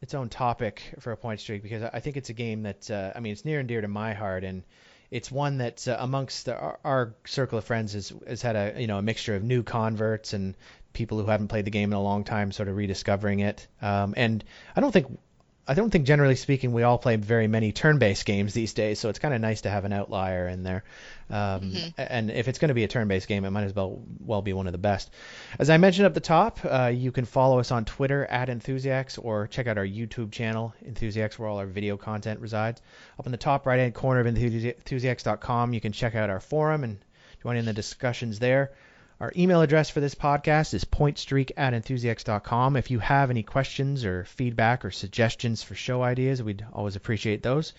its 0.01 0.15
own 0.15 0.29
topic 0.29 0.83
for 1.01 1.13
a 1.13 1.17
point 1.17 1.41
streak 1.41 1.63
because 1.63 1.83
I 1.83 2.01
think 2.01 2.17
it's 2.17 2.29
a 2.29 2.35
game 2.35 2.63
that 2.63 2.91
uh, 2.91 3.13
I 3.15 3.21
mean 3.21 3.33
it's 3.33 3.45
near 3.45 3.59
and 3.61 3.69
dear 3.69 3.81
to 3.81 3.89
my 3.89 4.15
heart 4.15 4.45
and 4.45 4.63
it's 5.11 5.31
one 5.31 5.59
that 5.59 5.87
uh, 5.87 5.97
amongst 6.01 6.47
the, 6.47 6.59
our, 6.59 6.79
our 6.85 7.15
circle 7.25 7.59
of 7.59 7.65
friends 7.65 7.93
has 7.93 8.13
has 8.27 8.43
had 8.43 8.57
a 8.57 8.81
you 8.81 8.87
know 8.87 8.99
a 8.99 9.03
mixture 9.03 9.35
of 9.37 9.43
new 9.43 9.63
converts 9.63 10.33
and 10.33 10.57
people 10.93 11.21
who 11.21 11.27
haven't 11.27 11.49
played 11.49 11.67
the 11.67 11.71
game 11.71 11.93
in 11.93 11.97
a 11.97 12.03
long 12.03 12.25
time 12.25 12.53
sort 12.53 12.69
of 12.69 12.77
rediscovering 12.77 13.41
it. 13.41 13.67
Um, 13.83 14.15
and 14.17 14.43
I 14.75 14.81
don't 14.81 14.93
think 14.93 15.19
I 15.67 15.73
don't 15.75 15.89
think 15.91 16.05
generally 16.07 16.37
speaking 16.37 16.73
we 16.73 16.83
all 16.83 16.99
play 16.99 17.17
very 17.17 17.47
many 17.47 17.73
turn-based 17.73 18.27
games 18.27 18.53
these 18.53 18.75
days, 18.75 18.99
so 18.99 19.09
it's 19.09 19.19
kind 19.19 19.33
of 19.33 19.41
nice 19.41 19.63
to 19.63 19.71
have 19.71 19.87
an 19.87 19.95
outlier 19.95 20.47
in 20.47 20.63
there. 20.63 20.85
Um, 21.31 21.73
Mhm. 21.73 21.95
And 21.97 22.31
if 22.31 22.49
it's 22.49 22.59
going 22.59 22.69
to 22.69 22.75
be 22.75 22.85
a 22.85 22.89
turn-based 22.89 23.27
game, 23.27 23.47
it 23.47 23.51
might 23.51 23.65
as 23.65 23.75
well 23.75 24.03
well 24.21 24.43
be 24.43 24.53
one 24.53 24.67
of 24.67 24.73
the 24.73 24.79
best. 24.79 25.11
As 25.59 25.71
I 25.71 25.79
mentioned 25.79 26.05
at 26.05 26.13
the 26.13 26.21
top, 26.21 26.59
uh, 26.65 26.93
you 26.95 27.11
can 27.13 27.25
follow 27.25 27.59
us 27.61 27.71
on 27.71 27.87
Twitter 27.87 28.27
at 28.27 28.51
Enthusiacs 28.51 29.17
or 29.17 29.47
check 29.47 29.67
out 29.67 29.79
our 29.79 29.87
YouTube 29.87 30.33
channel, 30.33 30.75
Enthusiacs, 30.87 31.39
where 31.39 31.49
all 31.49 31.57
our 31.59 31.67
video 31.67 31.97
content 31.97 32.41
resides. 32.41 32.83
Up 33.19 33.25
in 33.25 33.33
the 33.33 33.39
top 33.39 33.67
right-hand 33.67 33.95
corner 33.95 34.21
of 34.21 34.27
enthusi- 34.27 34.75
enthusiacs.com, 34.77 35.73
you 35.73 35.81
can 35.81 35.93
check 35.93 36.15
out 36.15 36.29
our 36.29 36.41
forum 36.41 36.85
and 36.85 36.99
join 37.43 37.57
in 37.57 37.65
the 37.65 37.73
discussions 37.73 38.39
there. 38.39 38.73
Our 39.21 39.33
email 39.37 39.61
address 39.63 39.91
for 39.91 40.01
this 40.01 40.15
podcast 40.15 40.75
is 40.75 40.85
pointstreak 40.85 41.53
at 41.57 41.73
enthusiacs.com. 41.73 42.77
If 42.77 42.91
you 42.91 42.99
have 42.99 43.31
any 43.31 43.43
questions 43.43 44.05
or 44.05 44.25
feedback 44.25 44.85
or 44.85 44.91
suggestions 44.91 45.63
for 45.63 45.75
show 45.75 46.03
ideas, 46.03 46.43
we'd 46.43 46.67
always 46.73 46.97
appreciate 46.97 47.43
those. 47.43 47.73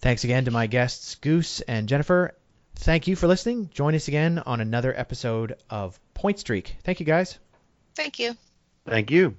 Thanks 0.00 0.24
again 0.24 0.46
to 0.46 0.50
my 0.50 0.66
guests, 0.66 1.16
Goose 1.16 1.60
and 1.60 1.88
Jennifer. 1.88 2.34
Thank 2.76 3.06
you 3.06 3.16
for 3.16 3.26
listening. 3.26 3.70
Join 3.72 3.94
us 3.94 4.08
again 4.08 4.38
on 4.38 4.60
another 4.60 4.92
episode 4.94 5.56
of 5.70 5.98
Point 6.14 6.38
Streak. 6.38 6.76
Thank 6.82 7.00
you, 7.00 7.06
guys. 7.06 7.38
Thank 7.94 8.18
you. 8.18 8.34
Thank 8.86 9.10
you. 9.10 9.36